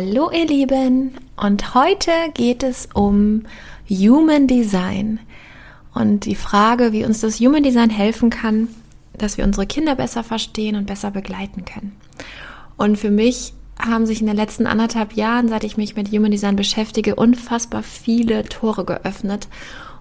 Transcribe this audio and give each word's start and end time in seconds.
Hallo 0.00 0.30
ihr 0.30 0.46
Lieben 0.46 1.16
und 1.36 1.74
heute 1.74 2.12
geht 2.32 2.62
es 2.62 2.88
um 2.94 3.42
Human 3.90 4.46
Design 4.46 5.18
und 5.92 6.24
die 6.24 6.36
Frage, 6.36 6.92
wie 6.92 7.04
uns 7.04 7.20
das 7.20 7.40
Human 7.40 7.64
Design 7.64 7.90
helfen 7.90 8.30
kann, 8.30 8.68
dass 9.14 9.38
wir 9.38 9.44
unsere 9.44 9.66
Kinder 9.66 9.96
besser 9.96 10.22
verstehen 10.22 10.76
und 10.76 10.86
besser 10.86 11.10
begleiten 11.10 11.64
können. 11.64 11.96
Und 12.76 12.96
für 12.96 13.10
mich 13.10 13.54
haben 13.76 14.06
sich 14.06 14.20
in 14.20 14.28
den 14.28 14.36
letzten 14.36 14.68
anderthalb 14.68 15.14
Jahren, 15.14 15.48
seit 15.48 15.64
ich 15.64 15.76
mich 15.76 15.96
mit 15.96 16.12
Human 16.12 16.30
Design 16.30 16.54
beschäftige, 16.54 17.16
unfassbar 17.16 17.82
viele 17.82 18.44
Tore 18.44 18.84
geöffnet 18.84 19.48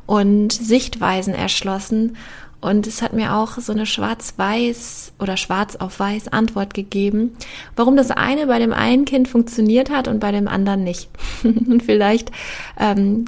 und 0.06 0.54
Sichtweisen 0.54 1.34
erschlossen 1.34 2.18
und 2.60 2.88
es 2.88 3.02
hat 3.02 3.14
mir 3.14 3.36
auch 3.36 3.60
so 3.60 3.72
eine 3.72 3.86
schwarz-weiß 3.86 5.14
oder 5.20 5.38
schwarz 5.38 5.76
auf 5.76 6.00
weiß 6.00 6.30
Antwort 6.30 6.74
gegeben, 6.74 7.38
warum 7.76 7.96
das 7.96 8.10
eine 8.12 8.48
bei 8.48 8.60
dem 8.60 8.74
einen 8.74 9.06
Kind 9.06 9.28
funktioniert 9.28 9.92
hat 9.92 10.08
und 10.08 10.20
bei 10.20 10.32
dem 10.32 10.48
anderen 10.48 10.84
nicht. 10.84 11.10
und 11.44 11.84
vielleicht 11.84 12.32
ähm, 12.80 13.26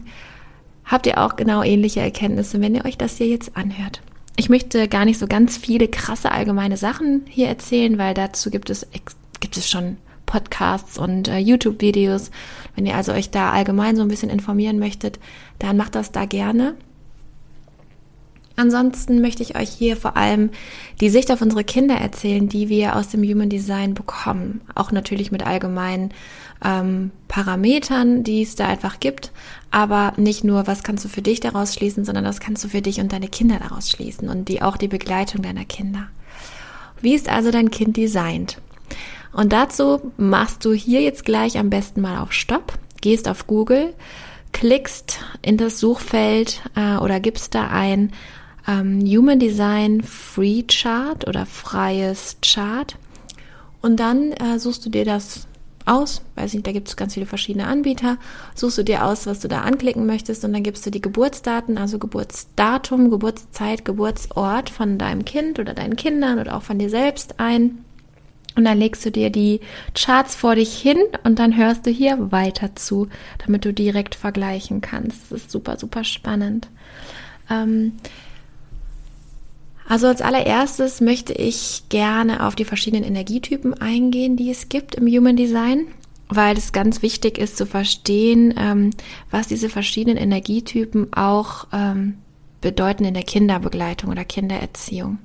habt 0.85 1.05
ihr 1.05 1.19
auch 1.19 1.35
genau 1.35 1.61
ähnliche 1.61 1.99
Erkenntnisse, 1.99 2.59
wenn 2.59 2.73
ihr 2.73 2.85
euch 2.85 2.97
das 2.97 3.17
hier 3.17 3.27
jetzt 3.27 3.55
anhört. 3.55 4.01
Ich 4.35 4.49
möchte 4.49 4.87
gar 4.87 5.05
nicht 5.05 5.19
so 5.19 5.27
ganz 5.27 5.57
viele 5.57 5.87
krasse 5.87 6.31
allgemeine 6.31 6.77
Sachen 6.77 7.23
hier 7.27 7.47
erzählen, 7.49 7.97
weil 7.97 8.13
dazu 8.13 8.49
gibt 8.49 8.69
es, 8.69 8.87
gibt 9.39 9.57
es 9.57 9.69
schon 9.69 9.97
Podcasts 10.25 10.97
und 10.97 11.27
äh, 11.27 11.39
YouTube-Videos. 11.39 12.31
Wenn 12.75 12.85
ihr 12.85 12.95
also 12.95 13.11
euch 13.11 13.31
da 13.31 13.51
allgemein 13.51 13.95
so 13.95 14.01
ein 14.01 14.07
bisschen 14.07 14.29
informieren 14.29 14.79
möchtet, 14.79 15.19
dann 15.59 15.75
macht 15.75 15.95
das 15.95 16.11
da 16.11 16.25
gerne. 16.25 16.75
Ansonsten 18.59 19.21
möchte 19.21 19.41
ich 19.41 19.55
euch 19.55 19.69
hier 19.69 19.95
vor 19.95 20.17
allem 20.17 20.49
die 20.99 21.09
Sicht 21.09 21.31
auf 21.31 21.41
unsere 21.41 21.63
Kinder 21.63 21.95
erzählen, 21.95 22.49
die 22.49 22.67
wir 22.67 22.97
aus 22.97 23.07
dem 23.07 23.23
Human 23.23 23.47
Design 23.47 23.93
bekommen. 23.93 24.59
Auch 24.75 24.91
natürlich 24.91 25.31
mit 25.31 25.47
allgemeinen 25.47 26.09
ähm, 26.61 27.11
Parametern, 27.29 28.25
die 28.25 28.41
es 28.41 28.55
da 28.55 28.67
einfach 28.67 28.99
gibt. 28.99 29.31
Aber 29.71 30.11
nicht 30.17 30.43
nur, 30.43 30.67
was 30.67 30.83
kannst 30.83 31.05
du 31.05 31.09
für 31.09 31.21
dich 31.21 31.39
daraus 31.39 31.73
schließen, 31.73 32.03
sondern 32.03 32.25
was 32.25 32.41
kannst 32.41 32.61
du 32.65 32.67
für 32.67 32.81
dich 32.81 32.99
und 32.99 33.13
deine 33.13 33.29
Kinder 33.29 33.59
daraus 33.59 33.89
schließen 33.89 34.27
und 34.27 34.49
die 34.49 34.61
auch 34.61 34.75
die 34.75 34.89
Begleitung 34.89 35.41
deiner 35.41 35.63
Kinder. 35.63 36.07
Wie 36.99 37.15
ist 37.15 37.29
also 37.29 37.51
dein 37.51 37.71
Kind 37.71 37.95
designt? 37.95 38.57
Und 39.31 39.53
dazu 39.53 40.11
machst 40.17 40.65
du 40.65 40.73
hier 40.73 41.01
jetzt 41.01 41.23
gleich 41.23 41.57
am 41.57 41.69
besten 41.69 42.01
mal 42.01 42.19
auf 42.19 42.33
Stopp, 42.33 42.73
gehst 42.99 43.29
auf 43.29 43.47
Google, 43.47 43.93
klickst 44.51 45.19
in 45.41 45.55
das 45.55 45.79
Suchfeld 45.79 46.61
äh, 46.75 46.97
oder 46.97 47.21
gibst 47.21 47.55
da 47.55 47.67
ein 47.67 48.11
ähm, 48.69 49.01
Human 49.05 49.39
Design 49.39 50.01
Free 50.01 50.63
Chart 50.63 51.27
oder 51.27 51.45
freies 51.45 52.37
Chart. 52.41 52.95
Und 53.81 53.99
dann 53.99 54.31
äh, 54.33 54.59
suchst 54.59 54.85
du 54.85 54.89
dir 54.89 55.05
das 55.05 55.47
aus, 55.85 56.21
weiß 56.35 56.53
nicht, 56.53 56.67
da 56.67 56.71
gibt 56.71 56.87
es 56.87 56.95
ganz 56.95 57.15
viele 57.15 57.25
verschiedene 57.25 57.65
Anbieter, 57.65 58.17
suchst 58.53 58.77
du 58.77 58.83
dir 58.83 59.05
aus, 59.05 59.25
was 59.25 59.39
du 59.39 59.47
da 59.47 59.61
anklicken 59.61 60.05
möchtest 60.05 60.45
und 60.45 60.53
dann 60.53 60.61
gibst 60.61 60.85
du 60.85 60.91
die 60.91 61.01
Geburtsdaten, 61.01 61.79
also 61.79 61.97
Geburtsdatum, 61.97 63.09
Geburtszeit, 63.09 63.85
Geburtsort 63.85 64.69
von 64.69 64.99
deinem 64.99 65.25
Kind 65.25 65.57
oder 65.57 65.73
deinen 65.73 65.95
Kindern 65.95 66.37
oder 66.37 66.55
auch 66.55 66.61
von 66.61 66.77
dir 66.77 66.91
selbst 66.91 67.39
ein. 67.39 67.83
Und 68.55 68.65
dann 68.65 68.77
legst 68.77 69.05
du 69.05 69.09
dir 69.09 69.29
die 69.29 69.61
Charts 69.95 70.35
vor 70.35 70.55
dich 70.55 70.77
hin 70.77 70.97
und 71.23 71.39
dann 71.39 71.55
hörst 71.55 71.87
du 71.87 71.91
hier 71.91 72.31
weiter 72.31 72.75
zu, 72.75 73.07
damit 73.43 73.63
du 73.63 73.73
direkt 73.73 74.15
vergleichen 74.15 74.81
kannst. 74.81 75.31
Das 75.31 75.43
ist 75.43 75.51
super, 75.51 75.77
super 75.79 76.03
spannend. 76.03 76.67
Ähm, 77.49 77.93
also 79.89 80.05
als 80.05 80.21
allererstes 80.21 81.01
möchte 81.01 81.33
ich 81.33 81.83
gerne 81.89 82.45
auf 82.45 82.55
die 82.55 82.63
verschiedenen 82.63 83.03
Energietypen 83.03 83.73
eingehen, 83.73 84.37
die 84.37 84.51
es 84.51 84.69
gibt 84.69 84.93
im 84.93 85.07
Human 85.07 85.35
Design, 85.35 85.87
weil 86.27 86.55
es 86.55 86.71
ganz 86.71 87.01
wichtig 87.01 87.39
ist 87.39 87.57
zu 87.57 87.65
verstehen, 87.65 88.53
ähm, 88.55 88.91
was 89.31 89.47
diese 89.47 89.67
verschiedenen 89.67 90.17
Energietypen 90.17 91.11
auch 91.13 91.65
ähm, 91.73 92.19
bedeuten 92.61 93.03
in 93.03 93.15
der 93.15 93.23
Kinderbegleitung 93.23 94.11
oder 94.11 94.23
Kindererziehung. 94.25 95.17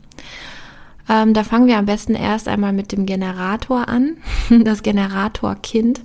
Ähm, 1.11 1.35
da 1.35 1.45
fangen 1.45 1.67
wir 1.67 1.77
am 1.77 1.85
besten 1.85 2.15
erst 2.15 2.49
einmal 2.49 2.73
mit 2.73 2.91
dem 2.91 3.05
Generator 3.05 3.87
an, 3.89 4.17
das 4.65 4.83
Generatorkind. 4.83 6.01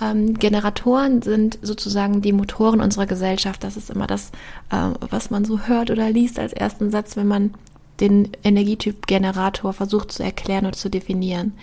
Ähm, 0.00 0.38
Generatoren 0.38 1.20
sind 1.20 1.58
sozusagen 1.60 2.22
die 2.22 2.32
Motoren 2.32 2.80
unserer 2.80 3.04
Gesellschaft. 3.04 3.62
Das 3.62 3.76
ist 3.76 3.90
immer 3.90 4.06
das, 4.06 4.30
äh, 4.70 4.88
was 5.10 5.28
man 5.28 5.44
so 5.44 5.60
hört 5.66 5.90
oder 5.90 6.08
liest 6.08 6.38
als 6.38 6.54
ersten 6.54 6.90
Satz, 6.90 7.18
wenn 7.18 7.28
man 7.28 7.52
den 8.00 8.30
Energietyp 8.42 9.06
Generator 9.06 9.72
versucht 9.72 10.12
zu 10.12 10.22
erklären 10.22 10.66
und 10.66 10.76
zu 10.76 10.88
definieren. 10.88 11.54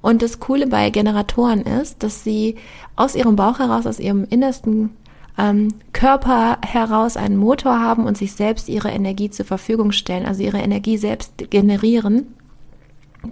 Und 0.00 0.22
das 0.22 0.40
Coole 0.40 0.66
bei 0.66 0.90
Generatoren 0.90 1.62
ist, 1.62 2.02
dass 2.02 2.22
sie 2.22 2.56
aus 2.94 3.14
ihrem 3.14 3.36
Bauch 3.36 3.58
heraus, 3.58 3.86
aus 3.86 3.98
ihrem 3.98 4.24
innersten 4.24 4.90
ähm, 5.38 5.68
Körper 5.92 6.58
heraus 6.64 7.16
einen 7.16 7.36
Motor 7.36 7.80
haben 7.80 8.06
und 8.06 8.16
sich 8.16 8.32
selbst 8.32 8.68
ihre 8.68 8.90
Energie 8.90 9.30
zur 9.30 9.46
Verfügung 9.46 9.92
stellen, 9.92 10.26
also 10.26 10.42
ihre 10.42 10.58
Energie 10.58 10.96
selbst 10.96 11.50
generieren, 11.50 12.34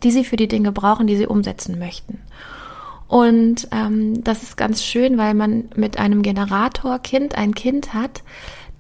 die 0.03 0.11
sie 0.11 0.25
für 0.25 0.37
die 0.37 0.49
Dinge 0.49 0.73
brauchen, 0.73 1.07
die 1.07 1.17
sie 1.17 1.27
umsetzen 1.27 1.79
möchten. 1.79 2.19
Und 3.07 3.69
ähm, 3.71 4.25
das 4.25 4.43
ist 4.43 4.57
ganz 4.57 4.83
schön, 4.83 5.19
weil 5.19 5.35
man 5.35 5.65
mit 5.77 5.99
einem 5.99 6.23
Generatorkind 6.23 7.37
ein 7.37 7.55
Kind 7.55 7.95
hat, 7.95 8.23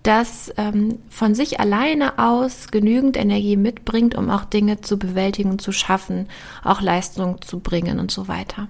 das 0.04 0.52
ähm, 0.58 0.98
von 1.08 1.34
sich 1.34 1.60
alleine 1.60 2.18
aus 2.18 2.68
genügend 2.70 3.16
Energie 3.16 3.56
mitbringt, 3.56 4.14
um 4.14 4.30
auch 4.30 4.44
Dinge 4.44 4.82
zu 4.82 4.98
bewältigen, 4.98 5.58
zu 5.58 5.72
schaffen, 5.72 6.28
auch 6.62 6.82
Leistung 6.82 7.40
zu 7.40 7.58
bringen 7.58 7.98
und 7.98 8.10
so 8.10 8.28
weiter. 8.28 8.68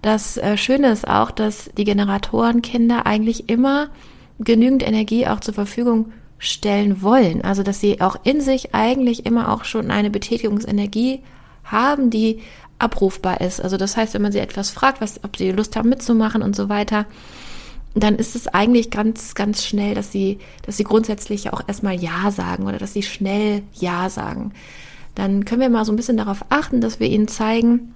Das 0.00 0.36
äh, 0.36 0.56
Schöne 0.56 0.90
ist 0.90 1.08
auch, 1.08 1.32
dass 1.32 1.70
die 1.76 1.84
Generatorenkinder 1.84 3.04
eigentlich 3.04 3.48
immer 3.48 3.88
genügend 4.38 4.86
Energie 4.86 5.26
auch 5.26 5.40
zur 5.40 5.54
Verfügung 5.54 6.12
stellen 6.38 7.02
wollen. 7.02 7.42
Also 7.42 7.64
dass 7.64 7.80
sie 7.80 8.00
auch 8.00 8.16
in 8.22 8.40
sich 8.40 8.74
eigentlich 8.76 9.26
immer 9.26 9.52
auch 9.52 9.64
schon 9.64 9.90
eine 9.90 10.10
Betätigungsenergie 10.10 11.20
haben, 11.64 12.10
die 12.10 12.40
abrufbar 12.78 13.40
ist. 13.40 13.60
Also 13.60 13.76
das 13.76 13.96
heißt, 13.96 14.14
wenn 14.14 14.22
man 14.22 14.32
sie 14.32 14.38
etwas 14.38 14.70
fragt, 14.70 15.00
was, 15.00 15.22
ob 15.24 15.36
sie 15.36 15.50
Lust 15.50 15.74
haben 15.74 15.88
mitzumachen 15.88 16.42
und 16.42 16.54
so 16.54 16.68
weiter, 16.68 17.06
dann 17.94 18.16
ist 18.16 18.34
es 18.34 18.48
eigentlich 18.48 18.90
ganz, 18.90 19.34
ganz 19.34 19.64
schnell, 19.64 19.94
dass 19.94 20.10
sie, 20.10 20.38
dass 20.62 20.76
sie 20.76 20.84
grundsätzlich 20.84 21.52
auch 21.52 21.62
erstmal 21.66 21.94
Ja 21.94 22.30
sagen 22.30 22.66
oder 22.66 22.78
dass 22.78 22.92
sie 22.92 23.02
schnell 23.02 23.62
Ja 23.72 24.10
sagen. 24.10 24.52
Dann 25.14 25.44
können 25.44 25.60
wir 25.60 25.70
mal 25.70 25.84
so 25.84 25.92
ein 25.92 25.96
bisschen 25.96 26.16
darauf 26.16 26.44
achten, 26.48 26.80
dass 26.80 26.98
wir 26.98 27.08
ihnen 27.08 27.28
zeigen, 27.28 27.94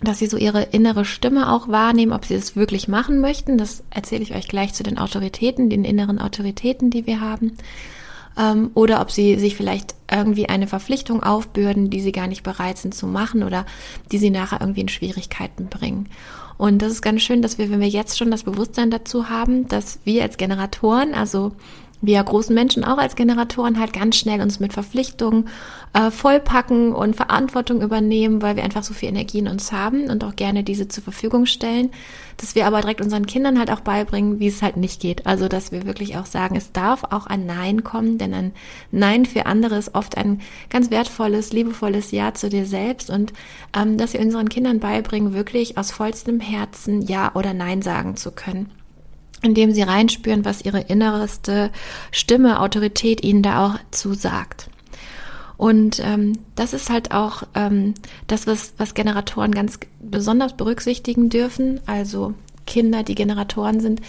dass 0.00 0.18
sie 0.18 0.26
so 0.26 0.36
ihre 0.36 0.62
innere 0.62 1.04
Stimme 1.04 1.52
auch 1.52 1.68
wahrnehmen, 1.68 2.12
ob 2.12 2.24
sie 2.24 2.34
es 2.34 2.56
wirklich 2.56 2.88
machen 2.88 3.20
möchten. 3.20 3.58
Das 3.58 3.82
erzähle 3.90 4.22
ich 4.22 4.34
euch 4.34 4.48
gleich 4.48 4.72
zu 4.72 4.82
den 4.82 4.98
Autoritäten, 4.98 5.68
den 5.68 5.84
inneren 5.84 6.18
Autoritäten, 6.20 6.90
die 6.90 7.06
wir 7.06 7.20
haben. 7.20 7.52
Ähm, 8.38 8.70
oder 8.74 9.00
ob 9.00 9.10
sie 9.10 9.38
sich 9.38 9.56
vielleicht 9.56 9.94
irgendwie 10.10 10.48
eine 10.48 10.68
Verpflichtung 10.68 11.22
aufbürden, 11.22 11.90
die 11.90 12.00
sie 12.00 12.12
gar 12.12 12.28
nicht 12.28 12.44
bereit 12.44 12.78
sind 12.78 12.94
zu 12.94 13.06
machen 13.06 13.42
oder 13.42 13.66
die 14.12 14.18
sie 14.18 14.30
nachher 14.30 14.60
irgendwie 14.60 14.82
in 14.82 14.88
Schwierigkeiten 14.88 15.66
bringen. 15.66 16.08
Und 16.58 16.82
das 16.82 16.92
ist 16.92 17.02
ganz 17.02 17.22
schön, 17.22 17.40
dass 17.40 17.56
wir, 17.56 17.70
wenn 17.70 17.80
wir 17.80 17.88
jetzt 17.88 18.18
schon 18.18 18.32
das 18.32 18.42
Bewusstsein 18.42 18.90
dazu 18.90 19.30
haben, 19.30 19.68
dass 19.68 20.00
wir 20.04 20.24
als 20.24 20.36
Generatoren, 20.36 21.14
also 21.14 21.52
wir 22.00 22.22
großen 22.22 22.54
Menschen 22.54 22.84
auch 22.84 22.98
als 22.98 23.16
Generatoren 23.16 23.78
halt 23.78 23.92
ganz 23.92 24.16
schnell 24.16 24.40
uns 24.40 24.60
mit 24.60 24.72
Verpflichtungen 24.72 25.48
äh, 25.94 26.10
vollpacken 26.10 26.92
und 26.92 27.16
Verantwortung 27.16 27.82
übernehmen, 27.82 28.40
weil 28.40 28.54
wir 28.54 28.62
einfach 28.62 28.84
so 28.84 28.94
viel 28.94 29.08
Energie 29.08 29.40
in 29.40 29.48
uns 29.48 29.72
haben 29.72 30.08
und 30.08 30.22
auch 30.22 30.36
gerne 30.36 30.62
diese 30.62 30.86
zur 30.86 31.02
Verfügung 31.02 31.46
stellen, 31.46 31.90
dass 32.36 32.54
wir 32.54 32.66
aber 32.66 32.82
direkt 32.82 33.00
unseren 33.00 33.26
Kindern 33.26 33.58
halt 33.58 33.70
auch 33.70 33.80
beibringen, 33.80 34.38
wie 34.38 34.46
es 34.46 34.62
halt 34.62 34.76
nicht 34.76 35.00
geht. 35.00 35.26
Also, 35.26 35.48
dass 35.48 35.72
wir 35.72 35.86
wirklich 35.86 36.16
auch 36.16 36.26
sagen, 36.26 36.54
es 36.54 36.70
darf 36.70 37.02
auch 37.04 37.26
ein 37.26 37.46
Nein 37.46 37.82
kommen, 37.82 38.16
denn 38.16 38.32
ein 38.32 38.52
Nein 38.92 39.26
für 39.26 39.46
andere 39.46 39.76
ist 39.76 39.96
oft 39.96 40.16
ein 40.16 40.40
ganz 40.70 40.90
wertvolles, 40.90 41.52
liebevolles 41.52 42.12
Ja 42.12 42.32
zu 42.32 42.48
dir 42.48 42.64
selbst 42.64 43.10
und 43.10 43.32
ähm, 43.76 43.98
dass 43.98 44.12
wir 44.12 44.20
unseren 44.20 44.48
Kindern 44.48 44.78
beibringen, 44.78 45.34
wirklich 45.34 45.78
aus 45.78 45.90
vollstem 45.90 46.38
Herzen 46.38 47.02
Ja 47.02 47.32
oder 47.34 47.54
Nein 47.54 47.82
sagen 47.82 48.16
zu 48.16 48.30
können 48.30 48.77
indem 49.42 49.72
sie 49.72 49.82
reinspüren, 49.82 50.44
was 50.44 50.64
ihre 50.64 50.80
innerste 50.80 51.70
Stimme, 52.10 52.60
Autorität 52.60 53.22
ihnen 53.22 53.42
da 53.42 53.66
auch 53.66 53.78
zusagt. 53.90 54.68
Und 55.56 56.00
ähm, 56.04 56.38
das 56.54 56.72
ist 56.72 56.88
halt 56.88 57.10
auch 57.12 57.42
ähm, 57.54 57.94
das, 58.28 58.46
was, 58.46 58.74
was 58.78 58.94
Generatoren 58.94 59.52
ganz 59.52 59.80
besonders 60.00 60.56
berücksichtigen 60.56 61.30
dürfen. 61.30 61.80
Also 61.86 62.34
Kinder, 62.66 63.02
die 63.02 63.16
Generatoren 63.16 63.80
sind, 63.80 64.00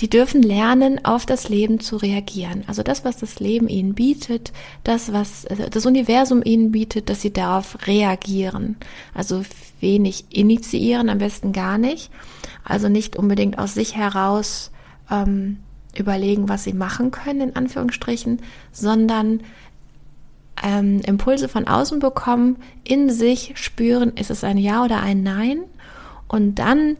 die 0.00 0.08
dürfen 0.08 0.42
lernen, 0.42 1.04
auf 1.04 1.26
das 1.26 1.48
Leben 1.50 1.78
zu 1.78 1.96
reagieren. 1.96 2.64
Also 2.66 2.82
das, 2.82 3.04
was 3.04 3.18
das 3.18 3.38
Leben 3.38 3.68
ihnen 3.68 3.94
bietet, 3.94 4.52
das, 4.82 5.12
was 5.12 5.46
das 5.70 5.84
Universum 5.84 6.42
ihnen 6.42 6.72
bietet, 6.72 7.10
dass 7.10 7.20
sie 7.20 7.32
darauf 7.32 7.86
reagieren. 7.86 8.76
Also 9.14 9.42
wenig 9.80 10.24
initiieren, 10.30 11.10
am 11.10 11.18
besten 11.18 11.52
gar 11.52 11.76
nicht. 11.76 12.10
Also 12.64 12.88
nicht 12.88 13.16
unbedingt 13.16 13.58
aus 13.58 13.74
sich 13.74 13.94
heraus 13.94 14.70
ähm, 15.10 15.58
überlegen, 15.94 16.48
was 16.48 16.64
sie 16.64 16.72
machen 16.72 17.10
können, 17.10 17.50
in 17.50 17.56
Anführungsstrichen, 17.56 18.40
sondern 18.72 19.40
ähm, 20.62 21.00
Impulse 21.00 21.48
von 21.48 21.66
außen 21.66 21.98
bekommen, 21.98 22.56
in 22.84 23.10
sich 23.10 23.52
spüren, 23.56 24.12
ist 24.14 24.30
es 24.30 24.44
ein 24.44 24.56
Ja 24.56 24.82
oder 24.84 25.00
ein 25.00 25.22
Nein 25.22 25.60
und 26.28 26.58
dann 26.58 26.96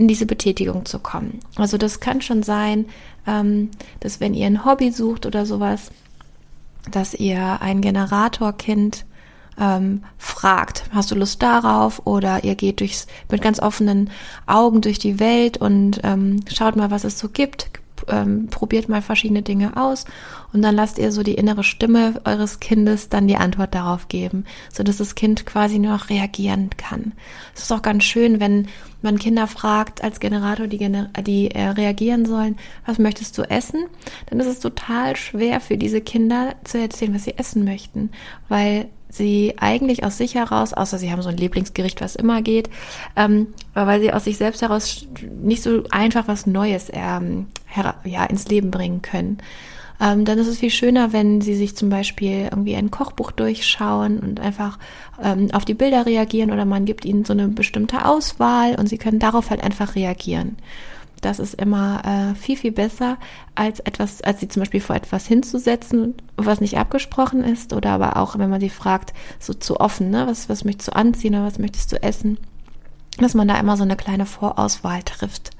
in 0.00 0.08
diese 0.08 0.24
Betätigung 0.24 0.86
zu 0.86 0.98
kommen. 0.98 1.40
Also 1.56 1.76
das 1.76 2.00
kann 2.00 2.22
schon 2.22 2.42
sein, 2.42 2.86
ähm, 3.26 3.70
dass 4.00 4.18
wenn 4.18 4.32
ihr 4.32 4.46
ein 4.46 4.64
Hobby 4.64 4.92
sucht 4.92 5.26
oder 5.26 5.44
sowas, 5.44 5.90
dass 6.90 7.12
ihr 7.12 7.60
ein 7.60 7.82
Generatorkind 7.82 9.04
ähm, 9.60 10.02
fragt, 10.16 10.84
hast 10.90 11.10
du 11.10 11.16
Lust 11.16 11.42
darauf? 11.42 12.06
Oder 12.06 12.44
ihr 12.44 12.54
geht 12.54 12.80
durchs, 12.80 13.08
mit 13.30 13.42
ganz 13.42 13.60
offenen 13.60 14.08
Augen 14.46 14.80
durch 14.80 14.98
die 14.98 15.20
Welt 15.20 15.58
und 15.58 16.00
ähm, 16.02 16.40
schaut 16.50 16.76
mal, 16.76 16.90
was 16.90 17.04
es 17.04 17.18
so 17.18 17.28
gibt, 17.28 17.68
ähm, 18.08 18.48
probiert 18.48 18.88
mal 18.88 19.02
verschiedene 19.02 19.42
Dinge 19.42 19.76
aus 19.76 20.04
und 20.52 20.62
dann 20.62 20.74
lasst 20.74 20.98
ihr 20.98 21.12
so 21.12 21.22
die 21.22 21.34
innere 21.34 21.64
Stimme 21.64 22.20
eures 22.24 22.60
Kindes 22.60 23.08
dann 23.08 23.28
die 23.28 23.36
Antwort 23.36 23.74
darauf 23.74 24.08
geben, 24.08 24.44
so 24.72 24.82
dass 24.82 24.98
das 24.98 25.14
Kind 25.14 25.46
quasi 25.46 25.78
nur 25.78 25.92
noch 25.92 26.10
reagieren 26.10 26.70
kann. 26.76 27.12
Es 27.54 27.62
ist 27.62 27.72
auch 27.72 27.82
ganz 27.82 28.04
schön, 28.04 28.40
wenn 28.40 28.68
man 29.02 29.18
Kinder 29.18 29.46
fragt 29.46 30.02
als 30.04 30.20
Generator, 30.20 30.66
die, 30.66 30.78
die 31.22 31.50
äh, 31.50 31.68
reagieren 31.68 32.26
sollen, 32.26 32.56
was 32.86 32.98
möchtest 32.98 33.38
du 33.38 33.42
essen? 33.42 33.86
Dann 34.26 34.40
ist 34.40 34.46
es 34.46 34.60
total 34.60 35.16
schwer 35.16 35.60
für 35.60 35.78
diese 35.78 36.00
Kinder 36.00 36.54
zu 36.64 36.78
erzählen, 36.78 37.14
was 37.14 37.24
sie 37.24 37.38
essen 37.38 37.64
möchten, 37.64 38.10
weil 38.48 38.88
sie 39.10 39.54
eigentlich 39.58 40.04
aus 40.04 40.16
sich 40.16 40.34
heraus, 40.34 40.72
außer 40.72 40.98
sie 40.98 41.10
haben 41.10 41.22
so 41.22 41.28
ein 41.28 41.36
Lieblingsgericht, 41.36 42.00
was 42.00 42.16
immer 42.16 42.42
geht, 42.42 42.70
ähm, 43.16 43.48
weil 43.74 44.00
sie 44.00 44.12
aus 44.12 44.24
sich 44.24 44.38
selbst 44.38 44.62
heraus 44.62 45.06
nicht 45.42 45.62
so 45.62 45.84
einfach 45.90 46.28
was 46.28 46.46
Neues 46.46 46.88
ähm, 46.92 47.46
ja, 48.04 48.24
ins 48.24 48.48
Leben 48.48 48.70
bringen 48.70 49.02
können. 49.02 49.38
Ähm, 50.00 50.24
dann 50.24 50.38
ist 50.38 50.46
es 50.46 50.58
viel 50.58 50.70
schöner, 50.70 51.12
wenn 51.12 51.42
sie 51.42 51.54
sich 51.54 51.76
zum 51.76 51.90
Beispiel 51.90 52.48
irgendwie 52.50 52.74
ein 52.74 52.90
Kochbuch 52.90 53.32
durchschauen 53.32 54.18
und 54.18 54.40
einfach 54.40 54.78
ähm, 55.22 55.48
auf 55.52 55.66
die 55.66 55.74
Bilder 55.74 56.06
reagieren 56.06 56.50
oder 56.50 56.64
man 56.64 56.86
gibt 56.86 57.04
ihnen 57.04 57.26
so 57.26 57.34
eine 57.34 57.48
bestimmte 57.48 58.06
Auswahl 58.06 58.76
und 58.76 58.88
sie 58.88 58.96
können 58.96 59.18
darauf 59.18 59.50
halt 59.50 59.62
einfach 59.62 59.94
reagieren. 59.94 60.56
Das 61.20 61.38
ist 61.38 61.54
immer 61.54 62.02
äh, 62.04 62.34
viel, 62.34 62.56
viel 62.56 62.72
besser, 62.72 63.18
als 63.54 63.80
etwas, 63.80 64.22
als 64.22 64.40
sie 64.40 64.48
zum 64.48 64.60
Beispiel 64.60 64.80
vor 64.80 64.96
etwas 64.96 65.26
hinzusetzen, 65.26 66.14
was 66.36 66.60
nicht 66.60 66.78
abgesprochen 66.78 67.44
ist, 67.44 67.72
oder 67.72 67.90
aber 67.90 68.16
auch, 68.16 68.38
wenn 68.38 68.48
man 68.48 68.60
sie 68.60 68.70
fragt, 68.70 69.12
so 69.38 69.52
zu 69.52 69.80
offen, 69.80 70.10
ne? 70.10 70.26
Was, 70.26 70.48
was 70.48 70.64
möchtest 70.64 70.88
du 70.88 70.96
anziehen 70.96 71.34
oder 71.34 71.44
was 71.44 71.58
möchtest 71.58 71.92
du 71.92 72.02
essen? 72.02 72.38
Dass 73.18 73.34
man 73.34 73.48
da 73.48 73.58
immer 73.58 73.76
so 73.76 73.82
eine 73.82 73.96
kleine 73.96 74.24
Vorauswahl 74.24 75.02
trifft. 75.02 75.50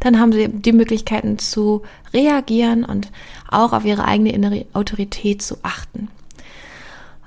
Dann 0.00 0.20
haben 0.20 0.32
sie 0.32 0.48
die 0.48 0.72
Möglichkeiten 0.72 1.38
zu 1.38 1.82
reagieren 2.14 2.84
und 2.84 3.10
auch 3.50 3.72
auf 3.72 3.84
ihre 3.84 4.04
eigene 4.04 4.32
innere 4.32 4.66
Autorität 4.72 5.42
zu 5.42 5.56
achten. 5.62 6.08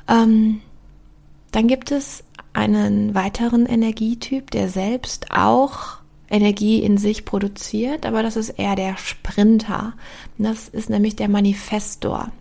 Ähm, 0.08 0.62
dann 1.52 1.68
gibt 1.68 1.92
es 1.92 2.24
einen 2.54 3.16
weiteren 3.16 3.66
Energietyp, 3.66 4.50
der 4.52 4.70
selbst 4.70 5.32
auch 5.32 5.98
Energie 6.36 6.80
in 6.80 6.98
sich 6.98 7.24
produziert, 7.24 8.06
aber 8.06 8.22
das 8.22 8.36
ist 8.36 8.50
eher 8.50 8.76
der 8.76 8.98
Sprinter. 8.98 9.94
Das 10.38 10.68
ist 10.68 10.90
nämlich 10.90 11.16
der 11.16 11.30
Manifestor. 11.30 12.32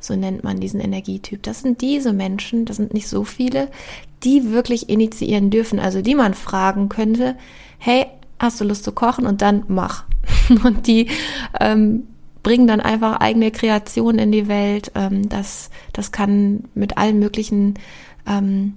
So 0.00 0.16
nennt 0.16 0.42
man 0.42 0.58
diesen 0.58 0.80
Energietyp. 0.80 1.42
Das 1.42 1.60
sind 1.60 1.82
diese 1.82 2.12
Menschen, 2.12 2.64
das 2.64 2.76
sind 2.76 2.94
nicht 2.94 3.08
so 3.08 3.24
viele, 3.24 3.68
die 4.24 4.50
wirklich 4.50 4.88
initiieren 4.88 5.50
dürfen, 5.50 5.78
also 5.78 6.00
die 6.00 6.14
man 6.14 6.34
fragen 6.34 6.88
könnte, 6.88 7.36
hey, 7.78 8.06
hast 8.38 8.60
du 8.60 8.64
Lust 8.64 8.84
zu 8.84 8.92
kochen 8.92 9.26
und 9.26 9.42
dann 9.42 9.64
mach. 9.68 10.04
Und 10.64 10.86
die 10.86 11.08
ähm, 11.60 12.04
bringen 12.42 12.66
dann 12.66 12.80
einfach 12.80 13.20
eigene 13.20 13.50
Kreationen 13.50 14.18
in 14.18 14.32
die 14.32 14.48
Welt. 14.48 14.92
Ähm, 14.94 15.28
das, 15.28 15.70
das 15.92 16.12
kann 16.12 16.64
mit 16.74 16.96
allen 16.96 17.18
möglichen 17.18 17.74
ähm, 18.26 18.74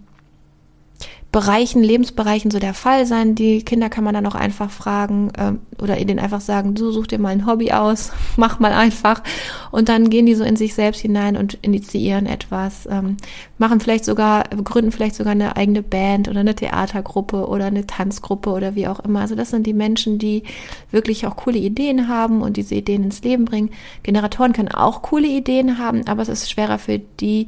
Bereichen, 1.36 1.84
Lebensbereichen 1.84 2.50
so 2.50 2.60
der 2.60 2.74
Fall 2.74 3.06
sein. 3.06 3.36
Die 3.36 3.62
Kinder 3.62 3.90
kann 3.90 4.06
man 4.06 4.14
dann 4.14 4.26
auch 4.26 4.36
einfach 4.36 4.72
fragen 4.72 5.34
äh, 5.38 5.82
oder 5.84 5.98
ihnen 5.98 6.18
einfach 6.18 6.40
sagen, 6.40 6.76
du 6.76 6.92
such 6.92 7.08
dir 7.08 7.20
mal 7.20 7.28
ein 7.28 7.46
Hobby 7.46 7.74
aus, 7.74 8.14
mach 8.38 8.60
mal 8.60 8.72
einfach. 8.72 9.22
Und 9.70 9.90
dann 9.90 10.10
gehen 10.10 10.26
die 10.26 10.36
so 10.36 10.46
in 10.46 10.56
sich 10.56 10.74
selbst 10.74 11.02
hinein 11.02 11.36
und 11.36 11.56
initiieren 11.56 12.26
etwas, 12.26 12.88
ähm, 12.90 13.18
machen 13.58 13.80
vielleicht 13.80 14.06
sogar, 14.06 14.44
gründen 14.44 14.92
vielleicht 14.92 15.16
sogar 15.16 15.32
eine 15.32 15.56
eigene 15.56 15.82
Band 15.82 16.28
oder 16.28 16.42
eine 16.42 16.56
Theatergruppe 16.56 17.48
oder 17.48 17.66
eine 17.66 17.88
Tanzgruppe 17.88 18.50
oder 18.50 18.76
wie 18.76 18.88
auch 18.88 19.00
immer. 19.00 19.22
Also 19.22 19.36
das 19.36 19.50
sind 19.50 19.66
die 19.66 19.74
Menschen, 19.74 20.20
die 20.20 20.44
wirklich 20.92 21.26
auch 21.26 21.38
coole 21.38 21.58
Ideen 21.58 22.08
haben 22.08 22.42
und 22.42 22.58
diese 22.58 22.76
Ideen 22.76 23.04
ins 23.04 23.22
Leben 23.24 23.46
bringen. 23.46 23.70
Generatoren 24.04 24.54
können 24.54 24.70
auch 24.70 25.02
coole 25.02 25.28
Ideen 25.28 25.78
haben, 25.78 26.06
aber 26.08 26.22
es 26.22 26.30
ist 26.30 26.52
schwerer 26.52 26.80
für 26.80 27.00
die, 27.00 27.48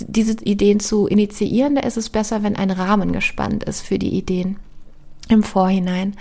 diese 0.00 0.42
Ideen 0.42 0.80
zu 0.80 1.06
initiieren. 1.06 1.74
Da 1.74 1.82
ist 1.82 1.98
es 1.98 2.08
besser, 2.08 2.42
wenn 2.42 2.56
ein 2.56 2.70
Rahmen 2.70 3.12
gespannt 3.12 3.64
ist 3.64 3.82
für 3.82 3.98
die 3.98 4.16
Ideen 4.16 4.56
im 5.28 5.42
Vorhinein. 5.42 6.14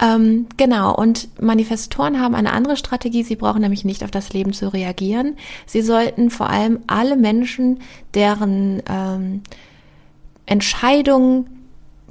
Ähm, 0.00 0.46
genau, 0.56 0.94
und 0.94 1.28
Manifestoren 1.40 2.20
haben 2.20 2.34
eine 2.34 2.52
andere 2.52 2.76
Strategie. 2.76 3.22
Sie 3.22 3.36
brauchen 3.36 3.60
nämlich 3.60 3.84
nicht 3.84 4.02
auf 4.02 4.10
das 4.10 4.32
Leben 4.32 4.52
zu 4.52 4.72
reagieren. 4.72 5.36
Sie 5.66 5.82
sollten 5.82 6.30
vor 6.30 6.50
allem 6.50 6.80
alle 6.86 7.16
Menschen, 7.16 7.80
deren 8.12 8.82
ähm, 8.88 9.42
Entscheidungen 10.46 11.46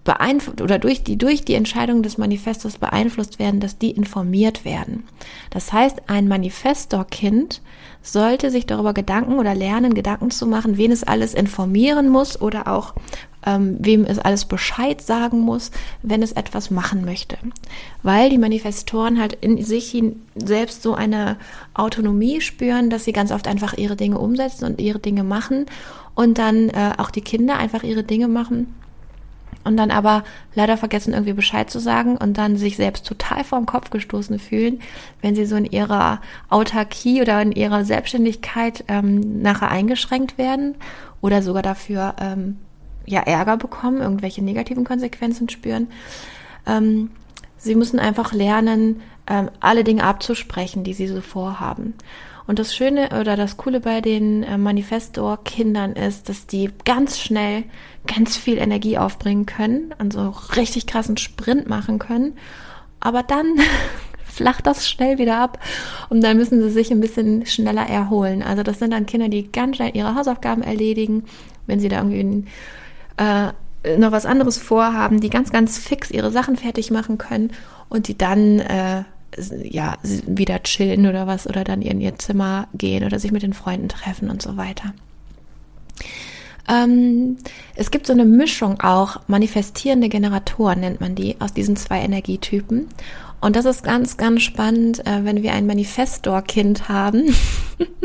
beeinflusst 0.04 0.62
oder 0.62 0.80
durch 0.80 1.04
die 1.04 1.18
durch 1.18 1.46
die 1.46 1.54
Entscheidung 1.54 2.04
des 2.04 2.18
Manifestos 2.18 2.78
beeinflusst 2.78 3.40
werden, 3.40 3.60
dass 3.60 3.78
die 3.78 3.92
informiert 3.92 4.66
werden. 4.66 5.04
Das 5.50 5.72
heißt, 5.72 6.10
ein 6.10 6.28
Manifestorkind 6.28 7.62
sollte 8.04 8.52
sich 8.52 8.68
darüber 8.68 8.94
Gedanken 8.94 9.40
oder 9.40 9.56
lernen, 9.56 9.96
Gedanken 9.96 10.30
zu 10.30 10.46
machen, 10.46 10.78
wen 10.78 10.92
es 10.92 11.04
alles 11.04 11.34
informieren 11.34 12.10
muss 12.10 12.40
oder 12.40 12.68
auch 12.68 12.94
ähm, 13.46 13.78
wem 13.80 14.06
es 14.06 14.20
alles 14.20 14.46
Bescheid 14.46 15.02
sagen 15.02 15.40
muss, 15.40 15.72
wenn 16.02 16.22
es 16.22 16.34
etwas 16.34 16.70
machen 16.70 17.06
möchte. 17.06 17.38
Weil 18.04 18.30
die 18.30 18.38
Manifestoren 18.38 19.20
halt 19.20 19.34
in 19.42 19.64
sich 19.64 20.02
selbst 20.36 20.84
so 20.84 20.94
eine 20.94 21.38
Autonomie 21.74 22.42
spüren, 22.42 22.90
dass 22.90 23.06
sie 23.06 23.14
ganz 23.14 23.32
oft 23.32 23.48
einfach 23.48 23.74
ihre 23.74 23.96
Dinge 23.96 24.20
umsetzen 24.20 24.66
und 24.66 24.80
ihre 24.80 25.00
Dinge 25.00 25.24
machen 25.24 25.66
und 26.16 26.38
dann 26.38 26.70
äh, 26.70 26.94
auch 26.98 27.10
die 27.10 27.22
Kinder 27.22 27.58
einfach 27.58 27.84
ihre 27.84 28.04
Dinge 28.04 28.28
machen 28.28 28.74
und 29.64 29.78
dann 29.78 29.92
aber 29.92 30.24
leider 30.56 30.78
vergessen, 30.78 31.14
irgendwie 31.14 31.34
Bescheid 31.34 31.70
zu 31.70 31.80
sagen 31.80 32.18
und 32.18 32.38
dann 32.38 32.58
sich 32.58 32.76
selbst 32.76 33.06
total 33.06 33.44
vor 33.44 33.60
den 33.60 33.66
Kopf 33.66 33.90
gestoßen 33.90 34.40
fühlen, 34.40 34.80
wenn 35.22 35.36
sie 35.36 35.46
so 35.46 35.56
in 35.56 35.66
ihrer 35.66 36.22
Autarkie 36.50 37.22
oder 37.22 37.42
in 37.42 37.52
ihrer 37.52 37.86
Selbstständigkeit 37.86 38.84
ähm, 38.88 39.42
nachher 39.42 39.70
eingeschränkt 39.70 40.38
werden 40.38 40.76
oder 41.22 41.42
sogar 41.42 41.62
dafür 41.64 42.16
ähm, 42.20 42.58
ja 43.06 43.22
Ärger 43.22 43.58
bekommen, 43.58 44.02
irgendwelche 44.02 44.44
negativen 44.44 44.84
Konsequenzen 44.84 45.50
spüren. 45.50 45.88
Ähm, 46.66 47.12
sie 47.58 47.76
müssen 47.76 48.00
einfach 48.00 48.34
lernen, 48.34 49.02
ähm, 49.28 49.50
alle 49.60 49.84
Dinge 49.84 50.04
abzusprechen, 50.04 50.84
die 50.84 50.94
sie 50.94 51.08
so 51.08 51.22
vorhaben. 51.22 51.94
Und 52.46 52.60
das 52.60 52.76
Schöne 52.76 53.10
oder 53.20 53.38
das 53.38 53.58
Coole 53.58 53.80
bei 53.80 54.02
den 54.02 54.44
äh, 54.44 54.58
Manifestor-Kindern 54.58 55.94
ist, 55.94 56.28
dass 56.30 56.46
die 56.46 56.70
ganz 56.84 57.20
schnell 57.20 57.64
ganz 58.06 58.36
viel 58.36 58.58
Energie 58.58 58.98
aufbringen 58.98 59.46
können 59.46 59.94
und 59.98 60.12
so 60.14 60.34
richtig 60.56 60.88
krassen 60.88 61.18
Sprint 61.18 61.70
machen 61.70 62.00
können. 62.00 62.38
Aber 63.00 63.24
dann 63.24 63.56
flacht 64.26 64.68
das 64.68 64.90
schnell 64.90 65.18
wieder 65.20 65.38
ab 65.38 65.60
und 66.10 66.22
dann 66.22 66.38
müssen 66.38 66.62
sie 66.62 66.70
sich 66.70 66.92
ein 66.92 67.00
bisschen 67.00 67.46
schneller 67.46 67.88
erholen. 67.88 68.44
Also 68.44 68.64
das 68.64 68.80
sind 68.80 68.92
dann 68.92 69.06
Kinder, 69.06 69.30
die 69.30 69.52
ganz 69.52 69.78
schnell 69.78 69.96
ihre 69.96 70.16
Hausaufgaben 70.16 70.64
erledigen, 70.64 71.24
wenn 71.66 71.80
sie 71.80 71.88
da 71.88 71.98
irgendwie 72.04 72.46
äh, 73.18 73.98
noch 73.98 74.12
was 74.12 74.26
anderes 74.26 74.58
vorhaben, 74.58 75.20
die 75.20 75.30
ganz, 75.30 75.52
ganz 75.52 75.78
fix 75.78 76.10
ihre 76.12 76.32
Sachen 76.32 76.56
fertig 76.56 76.92
machen 76.92 77.18
können 77.18 77.52
und 77.90 78.08
die 78.08 78.18
dann 78.18 78.60
äh, 78.60 79.04
ja, 79.64 79.98
wieder 80.28 80.62
chillen 80.64 81.08
oder 81.08 81.28
was 81.28 81.48
oder 81.48 81.64
dann 81.64 81.82
in 81.82 82.02
ihr 82.02 82.18
Zimmer 82.18 82.68
gehen 82.74 83.04
oder 83.04 83.20
sich 83.20 83.32
mit 83.32 83.44
den 83.44 83.54
Freunden 83.54 83.90
treffen 83.90 84.30
und 84.30 84.42
so 84.42 84.58
weiter. 84.58 84.94
Ähm, 86.70 87.38
es 87.76 87.92
gibt 87.92 88.08
so 88.08 88.14
eine 88.14 88.26
Mischung 88.26 88.80
auch, 88.82 89.22
manifestierende 89.28 90.10
Generatoren 90.10 90.80
nennt 90.80 91.02
man 91.02 91.16
die, 91.16 91.36
aus 91.40 91.54
diesen 91.54 91.76
zwei 91.76 92.00
Energietypen. 92.00 92.88
Und 93.42 93.58
das 93.58 93.66
ist 93.66 93.84
ganz, 93.84 94.16
ganz 94.16 94.42
spannend, 94.42 95.06
äh, 95.06 95.26
wenn 95.26 95.44
wir 95.44 95.52
ein 95.54 95.66
Manifestor-Kind 95.68 96.88
haben. 96.88 97.36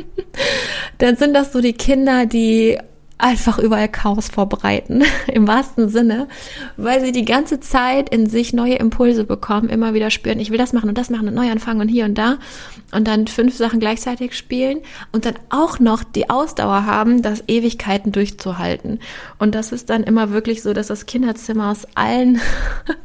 dann 0.98 1.16
sind 1.16 1.34
das 1.34 1.52
so 1.52 1.60
die 1.60 1.74
Kinder, 1.74 2.26
die 2.26 2.78
einfach 3.18 3.58
überall 3.58 3.88
Chaos 3.88 4.28
verbreiten, 4.28 5.04
im 5.26 5.46
wahrsten 5.46 5.88
Sinne, 5.88 6.28
weil 6.76 7.04
sie 7.04 7.12
die 7.12 7.24
ganze 7.24 7.60
Zeit 7.60 8.08
in 8.08 8.28
sich 8.28 8.52
neue 8.52 8.76
Impulse 8.76 9.24
bekommen, 9.24 9.68
immer 9.68 9.92
wieder 9.92 10.10
spüren, 10.10 10.40
ich 10.40 10.50
will 10.50 10.58
das 10.58 10.72
machen 10.72 10.88
und 10.88 10.96
das 10.96 11.10
machen 11.10 11.28
und 11.28 11.34
neu 11.34 11.50
anfangen 11.50 11.80
und 11.80 11.88
hier 11.88 12.04
und 12.04 12.16
da 12.16 12.38
und 12.92 13.06
dann 13.06 13.26
fünf 13.26 13.56
Sachen 13.56 13.80
gleichzeitig 13.80 14.36
spielen 14.36 14.78
und 15.12 15.26
dann 15.26 15.34
auch 15.50 15.78
noch 15.80 16.04
die 16.04 16.30
Ausdauer 16.30 16.86
haben, 16.86 17.20
das 17.20 17.44
Ewigkeiten 17.48 18.12
durchzuhalten. 18.12 19.00
Und 19.38 19.54
das 19.54 19.72
ist 19.72 19.90
dann 19.90 20.04
immer 20.04 20.30
wirklich 20.30 20.62
so, 20.62 20.72
dass 20.72 20.86
das 20.86 21.06
Kinderzimmer 21.06 21.70
aus 21.70 21.86
allen 21.94 22.40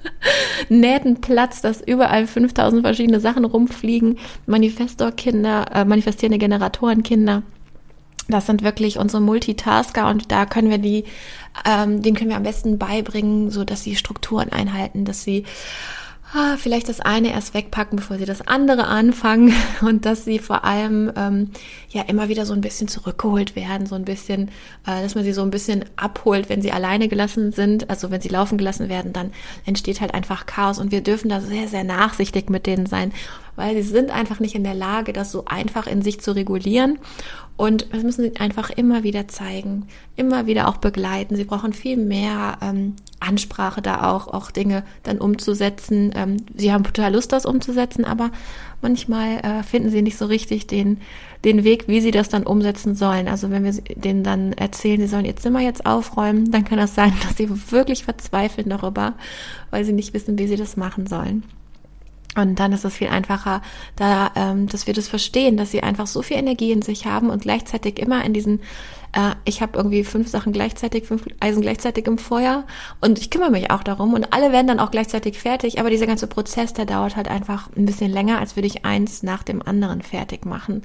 Nähten 0.70 1.22
platzt, 1.22 1.64
dass 1.64 1.82
überall 1.82 2.28
5000 2.28 2.84
verschiedene 2.84 3.20
Sachen 3.20 3.46
rumfliegen, 3.46 4.20
Manifestorkinder, 4.46 5.66
äh, 5.74 5.86
manifestierende 5.86 6.38
Generatorenkinder 6.38 7.44
das 8.28 8.46
sind 8.46 8.64
wirklich 8.64 8.98
unsere 8.98 9.22
Multitasker 9.22 10.08
und 10.08 10.32
da 10.32 10.46
können 10.46 10.70
wir 10.70 10.78
die, 10.78 11.06
ähm, 11.66 12.02
denen 12.02 12.16
können 12.16 12.30
wir 12.30 12.38
am 12.38 12.44
besten 12.44 12.78
beibringen, 12.78 13.50
so 13.52 13.64
dass 13.64 13.84
sie 13.84 13.96
Strukturen 13.96 14.52
einhalten, 14.52 15.06
dass 15.06 15.24
sie 15.24 15.46
ah, 16.34 16.58
vielleicht 16.58 16.90
das 16.90 17.00
eine 17.00 17.32
erst 17.32 17.54
wegpacken, 17.54 17.98
bevor 17.98 18.18
sie 18.18 18.26
das 18.26 18.48
andere 18.48 18.88
anfangen 18.88 19.54
und 19.82 20.06
dass 20.06 20.26
sie 20.26 20.40
vor 20.40 20.64
allem 20.64 21.12
ähm, 21.16 21.52
ja 21.94 22.04
immer 22.04 22.28
wieder 22.28 22.46
so 22.46 22.54
ein 22.54 22.62
bisschen 22.62 22.88
zurückgeholt 22.88 23.56
werden, 23.56 23.86
so 23.86 23.96
ein 23.96 24.06
bisschen, 24.06 24.50
äh, 24.86 25.02
dass 25.02 25.16
man 25.16 25.24
sie 25.24 25.34
so 25.34 25.44
ein 25.44 25.52
bisschen 25.52 25.86
abholt, 25.96 26.50
wenn 26.50 26.62
sie 26.62 26.72
alleine 26.72 27.08
gelassen 27.08 27.52
sind, 27.52 27.90
also 27.90 28.12
wenn 28.12 28.22
sie 28.22 28.30
laufen 28.30 28.58
gelassen 28.58 28.90
werden, 28.90 29.14
dann 29.14 29.32
entsteht 29.66 30.02
halt 30.02 30.14
einfach 30.14 30.46
Chaos 30.46 30.80
und 30.80 30.92
wir 30.92 31.02
dürfen 31.02 31.30
da 31.30 31.40
sehr, 31.40 31.68
sehr 31.68 31.84
nachsichtig 31.84 32.50
mit 32.50 32.66
denen 32.66 32.88
sein, 32.88 33.14
weil 33.56 33.76
sie 33.76 33.84
sind 33.84 34.10
einfach 34.10 34.40
nicht 34.40 34.56
in 34.56 34.64
der 34.64 34.74
Lage, 34.74 35.14
das 35.14 35.32
so 35.32 35.46
einfach 35.46 35.86
in 35.86 36.02
sich 36.02 36.20
zu 36.20 36.32
regulieren 36.36 36.98
und 37.56 37.94
das 37.94 38.02
müssen 38.02 38.24
sie 38.24 38.36
einfach 38.38 38.72
immer 38.72 39.04
wieder 39.04 39.28
zeigen, 39.28 39.88
immer 40.16 40.48
wieder 40.48 40.68
auch 40.68 40.78
begleiten. 40.78 41.36
Sie 41.36 41.44
brauchen 41.44 41.74
viel 41.74 41.98
mehr 41.98 42.58
ähm, 42.62 42.96
Ansprache 43.20 43.82
da 43.84 44.12
auch, 44.12 44.28
auch 44.28 44.50
Dinge 44.50 44.84
dann 45.04 45.20
umzusetzen. 45.20 46.12
Ähm, 46.16 46.38
sie 46.56 46.74
haben 46.74 46.84
total 46.84 47.14
Lust, 47.14 47.32
das 47.32 47.46
umzusetzen, 47.46 48.06
aber 48.06 48.32
manchmal 48.84 49.40
äh, 49.40 49.64
finden 49.64 49.90
sie 49.90 50.02
nicht 50.02 50.18
so 50.18 50.26
richtig 50.26 50.68
den, 50.68 51.00
den 51.44 51.64
Weg, 51.64 51.88
wie 51.88 52.02
sie 52.02 52.12
das 52.12 52.30
dann 52.30 52.44
umsetzen 52.44 52.96
sollen. 52.96 53.28
Also 53.28 53.50
wenn 53.50 53.64
wir 53.64 53.74
denen 53.96 54.24
dann 54.24 54.54
erzählen, 54.54 55.02
sie 55.02 55.08
sollen 55.08 55.26
ihr 55.26 55.36
Zimmer 55.36 55.62
jetzt 55.62 55.86
aufräumen, 55.86 56.52
dann 56.52 56.66
kann 56.66 56.78
das 56.78 56.96
sein, 56.96 57.14
dass 57.24 57.38
sie 57.38 57.50
wirklich 57.72 58.04
verzweifeln 58.04 58.70
darüber, 58.70 59.14
weil 59.72 59.84
sie 59.86 59.94
nicht 59.94 60.14
wissen, 60.14 60.38
wie 60.38 60.48
sie 60.48 60.58
das 60.58 60.78
machen 60.78 61.08
sollen. 61.08 61.44
Und 62.36 62.60
dann 62.60 62.72
ist 62.74 62.84
es 62.84 62.96
viel 62.96 63.10
einfacher, 63.10 63.62
da, 63.96 64.32
ähm, 64.36 64.68
dass 64.68 64.88
wir 64.88 64.94
das 64.94 65.08
verstehen, 65.08 65.56
dass 65.56 65.72
sie 65.72 65.84
einfach 65.84 66.08
so 66.08 66.22
viel 66.24 66.38
Energie 66.38 66.72
in 66.72 66.82
sich 66.82 67.06
haben 67.06 67.30
und 67.30 67.44
gleichzeitig 67.44 68.00
immer 68.00 68.26
in 68.26 68.34
diesen, 68.34 68.60
äh, 69.14 69.36
ich 69.46 69.62
habe 69.62 69.78
irgendwie 69.78 70.04
fünf 70.04 70.28
Sachen 70.28 70.52
gleichzeitig, 70.54 71.06
fünf 71.06 71.26
Eisen 71.40 71.62
gleichzeitig 71.62 72.08
im 72.08 72.18
Feuer 72.18 72.66
und 73.00 73.20
ich 73.20 73.30
kümmere 73.30 73.52
mich 73.52 73.72
auch 73.72 73.84
darum 73.84 74.14
und 74.14 74.34
alle 74.34 74.52
werden 74.52 74.68
dann 74.68 74.80
auch 74.80 74.92
gleichzeitig 74.92 75.40
fertig, 75.40 75.80
aber 75.80 75.90
dieser 75.90 76.08
ganze 76.08 76.28
Prozess, 76.28 76.74
der 76.74 76.86
dauert 76.86 77.16
halt 77.16 77.28
einfach 77.28 77.70
ein 77.78 77.86
bisschen 77.86 78.12
länger, 78.12 78.40
als 78.40 78.56
würde 78.56 78.68
ich 78.68 78.86
eins 78.86 79.24
nach 79.24 79.44
dem 79.44 79.62
anderen 79.62 80.02
fertig 80.02 80.46
machen. 80.46 80.82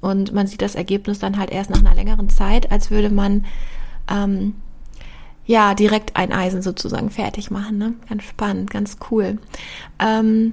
Und 0.00 0.32
man 0.32 0.46
sieht 0.46 0.62
das 0.62 0.74
Ergebnis 0.74 1.18
dann 1.18 1.38
halt 1.38 1.50
erst 1.50 1.70
nach 1.70 1.80
einer 1.80 1.94
längeren 1.94 2.28
Zeit, 2.28 2.70
als 2.70 2.90
würde 2.90 3.10
man 3.10 3.46
ähm, 4.10 4.54
ja 5.46 5.74
direkt 5.74 6.16
ein 6.16 6.32
Eisen 6.32 6.62
sozusagen 6.62 7.10
fertig 7.10 7.50
machen. 7.50 7.78
Ne? 7.78 7.94
Ganz 8.08 8.24
spannend, 8.24 8.70
ganz 8.70 8.98
cool. 9.10 9.38
Ähm, 9.98 10.52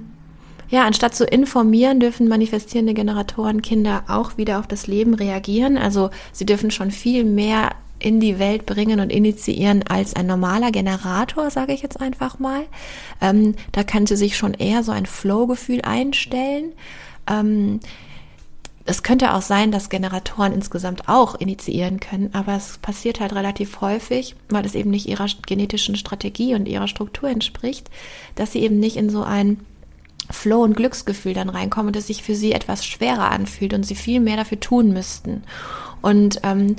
ja, 0.68 0.84
anstatt 0.84 1.14
zu 1.14 1.24
informieren, 1.24 2.00
dürfen 2.00 2.28
manifestierende 2.28 2.94
Generatoren 2.94 3.62
Kinder 3.62 4.04
auch 4.08 4.36
wieder 4.36 4.58
auf 4.58 4.66
das 4.66 4.86
Leben 4.86 5.14
reagieren. 5.14 5.78
Also 5.78 6.10
sie 6.32 6.46
dürfen 6.46 6.70
schon 6.70 6.90
viel 6.90 7.24
mehr 7.24 7.70
in 7.98 8.20
die 8.20 8.38
Welt 8.38 8.66
bringen 8.66 9.00
und 9.00 9.10
initiieren 9.10 9.82
als 9.84 10.14
ein 10.14 10.26
normaler 10.26 10.70
Generator, 10.70 11.50
sage 11.50 11.72
ich 11.72 11.82
jetzt 11.82 12.00
einfach 12.00 12.38
mal. 12.38 12.62
Ähm, 13.20 13.54
da 13.72 13.84
kann 13.84 14.06
sie 14.06 14.16
sich 14.16 14.36
schon 14.36 14.54
eher 14.54 14.82
so 14.82 14.92
ein 14.92 15.06
Flow-Gefühl 15.06 15.82
einstellen. 15.82 16.72
Ähm, 17.26 17.80
es 18.84 19.02
könnte 19.02 19.34
auch 19.34 19.42
sein, 19.42 19.72
dass 19.72 19.88
Generatoren 19.88 20.52
insgesamt 20.52 21.08
auch 21.08 21.34
initiieren 21.34 21.98
können, 21.98 22.30
aber 22.34 22.54
es 22.54 22.78
passiert 22.78 23.18
halt 23.18 23.34
relativ 23.34 23.80
häufig, 23.80 24.36
weil 24.48 24.64
es 24.64 24.76
eben 24.76 24.90
nicht 24.90 25.08
ihrer 25.08 25.26
genetischen 25.46 25.96
Strategie 25.96 26.54
und 26.54 26.68
ihrer 26.68 26.86
Struktur 26.86 27.28
entspricht, 27.28 27.90
dass 28.36 28.52
sie 28.52 28.60
eben 28.60 28.78
nicht 28.78 28.96
in 28.96 29.10
so 29.10 29.22
ein 29.24 29.58
Flow 30.30 30.62
und 30.62 30.76
Glücksgefühl 30.76 31.34
dann 31.34 31.48
reinkommen 31.48 31.88
und 31.88 31.96
es 31.96 32.06
sich 32.06 32.22
für 32.22 32.34
sie 32.34 32.52
etwas 32.52 32.84
schwerer 32.84 33.30
anfühlt 33.30 33.74
und 33.74 33.84
sie 33.84 33.94
viel 33.94 34.20
mehr 34.20 34.36
dafür 34.36 34.60
tun 34.60 34.92
müssten. 34.92 35.42
Und 36.02 36.40
ähm, 36.42 36.76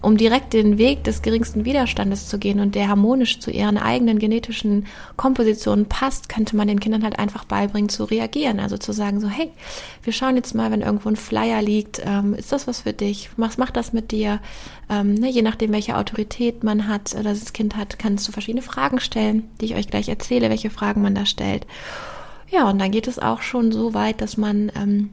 um 0.00 0.16
direkt 0.16 0.54
den 0.54 0.78
Weg 0.78 1.04
des 1.04 1.20
geringsten 1.20 1.64
Widerstandes 1.64 2.28
zu 2.28 2.38
gehen 2.38 2.60
und 2.60 2.74
der 2.74 2.88
harmonisch 2.88 3.38
zu 3.40 3.50
ihren 3.50 3.76
eigenen 3.76 4.18
genetischen 4.18 4.86
Kompositionen 5.16 5.86
passt, 5.86 6.28
könnte 6.28 6.56
man 6.56 6.68
den 6.68 6.80
Kindern 6.80 7.02
halt 7.02 7.18
einfach 7.18 7.44
beibringen 7.44 7.90
zu 7.90 8.04
reagieren. 8.04 8.60
Also 8.60 8.78
zu 8.78 8.92
sagen 8.92 9.20
so, 9.20 9.28
hey, 9.28 9.50
wir 10.02 10.12
schauen 10.12 10.36
jetzt 10.36 10.54
mal, 10.54 10.70
wenn 10.70 10.80
irgendwo 10.80 11.08
ein 11.08 11.16
Flyer 11.16 11.60
liegt, 11.60 12.00
ähm, 12.06 12.32
ist 12.32 12.52
das 12.52 12.66
was 12.66 12.80
für 12.80 12.92
dich? 12.92 13.28
Was 13.36 13.58
macht 13.58 13.76
das 13.76 13.92
mit 13.92 14.12
dir? 14.12 14.40
Ähm, 14.88 15.14
ne, 15.14 15.28
je 15.28 15.42
nachdem, 15.42 15.72
welche 15.72 15.98
Autorität 15.98 16.64
man 16.64 16.88
hat 16.88 17.14
oder 17.14 17.34
das 17.34 17.52
Kind 17.52 17.76
hat, 17.76 17.98
kannst 17.98 18.26
du 18.28 18.32
verschiedene 18.32 18.62
Fragen 18.62 19.00
stellen, 19.00 19.50
die 19.60 19.66
ich 19.66 19.74
euch 19.74 19.88
gleich 19.88 20.08
erzähle, 20.08 20.48
welche 20.48 20.70
Fragen 20.70 21.02
man 21.02 21.14
da 21.14 21.26
stellt. 21.26 21.66
Ja, 22.50 22.68
und 22.68 22.78
dann 22.80 22.90
geht 22.90 23.06
es 23.06 23.18
auch 23.18 23.42
schon 23.42 23.72
so 23.72 23.94
weit, 23.94 24.20
dass 24.20 24.36
man 24.36 24.72
ähm, 24.74 25.10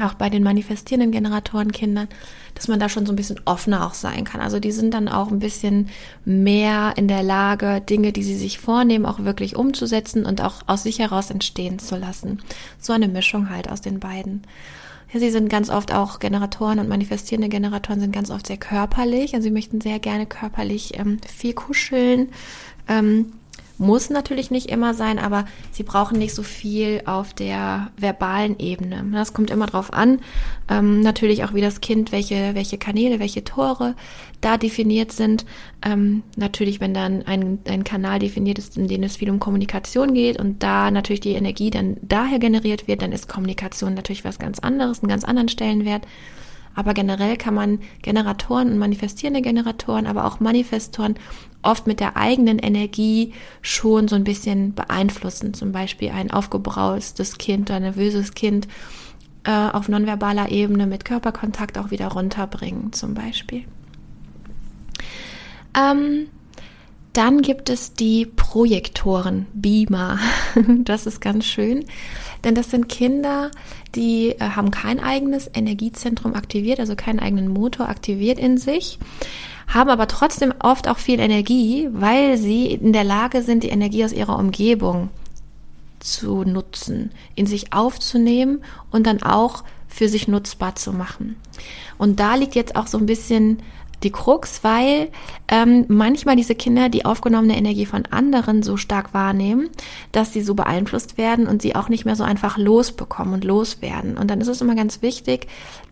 auch 0.00 0.14
bei 0.14 0.30
den 0.30 0.42
manifestierenden 0.42 1.10
Generatorenkindern, 1.10 2.08
dass 2.54 2.68
man 2.68 2.78
da 2.80 2.88
schon 2.88 3.06
so 3.06 3.12
ein 3.12 3.16
bisschen 3.16 3.40
offener 3.44 3.86
auch 3.86 3.94
sein 3.94 4.24
kann. 4.24 4.40
Also 4.40 4.60
die 4.60 4.72
sind 4.72 4.94
dann 4.94 5.08
auch 5.08 5.30
ein 5.30 5.38
bisschen 5.38 5.88
mehr 6.24 6.94
in 6.96 7.08
der 7.08 7.22
Lage, 7.22 7.80
Dinge, 7.80 8.12
die 8.12 8.22
sie 8.22 8.36
sich 8.36 8.58
vornehmen, 8.58 9.06
auch 9.06 9.24
wirklich 9.24 9.56
umzusetzen 9.56 10.24
und 10.26 10.40
auch 10.40 10.62
aus 10.66 10.82
sich 10.82 10.98
heraus 10.98 11.30
entstehen 11.30 11.78
zu 11.78 11.96
lassen. 11.96 12.42
So 12.78 12.92
eine 12.92 13.08
Mischung 13.08 13.50
halt 13.50 13.70
aus 13.70 13.80
den 13.80 14.00
beiden. 14.00 14.42
Ja, 15.12 15.20
sie 15.20 15.30
sind 15.30 15.48
ganz 15.48 15.70
oft 15.70 15.92
auch 15.92 16.18
Generatoren 16.18 16.78
und 16.78 16.88
manifestierende 16.88 17.48
Generatoren 17.48 18.00
sind 18.00 18.12
ganz 18.12 18.30
oft 18.30 18.46
sehr 18.46 18.56
körperlich. 18.56 19.34
Also 19.34 19.44
sie 19.44 19.52
möchten 19.52 19.80
sehr 19.80 19.98
gerne 19.98 20.26
körperlich 20.26 20.98
ähm, 20.98 21.18
viel 21.26 21.54
kuscheln. 21.54 22.30
Ähm, 22.88 23.32
muss 23.78 24.10
natürlich 24.10 24.50
nicht 24.50 24.70
immer 24.70 24.94
sein, 24.94 25.18
aber 25.18 25.44
sie 25.70 25.82
brauchen 25.82 26.18
nicht 26.18 26.34
so 26.34 26.42
viel 26.42 27.02
auf 27.04 27.34
der 27.34 27.90
verbalen 27.96 28.58
Ebene. 28.58 29.04
Das 29.12 29.32
kommt 29.32 29.50
immer 29.50 29.66
drauf 29.66 29.92
an. 29.92 30.20
Ähm, 30.68 31.00
natürlich 31.00 31.44
auch 31.44 31.54
wie 31.54 31.60
das 31.60 31.80
Kind, 31.80 32.12
welche, 32.12 32.54
welche 32.54 32.78
Kanäle, 32.78 33.20
welche 33.20 33.44
Tore 33.44 33.94
da 34.40 34.56
definiert 34.56 35.12
sind. 35.12 35.44
Ähm, 35.82 36.22
natürlich, 36.36 36.80
wenn 36.80 36.94
dann 36.94 37.22
ein, 37.26 37.58
ein 37.68 37.84
Kanal 37.84 38.18
definiert 38.18 38.58
ist, 38.58 38.76
in 38.76 38.88
dem 38.88 39.02
es 39.02 39.16
viel 39.16 39.30
um 39.30 39.40
Kommunikation 39.40 40.14
geht 40.14 40.38
und 40.40 40.62
da 40.62 40.90
natürlich 40.90 41.20
die 41.20 41.32
Energie 41.32 41.70
dann 41.70 41.96
daher 42.02 42.38
generiert 42.38 42.88
wird, 42.88 43.02
dann 43.02 43.12
ist 43.12 43.28
Kommunikation 43.28 43.94
natürlich 43.94 44.24
was 44.24 44.38
ganz 44.38 44.58
anderes, 44.58 45.00
einen 45.00 45.08
ganz 45.08 45.24
anderen 45.24 45.48
Stellenwert. 45.48 46.06
Aber 46.76 46.94
generell 46.94 47.36
kann 47.36 47.54
man 47.54 47.80
Generatoren 48.02 48.70
und 48.70 48.78
manifestierende 48.78 49.42
Generatoren, 49.42 50.06
aber 50.06 50.26
auch 50.26 50.38
Manifestoren 50.38 51.14
oft 51.62 51.86
mit 51.86 51.98
der 51.98 52.16
eigenen 52.16 52.58
Energie 52.58 53.32
schon 53.62 54.06
so 54.06 54.14
ein 54.14 54.24
bisschen 54.24 54.74
beeinflussen. 54.74 55.54
Zum 55.54 55.72
Beispiel 55.72 56.10
ein 56.10 56.30
aufgebraustes 56.30 57.38
Kind 57.38 57.70
oder 57.70 57.76
ein 57.76 57.82
nervöses 57.82 58.34
Kind 58.34 58.68
äh, 59.44 59.50
auf 59.50 59.88
nonverbaler 59.88 60.50
Ebene 60.50 60.86
mit 60.86 61.04
Körperkontakt 61.04 61.78
auch 61.78 61.90
wieder 61.90 62.08
runterbringen, 62.08 62.92
zum 62.92 63.14
Beispiel. 63.14 63.64
Ähm, 65.76 66.28
dann 67.16 67.40
gibt 67.40 67.70
es 67.70 67.94
die 67.94 68.26
Projektoren, 68.26 69.46
Beamer. 69.54 70.18
Das 70.84 71.06
ist 71.06 71.20
ganz 71.20 71.44
schön, 71.44 71.84
denn 72.44 72.54
das 72.54 72.70
sind 72.70 72.88
Kinder, 72.88 73.50
die 73.94 74.30
äh, 74.30 74.40
haben 74.40 74.70
kein 74.70 75.00
eigenes 75.00 75.50
Energiezentrum 75.52 76.34
aktiviert, 76.34 76.80
also 76.80 76.94
keinen 76.94 77.20
eigenen 77.20 77.48
Motor 77.48 77.88
aktiviert 77.88 78.38
in 78.38 78.58
sich, 78.58 78.98
haben 79.66 79.90
aber 79.90 80.08
trotzdem 80.08 80.54
oft 80.60 80.88
auch 80.88 80.98
viel 80.98 81.20
Energie, 81.20 81.88
weil 81.92 82.38
sie 82.38 82.66
in 82.66 82.92
der 82.92 83.04
Lage 83.04 83.42
sind, 83.42 83.64
die 83.64 83.68
Energie 83.68 84.04
aus 84.04 84.12
ihrer 84.12 84.38
Umgebung 84.38 85.10
zu 86.00 86.44
nutzen, 86.44 87.10
in 87.34 87.46
sich 87.46 87.72
aufzunehmen 87.72 88.62
und 88.90 89.06
dann 89.06 89.22
auch 89.22 89.64
für 89.88 90.08
sich 90.08 90.28
nutzbar 90.28 90.74
zu 90.74 90.92
machen. 90.92 91.36
Und 91.98 92.20
da 92.20 92.34
liegt 92.34 92.54
jetzt 92.54 92.76
auch 92.76 92.86
so 92.86 92.98
ein 92.98 93.06
bisschen 93.06 93.58
die 94.02 94.10
Krux, 94.10 94.62
weil 94.62 95.08
ähm, 95.48 95.86
manchmal 95.88 96.36
diese 96.36 96.54
Kinder 96.54 96.88
die 96.88 97.04
aufgenommene 97.04 97.56
Energie 97.56 97.86
von 97.86 98.04
anderen 98.06 98.62
so 98.62 98.76
stark 98.76 99.14
wahrnehmen, 99.14 99.70
dass 100.12 100.32
sie 100.32 100.42
so 100.42 100.54
beeinflusst 100.54 101.18
werden 101.18 101.46
und 101.46 101.62
sie 101.62 101.74
auch 101.74 101.88
nicht 101.88 102.04
mehr 102.04 102.16
so 102.16 102.24
einfach 102.24 102.58
losbekommen 102.58 103.34
und 103.34 103.44
loswerden. 103.44 104.18
Und 104.18 104.30
dann 104.30 104.40
ist 104.40 104.48
es 104.48 104.60
immer 104.60 104.74
ganz 104.74 105.02
wichtig, 105.02 105.46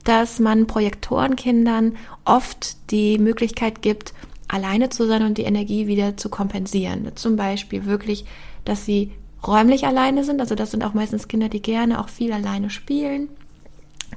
dass 0.04 0.38
man 0.38 0.66
Projektorenkindern 0.66 1.96
oft 2.24 2.90
die 2.90 3.18
Möglichkeit 3.18 3.80
gibt, 3.80 4.12
alleine 4.48 4.90
zu 4.90 5.06
sein 5.06 5.22
und 5.22 5.38
die 5.38 5.44
Energie 5.44 5.86
wieder 5.86 6.16
zu 6.16 6.28
kompensieren. 6.28 7.10
Zum 7.14 7.36
Beispiel 7.36 7.86
wirklich, 7.86 8.26
dass 8.64 8.84
sie 8.84 9.12
räumlich 9.46 9.86
alleine 9.86 10.24
sind. 10.24 10.40
Also 10.40 10.54
das 10.54 10.70
sind 10.70 10.84
auch 10.84 10.94
meistens 10.94 11.28
Kinder, 11.28 11.48
die 11.48 11.62
gerne 11.62 12.00
auch 12.00 12.08
viel 12.08 12.32
alleine 12.32 12.70
spielen 12.70 13.28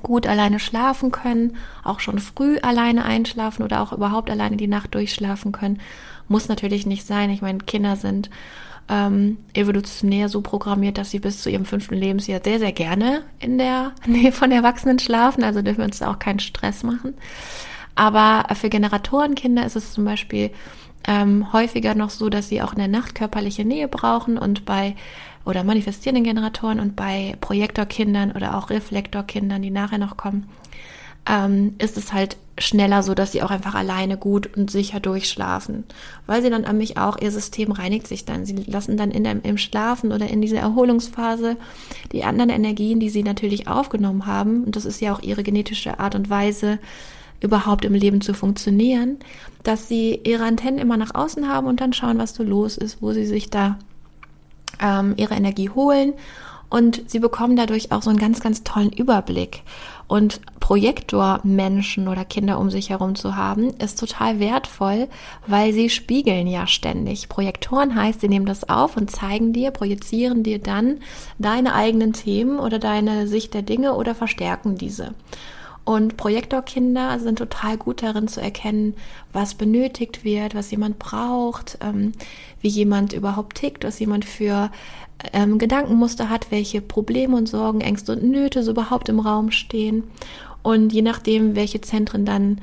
gut 0.02 0.28
alleine 0.28 0.60
schlafen 0.60 1.12
können, 1.12 1.58
auch 1.84 2.00
schon 2.00 2.20
früh 2.20 2.58
alleine 2.60 3.06
einschlafen 3.06 3.64
oder 3.64 3.82
auch 3.82 3.92
überhaupt 3.92 4.30
alleine 4.30 4.58
die 4.58 4.68
Nacht 4.68 4.96
durchschlafen 4.96 5.52
können. 5.52 5.80
Muss 6.28 6.48
natürlich 6.48 6.86
nicht 6.86 7.06
sein. 7.06 7.30
Ich 7.30 7.42
meine, 7.42 7.60
Kinder 7.60 7.96
sind 7.96 8.30
ähm, 8.90 9.38
evolutionär 9.54 10.30
so 10.30 10.42
programmiert, 10.42 10.98
dass 10.98 11.12
sie 11.12 11.20
bis 11.20 11.42
zu 11.42 11.50
ihrem 11.50 11.66
fünften 11.66 11.96
Lebensjahr 11.96 12.42
sehr, 12.44 12.60
sehr 12.60 12.72
gerne 12.72 13.24
in 13.40 13.58
der 13.58 13.94
Nähe 14.06 14.32
von 14.32 14.52
Erwachsenen 14.52 15.00
schlafen. 15.00 15.44
Also 15.44 15.62
dürfen 15.62 15.80
wir 15.80 15.86
uns 15.86 16.00
da 16.00 16.12
auch 16.12 16.20
keinen 16.20 16.40
Stress 16.40 16.84
machen. 16.84 17.14
Aber 17.96 18.54
für 18.56 18.70
Generatorenkinder 18.70 19.66
ist 19.66 19.76
es 19.76 19.94
zum 19.94 20.06
Beispiel 20.06 20.52
ähm, 21.08 21.52
häufiger 21.54 21.96
noch 21.96 22.10
so, 22.10 22.30
dass 22.30 22.50
sie 22.50 22.62
auch 22.62 22.74
in 22.74 22.80
der 22.80 22.88
Nacht 22.88 23.16
körperliche 23.16 23.66
Nähe 23.66 23.88
brauchen 23.88 24.38
und 24.38 24.66
bei 24.66 24.96
oder 25.48 25.64
manifestierenden 25.64 26.26
Generatoren 26.26 26.80
und 26.80 26.96
bei 26.96 27.36
Projektorkindern 27.40 28.34
oder 28.34 28.58
auch 28.58 28.70
Reflektorkindern, 28.70 29.62
die 29.62 29.72
nachher 29.72 29.98
noch 29.98 30.18
kommen, 30.18 30.50
ähm, 31.28 31.76
ist 31.78 31.98
es 31.98 32.12
halt 32.12 32.38
schneller 32.58 33.02
so, 33.04 33.14
dass 33.14 33.32
sie 33.32 33.42
auch 33.44 33.52
einfach 33.52 33.76
alleine 33.76 34.18
gut 34.18 34.58
und 34.58 34.70
sicher 34.70 35.00
durchschlafen. 35.00 35.86
Weil 36.26 36.42
sie 36.42 36.50
dann 36.50 36.66
an 36.66 36.78
mich 36.78 36.98
auch, 36.98 37.18
ihr 37.22 37.32
System 37.32 37.72
reinigt 37.72 38.08
sich 38.08 38.26
dann. 38.26 38.46
Sie 38.46 38.56
lassen 38.56 38.98
dann 38.98 39.12
in 39.12 39.24
dem, 39.24 39.42
im 39.44 39.58
Schlafen 39.58 40.12
oder 40.12 40.28
in 40.28 40.42
dieser 40.42 40.60
Erholungsphase 40.60 41.56
die 42.12 42.24
anderen 42.24 42.50
Energien, 42.50 43.00
die 43.00 43.10
sie 43.10 43.24
natürlich 43.24 43.68
aufgenommen 43.68 44.26
haben, 44.26 44.64
und 44.64 44.76
das 44.76 44.86
ist 44.86 45.00
ja 45.00 45.14
auch 45.14 45.22
ihre 45.22 45.44
genetische 45.44 46.00
Art 46.00 46.16
und 46.16 46.30
Weise, 46.30 46.80
überhaupt 47.40 47.86
im 47.86 47.94
Leben 47.94 48.22
zu 48.22 48.34
funktionieren, 48.34 49.18
dass 49.64 49.88
sie 49.88 50.20
ihre 50.24 50.44
Antennen 50.44 50.80
immer 50.80 50.98
nach 50.98 51.14
außen 51.14 51.48
haben 51.48 51.68
und 51.68 51.80
dann 51.80 51.94
schauen, 51.94 52.18
was 52.18 52.34
so 52.34 52.44
los 52.44 52.78
ist, 52.78 53.02
wo 53.02 53.14
sie 53.14 53.28
sich 53.28 53.52
da 53.52 53.78
ähm, 54.82 55.14
ihre 55.18 55.36
Energie 55.36 55.70
holen 55.70 56.14
und 56.70 57.10
sie 57.10 57.20
bekommen 57.20 57.56
dadurch 57.56 57.92
auch 57.92 58.02
so 58.02 58.10
einen 58.10 58.20
ganz, 58.20 58.42
ganz 58.42 58.64
tollen 58.64 58.92
Überblick. 58.92 59.64
Und 60.08 60.42
Projektormenschen 60.60 62.08
oder 62.08 62.24
Kinder 62.26 62.60
um 62.60 62.70
sich 62.70 62.90
herum 62.90 63.16
zu 63.16 63.36
haben, 63.36 63.72
ist 63.72 64.00
total 64.00 64.40
wertvoll, 64.40 65.08
weil 65.48 65.74
sie 65.74 65.90
spiegeln 65.90 66.48
ja 66.48 66.68
ständig. 66.68 67.30
Projektoren 67.30 67.96
heißt, 67.96 68.22
sie 68.22 68.30
nehmen 68.30 68.46
das 68.46 68.70
auf 68.70 68.98
und 68.98 69.12
zeigen 69.12 69.54
dir, 69.54 69.72
projizieren 69.72 70.44
dir 70.44 70.60
dann 70.60 71.00
deine 71.40 71.74
eigenen 71.74 72.14
Themen 72.14 72.60
oder 72.60 72.80
deine 72.80 73.28
Sicht 73.28 73.54
der 73.54 73.64
Dinge 73.64 73.96
oder 73.96 74.16
verstärken 74.16 74.78
diese. 74.78 75.14
Und 75.88 76.18
Projektorkinder 76.18 77.18
sind 77.18 77.40
total 77.40 77.78
gut 77.78 78.04
darin 78.04 78.28
zu 78.28 78.42
erkennen, 78.42 78.94
was 79.32 79.56
benötigt 79.56 80.26
wird, 80.26 80.54
was 80.54 80.70
jemand 80.70 81.00
braucht, 81.00 81.78
ähm, 81.80 82.12
wie 82.60 82.68
jemand 82.68 83.14
überhaupt 83.14 83.56
tickt, 83.56 83.86
was 83.86 83.98
jemand 83.98 84.26
für 84.26 84.70
ähm, 85.32 85.58
Gedankenmuster 85.58 86.30
hat, 86.30 86.52
welche 86.52 86.82
Probleme 86.82 87.38
und 87.38 87.48
Sorgen, 87.48 87.80
Ängste 87.80 88.12
und 88.12 88.24
Nöte 88.24 88.64
so 88.64 88.72
überhaupt 88.72 89.08
im 89.08 89.22
Raum 89.22 89.50
stehen. 89.50 90.04
Und 90.62 90.92
je 90.92 91.02
nachdem, 91.02 91.56
welche 91.56 91.80
Zentren 91.80 92.26
dann 92.26 92.60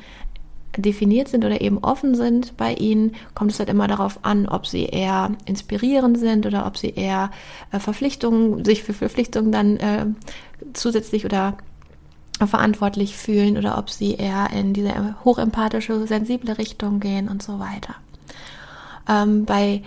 definiert 0.76 1.28
sind 1.28 1.46
oder 1.46 1.62
eben 1.62 1.78
offen 1.78 2.14
sind 2.16 2.58
bei 2.58 2.74
ihnen, 2.74 3.14
kommt 3.34 3.52
es 3.52 3.58
halt 3.58 3.70
immer 3.70 3.88
darauf 3.88 4.18
an, 4.20 4.46
ob 4.46 4.66
sie 4.66 4.84
eher 4.84 5.30
inspirierend 5.46 6.18
sind 6.18 6.44
oder 6.44 6.66
ob 6.66 6.76
sie 6.76 6.90
eher 6.90 7.30
äh, 7.72 7.78
Verpflichtungen, 7.78 8.66
sich 8.66 8.82
für 8.82 8.92
Verpflichtungen 8.92 9.50
dann 9.50 9.78
äh, 9.78 10.06
zusätzlich 10.74 11.24
oder 11.24 11.56
verantwortlich 12.38 13.16
fühlen 13.16 13.56
oder 13.56 13.78
ob 13.78 13.90
sie 13.90 14.14
eher 14.14 14.50
in 14.52 14.72
diese 14.72 15.16
hochempathische, 15.24 16.06
sensible 16.06 16.58
Richtung 16.58 17.00
gehen 17.00 17.28
und 17.28 17.42
so 17.42 17.58
weiter. 17.58 17.94
Ähm, 19.08 19.44
bei 19.44 19.82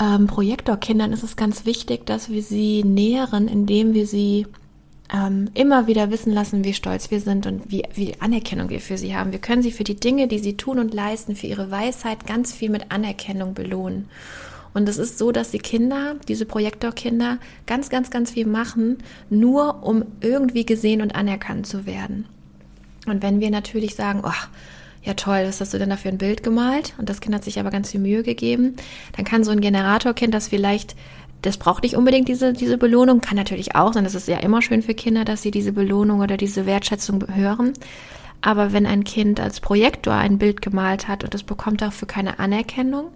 ähm, 0.00 0.26
Projektorkindern 0.26 1.12
ist 1.12 1.22
es 1.22 1.36
ganz 1.36 1.66
wichtig, 1.66 2.06
dass 2.06 2.28
wir 2.28 2.42
sie 2.42 2.82
nähren, 2.84 3.48
indem 3.48 3.94
wir 3.94 4.06
sie 4.06 4.46
ähm, 5.12 5.50
immer 5.54 5.86
wieder 5.86 6.10
wissen 6.10 6.32
lassen, 6.32 6.64
wie 6.64 6.74
stolz 6.74 7.10
wir 7.10 7.20
sind 7.20 7.46
und 7.46 7.70
wie, 7.70 7.84
wie 7.94 8.14
Anerkennung 8.20 8.70
wir 8.70 8.80
für 8.80 8.98
sie 8.98 9.14
haben. 9.14 9.32
Wir 9.32 9.38
können 9.38 9.62
sie 9.62 9.72
für 9.72 9.84
die 9.84 9.96
Dinge, 9.96 10.28
die 10.28 10.38
sie 10.38 10.56
tun 10.56 10.78
und 10.78 10.94
leisten, 10.94 11.36
für 11.36 11.46
ihre 11.46 11.70
Weisheit 11.70 12.26
ganz 12.26 12.52
viel 12.52 12.70
mit 12.70 12.90
Anerkennung 12.90 13.54
belohnen. 13.54 14.08
Und 14.74 14.88
es 14.88 14.98
ist 14.98 15.18
so, 15.18 15.32
dass 15.32 15.50
die 15.50 15.58
Kinder, 15.58 16.16
diese 16.28 16.44
Projektorkinder, 16.44 17.38
ganz, 17.66 17.88
ganz, 17.88 18.10
ganz 18.10 18.32
viel 18.32 18.46
machen, 18.46 18.98
nur 19.30 19.82
um 19.84 20.04
irgendwie 20.20 20.66
gesehen 20.66 21.00
und 21.00 21.14
anerkannt 21.14 21.66
zu 21.66 21.86
werden. 21.86 22.26
Und 23.06 23.22
wenn 23.22 23.40
wir 23.40 23.50
natürlich 23.50 23.94
sagen, 23.94 24.22
oh, 24.24 24.30
ja 25.02 25.14
toll, 25.14 25.44
was 25.46 25.60
hast 25.60 25.72
du 25.72 25.78
denn 25.78 25.90
da 25.90 25.96
für 25.96 26.08
ein 26.08 26.18
Bild 26.18 26.42
gemalt? 26.42 26.94
Und 26.98 27.08
das 27.08 27.20
Kind 27.20 27.34
hat 27.34 27.44
sich 27.44 27.60
aber 27.60 27.70
ganz 27.70 27.92
viel 27.92 28.00
Mühe 28.00 28.22
gegeben, 28.22 28.74
dann 29.16 29.24
kann 29.24 29.44
so 29.44 29.52
ein 29.52 29.60
Generatorkind 29.60 30.34
das 30.34 30.48
vielleicht 30.48 30.96
das 31.44 31.58
braucht 31.58 31.82
nicht 31.82 31.94
unbedingt 31.94 32.26
diese, 32.28 32.54
diese 32.54 32.78
Belohnung, 32.78 33.20
kann 33.20 33.36
natürlich 33.36 33.76
auch 33.76 33.92
sein. 33.92 34.04
Das 34.04 34.14
ist 34.14 34.28
ja 34.28 34.38
immer 34.38 34.62
schön 34.62 34.80
für 34.80 34.94
Kinder, 34.94 35.26
dass 35.26 35.42
sie 35.42 35.50
diese 35.50 35.72
Belohnung 35.72 36.20
oder 36.20 36.38
diese 36.38 36.64
Wertschätzung 36.64 37.22
hören. 37.34 37.74
Aber 38.40 38.72
wenn 38.72 38.86
ein 38.86 39.04
Kind 39.04 39.40
als 39.40 39.60
Projektor 39.60 40.14
ein 40.14 40.38
Bild 40.38 40.62
gemalt 40.62 41.06
hat 41.06 41.22
und 41.22 41.34
es 41.34 41.42
bekommt 41.42 41.82
dafür 41.82 42.08
keine 42.08 42.38
Anerkennung, 42.38 43.08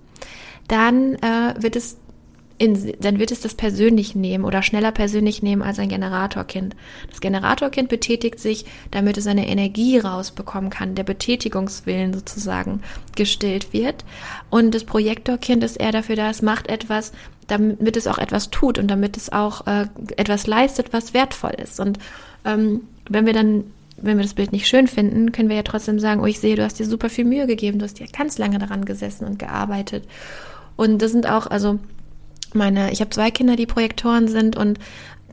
dann 0.68 1.14
äh, 1.16 1.54
wird 1.58 1.76
es 1.76 1.96
in, 2.58 2.92
dann 3.00 3.20
wird 3.20 3.30
es 3.30 3.40
das 3.40 3.54
persönlich 3.54 4.16
nehmen 4.16 4.44
oder 4.44 4.62
schneller 4.62 4.90
persönlich 4.90 5.42
nehmen 5.42 5.62
als 5.62 5.78
ein 5.78 5.88
Generatorkind. 5.88 6.74
Das 7.08 7.20
Generatorkind 7.20 7.88
betätigt 7.88 8.40
sich, 8.40 8.64
damit 8.90 9.16
es 9.16 9.24
seine 9.24 9.48
Energie 9.48 9.98
rausbekommen 9.98 10.68
kann, 10.68 10.96
der 10.96 11.04
Betätigungswillen 11.04 12.12
sozusagen 12.12 12.82
gestillt 13.14 13.72
wird. 13.72 14.04
Und 14.50 14.74
das 14.74 14.84
Projektorkind 14.84 15.62
ist 15.62 15.76
eher 15.76 15.92
dafür 15.92 16.16
da, 16.16 16.30
es 16.30 16.42
macht 16.42 16.68
etwas, 16.68 17.12
damit 17.46 17.96
es 17.96 18.08
auch 18.08 18.18
etwas 18.18 18.50
tut 18.50 18.78
und 18.78 18.88
damit 18.88 19.16
es 19.16 19.32
auch 19.32 19.66
äh, 19.68 19.86
etwas 20.16 20.48
leistet, 20.48 20.92
was 20.92 21.14
wertvoll 21.14 21.54
ist. 21.62 21.78
Und 21.78 21.98
ähm, 22.44 22.82
wenn 23.08 23.24
wir 23.24 23.32
dann 23.32 23.64
wenn 24.00 24.16
wir 24.16 24.22
das 24.22 24.34
Bild 24.34 24.52
nicht 24.52 24.68
schön 24.68 24.86
finden, 24.86 25.32
können 25.32 25.48
wir 25.48 25.56
ja 25.56 25.64
trotzdem 25.64 25.98
sagen, 25.98 26.20
oh, 26.20 26.26
ich 26.26 26.38
sehe, 26.38 26.54
du 26.54 26.62
hast 26.62 26.78
dir 26.78 26.86
super 26.86 27.10
viel 27.10 27.24
Mühe 27.24 27.48
gegeben, 27.48 27.80
du 27.80 27.84
hast 27.84 27.98
dir 27.98 28.06
ganz 28.06 28.38
lange 28.38 28.60
daran 28.60 28.84
gesessen 28.84 29.24
und 29.24 29.40
gearbeitet. 29.40 30.04
Und 30.78 31.02
das 31.02 31.10
sind 31.10 31.28
auch, 31.28 31.48
also 31.48 31.80
meine, 32.54 32.92
ich 32.92 33.00
habe 33.00 33.10
zwei 33.10 33.32
Kinder, 33.32 33.56
die 33.56 33.66
Projektoren 33.66 34.28
sind 34.28 34.56
und 34.56 34.78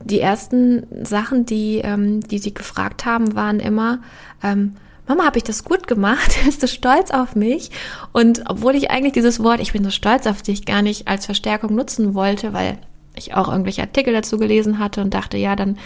die 0.02 0.20
ersten 0.20 0.86
Sachen, 1.04 1.46
die, 1.46 1.78
ähm, 1.78 2.20
die 2.20 2.38
sie 2.38 2.52
gefragt 2.52 3.06
haben, 3.06 3.36
waren 3.36 3.60
immer, 3.60 4.00
ähm, 4.42 4.74
Mama, 5.06 5.24
habe 5.24 5.38
ich 5.38 5.44
das 5.44 5.62
gut 5.62 5.86
gemacht? 5.86 6.36
Bist 6.44 6.64
du 6.64 6.68
stolz 6.68 7.12
auf 7.12 7.36
mich? 7.36 7.70
Und 8.12 8.42
obwohl 8.48 8.74
ich 8.74 8.90
eigentlich 8.90 9.12
dieses 9.12 9.40
Wort, 9.40 9.60
ich 9.60 9.72
bin 9.72 9.84
so 9.84 9.90
stolz 9.90 10.26
auf 10.26 10.42
dich, 10.42 10.66
gar 10.66 10.82
nicht 10.82 11.06
als 11.06 11.26
Verstärkung 11.26 11.76
nutzen 11.76 12.14
wollte, 12.14 12.52
weil 12.52 12.78
ich 13.14 13.34
auch 13.34 13.48
irgendwelche 13.48 13.82
Artikel 13.82 14.12
dazu 14.12 14.38
gelesen 14.38 14.80
hatte 14.80 15.00
und 15.00 15.14
dachte, 15.14 15.38
ja, 15.38 15.54
dann 15.54 15.78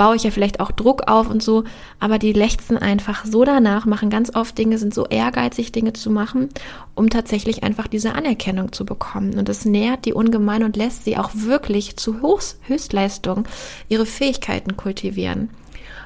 baue 0.00 0.16
ich 0.16 0.22
ja 0.22 0.30
vielleicht 0.30 0.60
auch 0.60 0.70
Druck 0.70 1.08
auf 1.08 1.28
und 1.28 1.42
so, 1.42 1.64
aber 1.98 2.18
die 2.18 2.32
lechzen 2.32 2.78
einfach 2.78 3.26
so 3.26 3.44
danach, 3.44 3.84
machen 3.84 4.08
ganz 4.08 4.34
oft 4.34 4.56
Dinge, 4.56 4.78
sind 4.78 4.94
so 4.94 5.04
ehrgeizig, 5.04 5.72
Dinge 5.72 5.92
zu 5.92 6.10
machen, 6.10 6.48
um 6.94 7.10
tatsächlich 7.10 7.64
einfach 7.64 7.86
diese 7.86 8.14
Anerkennung 8.14 8.72
zu 8.72 8.86
bekommen. 8.86 9.38
Und 9.38 9.50
das 9.50 9.66
nährt 9.66 10.06
die 10.06 10.14
ungemein 10.14 10.64
und 10.64 10.78
lässt 10.78 11.04
sie 11.04 11.18
auch 11.18 11.32
wirklich 11.34 11.98
zu 11.98 12.22
Höchstleistung 12.62 13.44
ihre 13.90 14.06
Fähigkeiten 14.06 14.78
kultivieren. 14.78 15.50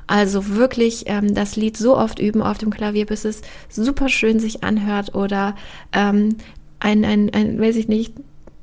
Also 0.09 0.49
wirklich 0.49 1.05
ähm, 1.07 1.33
das 1.33 1.55
Lied 1.55 1.77
so 1.77 1.97
oft 1.97 2.19
üben 2.19 2.43
auf 2.43 2.59
dem 2.59 2.71
Klavier, 2.71 3.07
bis 3.07 3.25
es 3.25 3.43
super 3.69 4.09
schön 4.09 4.41
sich 4.41 4.65
anhört 4.65 5.15
oder 5.15 5.55
ähm, 5.93 6.31
ein, 6.81 7.05
ein, 7.05 7.31
ein, 7.33 7.61
weiß 7.61 7.77
ich 7.77 7.87
nicht, 7.87 8.15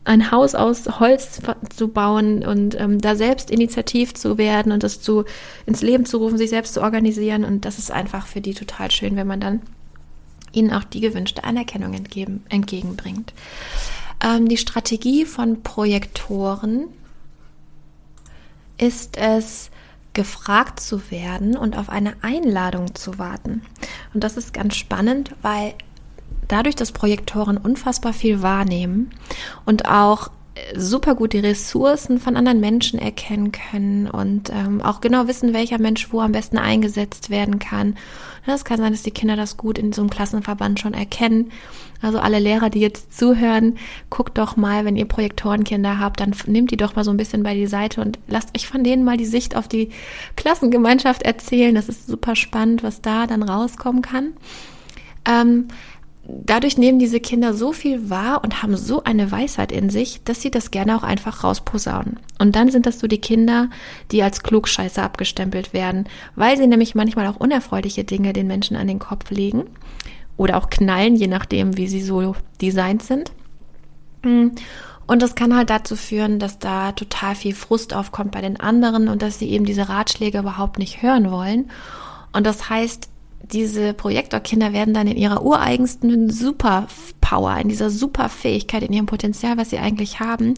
ein 0.03 0.31
Haus 0.31 0.55
aus 0.55 0.99
Holz 0.99 1.41
zu 1.75 1.87
bauen 1.87 2.43
und 2.43 2.79
ähm, 2.79 2.99
da 2.99 3.15
selbst 3.15 3.51
initiativ 3.51 4.15
zu 4.15 4.37
werden 4.37 4.71
und 4.71 4.83
das 4.83 5.01
zu 5.01 5.25
ins 5.65 5.81
Leben 5.81 6.05
zu 6.05 6.17
rufen, 6.17 6.37
sich 6.37 6.49
selbst 6.49 6.73
zu 6.73 6.81
organisieren. 6.81 7.43
Und 7.43 7.65
das 7.65 7.77
ist 7.77 7.91
einfach 7.91 8.25
für 8.25 8.41
die 8.41 8.53
total 8.53 8.89
schön, 8.89 9.15
wenn 9.15 9.27
man 9.27 9.39
dann 9.39 9.61
ihnen 10.53 10.73
auch 10.73 10.83
die 10.83 11.01
gewünschte 11.01 11.43
Anerkennung 11.43 11.93
entgegen, 11.93 12.43
entgegenbringt. 12.49 13.33
Ähm, 14.23 14.47
die 14.47 14.57
Strategie 14.57 15.25
von 15.25 15.61
Projektoren 15.61 16.85
ist 18.77 19.17
es, 19.17 19.69
gefragt 20.13 20.81
zu 20.81 21.09
werden 21.09 21.55
und 21.55 21.77
auf 21.77 21.89
eine 21.89 22.15
Einladung 22.21 22.95
zu 22.95 23.17
warten. 23.17 23.61
Und 24.13 24.23
das 24.25 24.35
ist 24.35 24.53
ganz 24.53 24.75
spannend, 24.75 25.31
weil 25.41 25.73
dadurch, 26.51 26.75
dass 26.75 26.91
Projektoren 26.91 27.57
unfassbar 27.57 28.13
viel 28.13 28.41
wahrnehmen 28.41 29.11
und 29.65 29.87
auch 29.87 30.29
äh, 30.55 30.79
super 30.79 31.15
gut 31.15 31.33
die 31.33 31.39
Ressourcen 31.39 32.19
von 32.19 32.35
anderen 32.35 32.59
Menschen 32.59 32.99
erkennen 32.99 33.51
können 33.51 34.09
und 34.09 34.49
ähm, 34.49 34.81
auch 34.81 35.01
genau 35.01 35.27
wissen, 35.27 35.53
welcher 35.53 35.79
Mensch 35.79 36.11
wo 36.11 36.19
am 36.21 36.33
besten 36.33 36.57
eingesetzt 36.57 37.29
werden 37.29 37.59
kann. 37.59 37.95
Es 38.45 38.65
kann 38.65 38.79
sein, 38.79 38.91
dass 38.91 39.03
die 39.03 39.11
Kinder 39.11 39.35
das 39.35 39.55
gut 39.55 39.77
in 39.77 39.93
so 39.93 40.01
einem 40.01 40.09
Klassenverband 40.09 40.79
schon 40.79 40.93
erkennen. 40.93 41.51
Also 42.01 42.19
alle 42.19 42.39
Lehrer, 42.39 42.71
die 42.71 42.79
jetzt 42.79 43.15
zuhören, 43.15 43.77
guckt 44.09 44.37
doch 44.37 44.57
mal, 44.57 44.83
wenn 44.83 44.95
ihr 44.95 45.05
Projektorenkinder 45.05 45.99
habt, 45.99 46.19
dann 46.19 46.33
nehmt 46.47 46.71
die 46.71 46.77
doch 46.77 46.95
mal 46.95 47.03
so 47.03 47.11
ein 47.11 47.17
bisschen 47.17 47.43
bei 47.43 47.53
die 47.53 47.67
Seite 47.67 48.01
und 48.01 48.17
lasst 48.27 48.57
euch 48.57 48.67
von 48.67 48.83
denen 48.83 49.03
mal 49.03 49.17
die 49.17 49.25
Sicht 49.25 49.55
auf 49.55 49.67
die 49.67 49.89
Klassengemeinschaft 50.35 51.21
erzählen. 51.21 51.75
Das 51.75 51.89
ist 51.89 52.07
super 52.07 52.35
spannend, 52.35 52.81
was 52.81 53.01
da 53.01 53.27
dann 53.27 53.43
rauskommen 53.43 54.01
kann. 54.01 54.33
Ähm, 55.25 55.67
dadurch 56.45 56.77
nehmen 56.77 56.99
diese 56.99 57.19
Kinder 57.19 57.53
so 57.53 57.73
viel 57.73 58.09
wahr 58.09 58.43
und 58.43 58.61
haben 58.61 58.77
so 58.77 59.03
eine 59.03 59.31
Weisheit 59.31 59.71
in 59.71 59.89
sich, 59.89 60.23
dass 60.23 60.41
sie 60.41 60.51
das 60.51 60.71
gerne 60.71 60.95
auch 60.95 61.03
einfach 61.03 61.43
rausposaunen. 61.43 62.19
Und 62.39 62.55
dann 62.55 62.71
sind 62.71 62.85
das 62.85 62.99
so 62.99 63.07
die 63.07 63.21
Kinder, 63.21 63.69
die 64.11 64.23
als 64.23 64.43
Klugscheißer 64.43 65.03
abgestempelt 65.03 65.73
werden, 65.73 66.05
weil 66.35 66.57
sie 66.57 66.67
nämlich 66.67 66.95
manchmal 66.95 67.27
auch 67.27 67.37
unerfreuliche 67.37 68.03
Dinge 68.03 68.33
den 68.33 68.47
Menschen 68.47 68.75
an 68.77 68.87
den 68.87 68.99
Kopf 68.99 69.29
legen 69.31 69.65
oder 70.37 70.57
auch 70.57 70.69
knallen, 70.69 71.15
je 71.15 71.27
nachdem, 71.27 71.77
wie 71.77 71.87
sie 71.87 72.01
so 72.01 72.35
designt 72.61 73.03
sind. 73.03 73.31
Hm. 74.23 74.51
Und 75.07 75.21
das 75.21 75.35
kann 75.35 75.55
halt 75.55 75.69
dazu 75.69 75.95
führen, 75.95 76.39
dass 76.39 76.59
da 76.59 76.93
total 76.93 77.35
viel 77.35 77.53
Frust 77.53 77.93
aufkommt 77.93 78.31
bei 78.31 78.41
den 78.41 78.59
anderen 78.59 79.09
und 79.09 79.21
dass 79.21 79.39
sie 79.39 79.49
eben 79.49 79.65
diese 79.65 79.89
Ratschläge 79.89 80.39
überhaupt 80.39 80.77
nicht 80.77 81.01
hören 81.01 81.31
wollen. 81.31 81.69
Und 82.31 82.45
das 82.45 82.69
heißt, 82.69 83.09
diese 83.43 83.93
Projektorkinder 83.93 84.73
werden 84.73 84.93
dann 84.93 85.08
in 85.08 85.17
ihrer 85.17 85.43
ureigensten 85.43 86.30
Superpower, 86.30 87.58
in 87.58 87.69
dieser 87.69 87.89
Superfähigkeit, 87.89 88.84
in 88.84 88.93
ihrem 88.93 89.06
Potenzial, 89.06 89.58
was 89.58 89.69
sie 89.69 89.80
eigentlich 89.80 90.19
haben, 90.19 90.54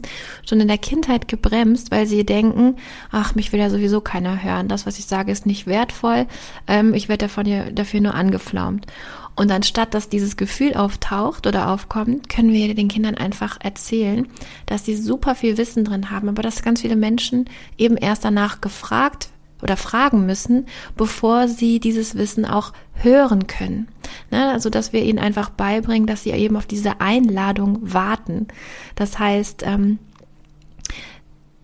schon 0.47 0.59
in 0.59 0.67
der 0.67 0.77
Kindheit 0.77 1.27
gebremst, 1.27 1.91
weil 1.91 2.05
sie 2.05 2.25
denken, 2.25 2.75
ach, 3.11 3.35
mich 3.35 3.51
will 3.51 3.59
ja 3.59 3.69
sowieso 3.69 4.01
keiner 4.01 4.43
hören. 4.43 4.67
Das, 4.67 4.85
was 4.85 4.99
ich 4.99 5.05
sage, 5.05 5.31
ist 5.31 5.45
nicht 5.45 5.67
wertvoll. 5.67 6.27
Ähm, 6.67 6.93
ich 6.93 7.09
werde 7.09 7.25
davon 7.25 7.45
dafür 7.75 8.01
nur 8.01 8.15
angeflaumt. 8.15 8.87
Und 9.35 9.51
anstatt 9.51 9.93
dass 9.93 10.09
dieses 10.09 10.37
Gefühl 10.37 10.75
auftaucht 10.75 11.47
oder 11.47 11.69
aufkommt, 11.69 12.29
können 12.29 12.53
wir 12.53 12.75
den 12.75 12.87
Kindern 12.87 13.15
einfach 13.15 13.57
erzählen, 13.59 14.27
dass 14.67 14.85
sie 14.85 14.95
super 14.95 15.33
viel 15.33 15.57
Wissen 15.57 15.83
drin 15.85 16.11
haben, 16.11 16.29
aber 16.29 16.43
dass 16.43 16.61
ganz 16.61 16.81
viele 16.81 16.95
Menschen 16.95 17.49
eben 17.77 17.97
erst 17.97 18.25
danach 18.25 18.61
gefragt 18.61 19.29
oder 19.63 19.77
fragen 19.77 20.25
müssen, 20.25 20.67
bevor 20.95 21.47
sie 21.47 21.79
dieses 21.79 22.15
Wissen 22.15 22.45
auch 22.45 22.73
hören 22.95 23.47
können. 23.47 23.87
Ne? 24.29 24.51
Also, 24.51 24.69
dass 24.69 24.93
wir 24.93 25.03
ihnen 25.03 25.19
einfach 25.19 25.49
beibringen, 25.49 26.05
dass 26.05 26.23
sie 26.23 26.31
eben 26.31 26.57
auf 26.57 26.67
diese 26.67 27.01
Einladung 27.01 27.79
warten. 27.81 28.47
Das 28.95 29.17
heißt, 29.17 29.63
ähm, 29.65 29.97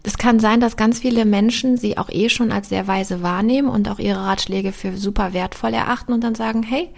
es 0.04 0.18
kann 0.18 0.40
sein, 0.40 0.62
dass 0.62 0.78
ganz 0.78 1.00
viele 1.00 1.26
Menschen 1.26 1.78
sie 1.78 1.98
auch 1.98 2.10
eh 2.10 2.30
schon 2.30 2.52
als 2.52 2.70
sehr 2.70 2.88
weise 2.88 3.22
wahrnehmen 3.22 3.68
und 3.68 3.90
auch 3.90 4.00
ihre 4.00 4.22
Ratschläge 4.22 4.72
für 4.72 4.96
super 4.98 5.34
wertvoll 5.34 5.74
erachten 5.74 6.14
und 6.14 6.24
dann 6.24 6.36
sagen, 6.36 6.64
hey, 6.64 6.90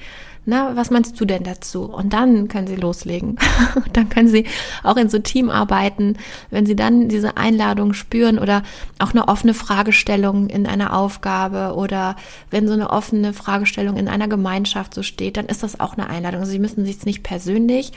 na, 0.46 0.76
was 0.76 0.90
meinst 0.90 1.20
du 1.20 1.26
denn 1.26 1.44
dazu? 1.44 1.84
Und 1.84 2.14
dann 2.14 2.48
können 2.48 2.68
sie 2.68 2.76
loslegen. 2.76 3.38
dann 3.94 4.10
können 4.10 4.28
sie 4.28 4.46
auch 4.84 4.98
in 4.98 5.10
so 5.10 5.20
Teamarbeiten, 5.20 6.18
wenn 6.50 6.66
sie 6.66 6.76
dann 6.76 7.10
diese 7.10 7.38
Einladung 7.38 7.94
spüren 7.94 8.40
oder 8.40 8.64
auch 8.98 9.12
eine 9.12 9.28
offene 9.28 9.54
Fragestellung 9.54 10.50
in 10.50 10.66
einer 10.66 10.96
Aufgabe 10.96 11.76
oder 11.76 12.16
wenn 12.50 12.68
so 12.68 12.74
eine 12.74 12.90
offene 12.90 13.34
Fragestellung 13.34 13.98
in 13.98 14.08
einer 14.08 14.28
Gemeinschaft 14.28 14.94
so 14.96 15.04
steht, 15.04 15.38
dann 15.38 15.46
ist 15.46 15.62
das 15.62 15.80
auch 15.80 15.94
eine 15.94 16.10
Einladung. 16.10 16.40
Also 16.40 16.52
sie 16.52 16.60
müssen 16.60 16.86
sich 16.86 17.06
nicht 17.06 17.22
persönlich 17.22 17.92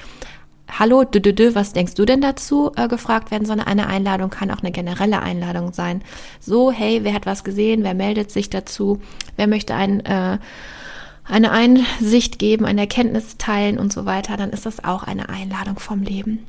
Hallo, 0.67 1.05
dü, 1.05 1.21
dü, 1.21 1.33
dü, 1.35 1.55
was 1.55 1.73
denkst 1.75 1.95
du 1.95 2.05
denn 2.05 2.21
dazu? 2.23 2.73
Äh, 2.75 2.89
gefragt 2.89 3.31
werden, 3.31 3.45
sondern 3.45 3.69
eine 3.69 3.87
Einladung 3.87 4.31
kann 4.31 4.51
auch 4.51 4.61
eine 4.61 4.73
generelle 4.73 5.21
Einladung 5.21 5.73
sein. 5.73 6.03
So, 6.41 6.73
hey, 6.73 7.05
wer 7.05 7.13
hat 7.13 7.27
was 7.27 7.45
gesehen? 7.45 7.85
Wer 7.85 7.95
meldet 7.95 8.31
sich 8.31 8.51
dazu? 8.51 9.01
Wer 9.37 9.47
möchte 9.47 9.75
ein 9.75 10.01
äh, 10.01 10.39
eine 11.25 11.51
Einsicht 11.51 12.39
geben, 12.39 12.67
eine 12.67 12.83
Erkenntnis 12.83 13.37
teilen 13.39 13.79
und 13.79 13.93
so 13.93 14.05
weiter, 14.05 14.37
dann 14.37 14.51
ist 14.51 14.67
das 14.67 14.85
auch 14.85 15.03
eine 15.03 15.29
Einladung 15.29 15.79
vom 15.79 16.03
Leben. 16.03 16.41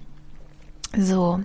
So. 0.98 1.40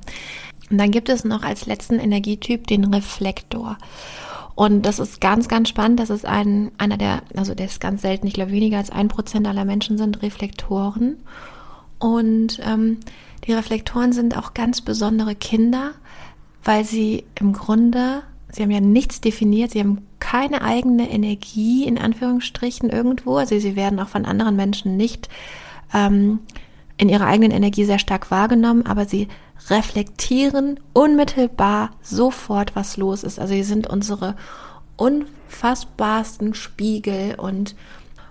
Und 0.71 0.79
dann 0.79 0.91
gibt 0.91 1.09
es 1.09 1.25
noch 1.25 1.43
als 1.43 1.67
letzten 1.67 1.99
Energietyp 1.99 2.67
den 2.67 2.93
Reflektor. 2.93 3.77
Und 4.55 4.83
das 4.83 4.99
ist 4.99 5.21
ganz, 5.21 5.49
ganz 5.49 5.69
spannend. 5.69 6.01
Das 6.01 6.11
ist 6.11 6.27
ein, 6.27 6.71
einer 6.79 6.97
der, 6.97 7.23
also 7.37 7.55
der 7.55 7.67
ist 7.67 7.81
ganz 7.81 8.03
selten, 8.03 8.27
ich 8.27 8.35
glaube 8.35 8.53
weniger 8.53 8.79
als 8.79 8.91
ein 8.91 9.09
Prozent 9.09 9.47
aller 9.47 9.65
Menschen 9.65 9.97
sind 9.97 10.23
Reflektoren. 10.23 11.17
Und 11.99 12.61
ähm, 12.65 12.99
die 13.47 13.53
Reflektoren 13.53 14.13
sind 14.13 14.37
auch 14.37 14.55
ganz 14.55 14.81
besondere 14.81 15.35
Kinder, 15.35 15.93
weil 16.63 16.85
sie 16.85 17.25
im 17.37 17.53
Grunde, 17.53 18.23
sie 18.53 18.63
haben 18.63 18.71
ja 18.71 18.81
nichts 18.81 19.21
definiert, 19.21 19.73
sie 19.73 19.81
haben 19.81 20.07
keine 20.19 20.63
eigene 20.63 21.11
Energie 21.11 21.85
in 21.85 21.99
Anführungsstrichen 21.99 22.91
irgendwo. 22.91 23.37
Also 23.37 23.59
sie 23.59 23.77
werden 23.77 23.99
auch 24.01 24.09
von 24.09 24.25
anderen 24.25 24.57
Menschen 24.57 24.97
nicht 24.97 25.29
ähm, 25.95 26.41
in 26.97 27.09
ihrer 27.09 27.27
eigenen 27.27 27.51
Energie 27.51 27.85
sehr 27.85 27.99
stark 27.99 28.31
wahrgenommen, 28.31 28.87
aber 28.87 29.07
sie 29.07 29.29
reflektieren 29.69 30.81
unmittelbar 30.93 31.91
sofort, 32.03 32.77
was 32.77 32.97
los 32.97 33.25
ist. 33.25 33.39
Also 33.39 33.55
sie 33.55 33.63
sind 33.63 33.87
unsere 33.87 34.37
unfassbarsten 34.97 36.55
Spiegel 36.55 37.35
und 37.37 37.75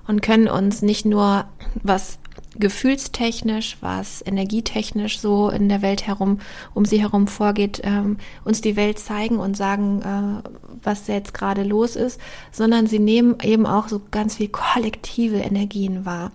und 0.10 0.24
können 0.24 0.48
uns 0.48 0.82
nicht 0.82 1.06
nur 1.06 1.46
was 1.84 2.18
gefühlstechnisch, 2.58 3.78
was 3.82 4.24
energietechnisch 4.26 5.20
so 5.20 5.50
in 5.50 5.70
der 5.70 5.82
Welt 5.82 6.08
herum, 6.08 6.40
um 6.74 6.84
sie 6.84 7.00
herum 7.00 7.28
vorgeht, 7.28 7.82
ähm, 7.84 8.18
uns 8.44 8.62
die 8.62 8.76
Welt 8.76 9.00
zeigen 9.00 9.38
und 9.38 9.56
sagen, 9.56 10.02
äh, 10.02 10.50
was 10.84 11.08
jetzt 11.08 11.34
gerade 11.34 11.64
los 11.64 11.96
ist, 11.96 12.20
sondern 12.52 12.88
sie 12.88 13.00
nehmen 13.00 13.38
eben 13.44 13.66
auch 13.66 13.88
so 13.88 14.02
ganz 14.12 14.36
viel 14.36 14.50
kollektive 14.50 15.38
Energien 15.38 16.06
wahr. 16.06 16.32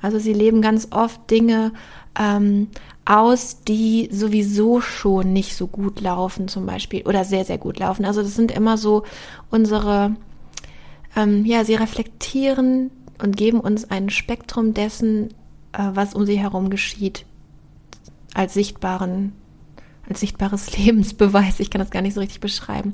Also 0.00 0.18
sie 0.18 0.32
leben 0.32 0.62
ganz 0.62 0.88
oft 0.90 1.30
Dinge 1.30 1.72
ähm, 2.18 2.68
aus, 3.04 3.62
die 3.62 4.08
sowieso 4.12 4.80
schon 4.80 5.32
nicht 5.32 5.56
so 5.56 5.66
gut 5.66 6.00
laufen, 6.00 6.48
zum 6.48 6.66
Beispiel, 6.66 7.02
oder 7.02 7.24
sehr, 7.24 7.44
sehr 7.44 7.58
gut 7.58 7.78
laufen. 7.78 8.04
Also 8.04 8.22
das 8.22 8.34
sind 8.34 8.50
immer 8.50 8.76
so 8.76 9.04
unsere, 9.50 10.16
ähm, 11.16 11.44
ja, 11.44 11.64
sie 11.64 11.74
reflektieren 11.74 12.90
und 13.22 13.36
geben 13.36 13.60
uns 13.60 13.90
ein 13.90 14.10
Spektrum 14.10 14.74
dessen, 14.74 15.32
was 15.72 16.14
um 16.14 16.26
sie 16.26 16.38
herum 16.38 16.70
geschieht, 16.70 17.24
als 18.34 18.54
sichtbaren 18.54 19.32
als 20.08 20.20
sichtbares 20.20 20.76
Lebensbeweis. 20.76 21.60
Ich 21.60 21.70
kann 21.70 21.80
das 21.80 21.90
gar 21.90 22.02
nicht 22.02 22.14
so 22.14 22.20
richtig 22.20 22.40
beschreiben. 22.40 22.92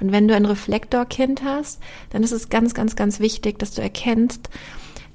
Und 0.00 0.12
wenn 0.12 0.28
du 0.28 0.34
ein 0.34 0.46
Reflektorkind 0.46 1.44
hast, 1.44 1.80
dann 2.10 2.22
ist 2.22 2.32
es 2.32 2.48
ganz, 2.48 2.74
ganz, 2.74 2.96
ganz 2.96 3.20
wichtig, 3.20 3.58
dass 3.58 3.72
du 3.72 3.82
erkennst, 3.82 4.48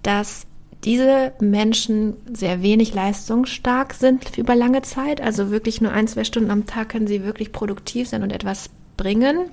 dass 0.03 0.45
diese 0.83 1.33
Menschen 1.39 2.15
sehr 2.31 2.63
wenig 2.63 2.93
leistungsstark 2.93 3.93
sind 3.93 4.37
über 4.37 4.55
lange 4.55 4.81
Zeit. 4.81 5.21
Also 5.21 5.51
wirklich 5.51 5.81
nur 5.81 5.91
ein, 5.91 6.07
zwei 6.07 6.23
Stunden 6.23 6.51
am 6.51 6.65
Tag 6.65 6.89
können 6.89 7.07
sie 7.07 7.23
wirklich 7.23 7.51
produktiv 7.51 8.09
sein 8.09 8.23
und 8.23 8.31
etwas 8.31 8.69
bringen. 8.97 9.51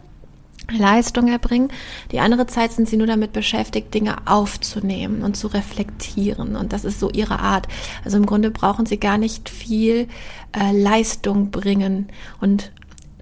Leistung 0.71 1.29
erbringen. 1.29 1.71
Die 2.13 2.21
andere 2.21 2.47
Zeit 2.47 2.73
sind 2.73 2.89
sie 2.89 2.97
nur 2.97 3.07
damit 3.07 3.33
beschäftigt, 3.33 3.93
Dinge 3.95 4.17
aufzunehmen 4.27 5.23
und 5.23 5.37
zu 5.37 5.49
reflektieren. 5.49 6.57
Und 6.57 6.73
das 6.73 6.85
ist 6.85 7.01
so 7.01 7.11
ihre 7.11 7.39
Art. 7.39 7.69
Also 8.05 8.17
im 8.17 8.27
Grunde 8.27 8.51
brauchen 8.51 8.87
sie 8.87 8.99
gar 8.99 9.19
nicht 9.19 9.49
viel 9.49 10.09
äh, 10.53 10.73
Leistung 10.73 11.51
bringen. 11.51 12.09
Und 12.41 12.71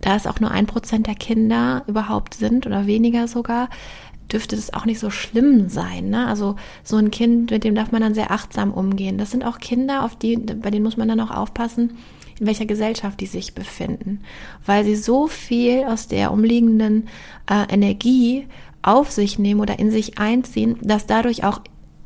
da 0.01 0.17
es 0.17 0.27
auch 0.27 0.41
nur 0.41 0.51
ein 0.51 0.67
Prozent 0.67 1.07
der 1.07 1.15
Kinder 1.15 1.85
überhaupt 1.87 2.35
sind 2.35 2.67
oder 2.67 2.87
weniger 2.87 3.29
sogar, 3.29 3.69
dürfte 4.33 4.57
es 4.57 4.75
auch 4.75 4.85
nicht 4.85 4.99
so 4.99 5.11
schlimm 5.11 5.69
sein. 5.69 6.11
Ne? 6.11 6.27
Also 6.27 6.57
so 6.83 6.97
ein 6.97 7.11
Kind, 7.11 7.51
mit 7.51 7.65
dem 7.65 7.75
darf 7.75 7.93
man 7.93 8.03
dann 8.03 8.15
sehr 8.15 8.31
achtsam 8.31 8.73
umgehen. 8.73 9.19
Das 9.19 9.31
sind 9.31 9.45
auch 9.45 9.59
Kinder, 9.59 10.03
auf 10.05 10.17
die, 10.17 10.37
bei 10.37 10.71
denen 10.71 10.85
muss 10.85 10.97
man 10.97 11.09
dann 11.09 11.21
auch 11.21 11.31
aufpassen, 11.31 11.97
in 12.39 12.47
welcher 12.47 12.67
Gesellschaft 12.67 13.21
die 13.21 13.27
sich 13.27 13.55
befinden, 13.55 14.21
weil 14.65 14.85
sie 14.85 14.97
so 14.97 15.27
viel 15.27 15.85
aus 15.85 16.09
der 16.09 16.33
umliegenden 16.33 17.09
äh, 17.51 17.73
Energie 17.73 18.47
auf 18.83 19.11
sich 19.11 19.39
nehmen 19.39 19.61
oder 19.61 19.79
in 19.79 19.91
sich 19.91 20.19
einziehen, 20.19 20.77
dass 20.83 21.07
dadurch 21.07 21.45
auch 21.45 21.61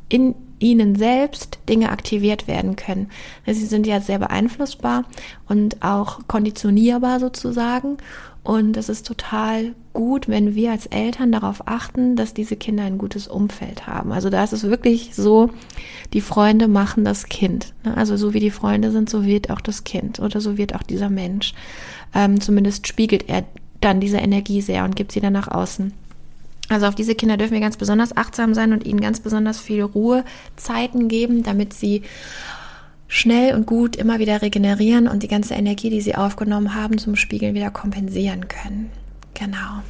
in 0.08 0.34
ihnen 0.60 0.94
selbst 0.94 1.58
Dinge 1.68 1.90
aktiviert 1.90 2.46
werden 2.46 2.76
können. 2.76 3.08
Sie 3.46 3.66
sind 3.66 3.86
ja 3.86 4.00
sehr 4.00 4.18
beeinflussbar 4.18 5.04
und 5.48 5.82
auch 5.82 6.20
konditionierbar 6.28 7.18
sozusagen. 7.18 7.96
Und 8.42 8.76
es 8.76 8.88
ist 8.88 9.06
total 9.06 9.74
gut, 9.92 10.28
wenn 10.28 10.54
wir 10.54 10.70
als 10.70 10.86
Eltern 10.86 11.30
darauf 11.30 11.68
achten, 11.68 12.16
dass 12.16 12.32
diese 12.32 12.56
Kinder 12.56 12.84
ein 12.84 12.96
gutes 12.96 13.28
Umfeld 13.28 13.86
haben. 13.86 14.12
Also 14.12 14.30
da 14.30 14.42
ist 14.42 14.54
es 14.54 14.62
wirklich 14.64 15.14
so, 15.14 15.50
die 16.14 16.22
Freunde 16.22 16.66
machen 16.66 17.04
das 17.04 17.26
Kind. 17.26 17.74
Ne? 17.84 17.96
Also 17.96 18.16
so 18.16 18.32
wie 18.32 18.40
die 18.40 18.50
Freunde 18.50 18.92
sind, 18.92 19.10
so 19.10 19.26
wird 19.26 19.50
auch 19.50 19.60
das 19.60 19.84
Kind 19.84 20.20
oder 20.20 20.40
so 20.40 20.56
wird 20.56 20.74
auch 20.74 20.82
dieser 20.82 21.10
Mensch. 21.10 21.52
Ähm, 22.14 22.40
zumindest 22.40 22.86
spiegelt 22.86 23.28
er 23.28 23.44
dann 23.80 24.00
diese 24.00 24.18
Energie 24.18 24.62
sehr 24.62 24.84
und 24.84 24.96
gibt 24.96 25.12
sie 25.12 25.20
dann 25.20 25.34
nach 25.34 25.48
außen. 25.48 25.92
Also 26.70 26.86
auf 26.86 26.94
diese 26.94 27.16
Kinder 27.16 27.36
dürfen 27.36 27.54
wir 27.54 27.60
ganz 27.60 27.76
besonders 27.76 28.16
achtsam 28.16 28.54
sein 28.54 28.72
und 28.72 28.86
ihnen 28.86 29.00
ganz 29.00 29.18
besonders 29.18 29.58
viel 29.58 29.82
Ruhezeiten 29.82 31.08
geben, 31.08 31.42
damit 31.42 31.72
sie 31.72 32.02
schnell 33.10 33.56
und 33.56 33.66
gut 33.66 33.96
immer 33.96 34.20
wieder 34.20 34.40
regenerieren 34.40 35.08
und 35.08 35.24
die 35.24 35.28
ganze 35.28 35.54
Energie, 35.54 35.90
die 35.90 36.00
sie 36.00 36.14
aufgenommen 36.14 36.76
haben, 36.76 36.96
zum 36.96 37.16
Spiegeln 37.16 37.54
wieder 37.54 37.72
kompensieren 37.72 38.46
können. 38.46 38.90
Genau. 39.34 39.82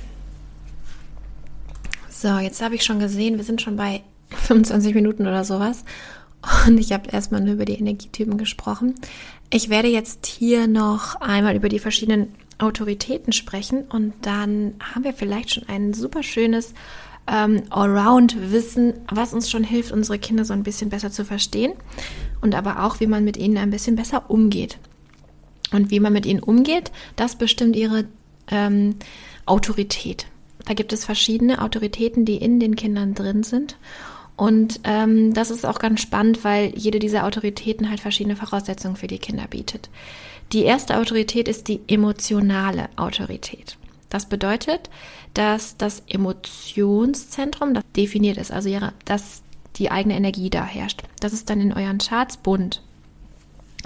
So, 2.09 2.38
jetzt 2.38 2.62
habe 2.62 2.74
ich 2.74 2.83
schon 2.83 2.98
gesehen, 2.98 3.37
wir 3.37 3.44
sind 3.44 3.61
schon 3.61 3.76
bei 3.76 4.00
25 4.30 4.94
Minuten 4.94 5.26
oder 5.26 5.44
sowas. 5.44 5.85
Und 6.66 6.78
ich 6.78 6.92
habe 6.92 7.11
erstmal 7.11 7.42
nur 7.42 7.54
über 7.54 7.66
die 7.66 7.78
Energietypen 7.78 8.38
gesprochen. 8.38 8.94
Ich 9.50 9.68
werde 9.68 9.88
jetzt 9.88 10.24
hier 10.24 10.66
noch 10.66 11.20
einmal 11.20 11.54
über 11.54 11.68
die 11.68 11.78
verschiedenen 11.78 12.28
Autoritäten 12.56 13.35
sprechen 13.35 13.83
und 13.83 14.14
dann 14.22 14.74
haben 14.94 15.04
wir 15.04 15.12
vielleicht 15.12 15.52
schon 15.52 15.68
ein 15.68 15.92
super 15.92 16.22
schönes 16.22 16.72
ähm, 17.30 17.64
Allround-Wissen, 17.68 18.94
was 19.11 19.35
uns 19.35 19.50
schon 19.50 19.64
hilft, 19.64 19.92
unsere 19.92 20.18
Kinder 20.18 20.46
so 20.46 20.54
ein 20.54 20.62
bisschen 20.62 20.88
besser 20.88 21.11
zu 21.11 21.26
verstehen. 21.26 21.74
Und 22.40 22.55
aber 22.55 22.85
auch, 22.85 23.00
wie 23.00 23.07
man 23.07 23.24
mit 23.24 23.37
ihnen 23.37 23.59
ein 23.59 23.70
bisschen 23.70 23.96
besser 23.96 24.31
umgeht. 24.31 24.79
Und 25.72 25.90
wie 25.90 26.00
man 26.00 26.12
mit 26.12 26.26
ihnen 26.26 26.40
umgeht, 26.40 26.90
das 27.16 27.37
bestimmt 27.37 27.76
ihre 27.76 28.05
ähm, 28.50 28.96
Autorität. 29.46 30.26
Da 30.66 30.74
gibt 30.74 30.92
es 30.92 31.05
verschiedene 31.05 31.62
Autoritäten, 31.62 32.24
die 32.24 32.37
in 32.37 32.61
den 32.61 32.76
Kindern 32.76 33.14
drin 33.14 33.42
sind. 33.42 33.76
Und 34.37 34.81
ähm, 34.85 35.35
das 35.35 35.50
ist 35.50 35.66
auch 35.66 35.79
ganz 35.79 36.00
spannend, 36.00 36.44
weil 36.44 36.72
jede 36.76 36.98
dieser 36.98 37.24
Autoritäten 37.24 37.90
halt 37.90 38.00
verschiedene 38.00 38.37
Voraussetzungen 38.37 38.96
für 38.96 39.07
die 39.07 39.18
Kinder 39.18 39.46
bietet. 39.48 39.90
Die 40.53 40.64
erste 40.64 40.96
Autorität 40.98 41.46
ist 41.46 41.68
die 41.68 41.81
emotionale 41.87 42.88
Autorität. 42.96 43.76
Das 44.09 44.26
bedeutet, 44.26 44.90
dass 45.35 45.76
das 45.76 46.03
Emotionszentrum 46.09 47.74
das 47.74 47.85
definiert 47.96 48.38
ist, 48.38 48.50
also 48.50 48.68
ihre, 48.68 48.92
dass 49.05 49.42
die 49.81 49.90
eigene 49.90 50.16
Energie 50.16 50.51
da 50.51 50.64
herrscht. 50.64 51.03
Das 51.19 51.33
ist 51.33 51.51
dann 51.51 51.61
in 51.61 51.73
euren 51.73 51.99
Charts 51.99 52.37
bunt. 52.37 52.83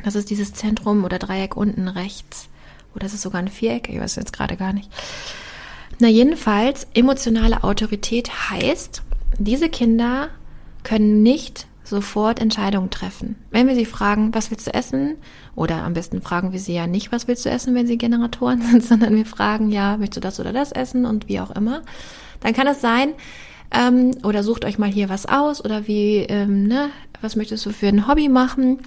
Das 0.05 0.15
ist 0.15 0.29
dieses 0.29 0.53
Zentrum 0.53 1.05
oder 1.05 1.19
Dreieck 1.19 1.57
unten 1.57 1.89
rechts. 1.89 2.49
Oder 2.95 3.07
ist 3.07 3.15
es 3.15 3.23
sogar 3.23 3.41
ein 3.41 3.49
Viereck? 3.49 3.89
Ich 3.89 3.99
weiß 3.99 4.17
jetzt 4.17 4.33
gerade 4.33 4.57
gar 4.57 4.73
nicht. 4.73 4.91
Na, 6.01 6.09
jedenfalls, 6.09 6.87
emotionale 6.95 7.65
Autorität 7.65 8.51
heißt, 8.51 9.03
diese 9.39 9.69
Kinder 9.69 10.29
können 10.83 11.23
nicht 11.23 11.67
sofort 11.85 12.41
Entscheidungen 12.41 12.91
treffen. 12.91 13.37
Wenn 13.51 13.69
wir 13.69 13.75
sie 13.75 13.85
fragen, 13.85 14.35
was 14.35 14.51
willst 14.51 14.67
du 14.67 14.75
essen? 14.75 15.17
Oder 15.55 15.83
am 15.83 15.95
besten 15.95 16.23
fragen 16.23 16.53
wir 16.53 16.59
sie 16.59 16.75
ja 16.75 16.87
nicht, 16.87 17.13
was 17.13 17.29
willst 17.29 17.45
du 17.45 17.51
essen, 17.51 17.75
wenn 17.75 17.87
sie 17.87 17.99
Generatoren 17.99 18.63
sind, 18.71 18.83
sondern 18.83 19.15
wir 19.15 19.27
fragen 19.27 19.71
ja, 19.71 20.01
willst 20.01 20.17
du 20.17 20.21
das 20.21 20.41
oder 20.41 20.53
das 20.53 20.73
essen 20.73 21.05
und 21.05 21.29
wie 21.29 21.41
auch 21.41 21.51
immer. 21.51 21.83
Dann 22.41 22.55
kann 22.55 22.67
es 22.67 22.81
sein, 22.81 23.13
ähm, 23.75 24.13
oder 24.23 24.43
sucht 24.43 24.65
euch 24.65 24.79
mal 24.79 24.91
hier 24.91 25.09
was 25.09 25.27
aus 25.27 25.65
oder 25.65 25.87
wie, 25.87 26.19
ähm, 26.19 26.67
ne, 26.67 26.91
was 27.21 27.37
möchtest 27.37 27.67
du 27.67 27.71
für 27.71 27.89
ein 27.89 28.09
Hobby 28.09 28.29
machen? 28.29 28.79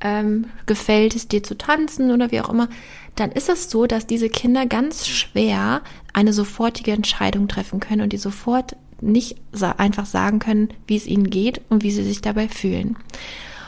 Ähm, 0.00 0.46
gefällt 0.66 1.14
es 1.14 1.28
dir 1.28 1.42
zu 1.42 1.56
tanzen 1.56 2.10
oder 2.10 2.30
wie 2.30 2.40
auch 2.40 2.50
immer, 2.50 2.68
dann 3.14 3.30
ist 3.32 3.48
es 3.48 3.70
so, 3.70 3.86
dass 3.86 4.06
diese 4.06 4.28
Kinder 4.28 4.66
ganz 4.66 5.06
schwer 5.06 5.82
eine 6.12 6.32
sofortige 6.32 6.92
Entscheidung 6.92 7.48
treffen 7.48 7.80
können 7.80 8.02
und 8.02 8.12
die 8.12 8.18
sofort 8.18 8.76
nicht 9.00 9.36
einfach 9.76 10.06
sagen 10.06 10.40
können, 10.40 10.68
wie 10.86 10.96
es 10.96 11.06
ihnen 11.06 11.30
geht 11.30 11.60
und 11.68 11.82
wie 11.82 11.90
sie 11.90 12.02
sich 12.02 12.20
dabei 12.20 12.48
fühlen. 12.48 12.96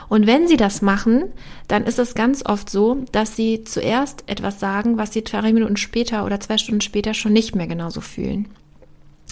Und 0.09 0.27
wenn 0.27 0.47
sie 0.47 0.57
das 0.57 0.83
machen, 0.83 1.25
dann 1.69 1.85
ist 1.85 1.99
es 1.99 2.15
ganz 2.15 2.45
oft 2.47 2.71
so, 2.71 3.05
dass 3.13 3.37
sie 3.37 3.65
zuerst 3.65 4.25
etwas 4.27 4.61
sagen, 4.61 4.99
was 4.99 5.13
sie 5.13 5.25
zwei 5.25 5.53
Minuten 5.53 5.77
später 5.77 6.25
oder 6.25 6.39
zwei 6.41 6.59
Stunden 6.59 6.81
später 6.81 7.13
schon 7.13 7.33
nicht 7.33 7.55
mehr 7.55 7.67
genauso 7.67 8.01
fühlen. 8.01 8.49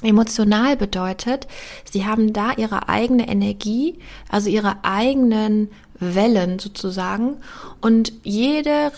Emotional 0.04 0.76
bedeutet, 0.76 1.46
sie 1.90 2.06
haben 2.06 2.32
da 2.32 2.52
ihre 2.52 2.88
eigene 2.88 3.28
Energie, 3.28 3.98
also 4.28 4.48
ihre 4.48 4.84
eigenen 4.84 5.70
Wellen 5.98 6.58
sozusagen. 6.58 7.36
Und 7.80 8.12
jede 8.22 8.92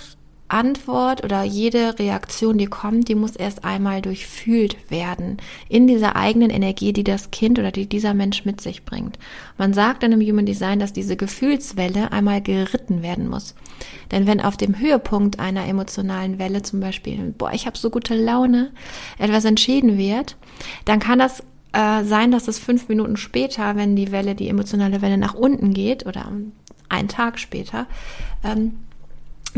Antwort 0.48 1.24
oder 1.24 1.42
jede 1.42 1.98
Reaktion, 1.98 2.58
die 2.58 2.66
kommt, 2.66 3.08
die 3.08 3.14
muss 3.14 3.34
erst 3.36 3.64
einmal 3.64 4.00
durchfühlt 4.02 4.90
werden 4.90 5.38
in 5.68 5.86
dieser 5.86 6.16
eigenen 6.16 6.50
Energie, 6.50 6.92
die 6.92 7.04
das 7.04 7.30
Kind 7.30 7.58
oder 7.58 7.72
die 7.72 7.86
dieser 7.86 8.14
Mensch 8.14 8.44
mit 8.44 8.60
sich 8.60 8.84
bringt. 8.84 9.18
Man 9.58 9.74
sagt 9.74 10.02
dann 10.02 10.12
im 10.12 10.20
Human 10.20 10.46
Design, 10.46 10.78
dass 10.78 10.92
diese 10.92 11.16
Gefühlswelle 11.16 12.12
einmal 12.12 12.40
geritten 12.40 13.02
werden 13.02 13.28
muss. 13.28 13.54
Denn 14.10 14.26
wenn 14.26 14.40
auf 14.40 14.56
dem 14.56 14.78
Höhepunkt 14.78 15.40
einer 15.40 15.66
emotionalen 15.66 16.38
Welle 16.38 16.62
zum 16.62 16.80
Beispiel, 16.80 17.34
boah, 17.36 17.52
ich 17.52 17.66
habe 17.66 17.76
so 17.76 17.90
gute 17.90 18.14
Laune, 18.14 18.70
etwas 19.18 19.44
entschieden 19.44 19.98
wird, 19.98 20.36
dann 20.84 21.00
kann 21.00 21.18
das 21.18 21.40
äh, 21.72 22.04
sein, 22.04 22.30
dass 22.30 22.48
es 22.48 22.58
fünf 22.58 22.88
Minuten 22.88 23.16
später, 23.16 23.76
wenn 23.76 23.96
die 23.96 24.12
Welle, 24.12 24.34
die 24.34 24.48
emotionale 24.48 25.02
Welle 25.02 25.18
nach 25.18 25.34
unten 25.34 25.74
geht 25.74 26.06
oder 26.06 26.30
einen 26.88 27.08
Tag 27.08 27.38
später, 27.38 27.86
ähm, 28.44 28.76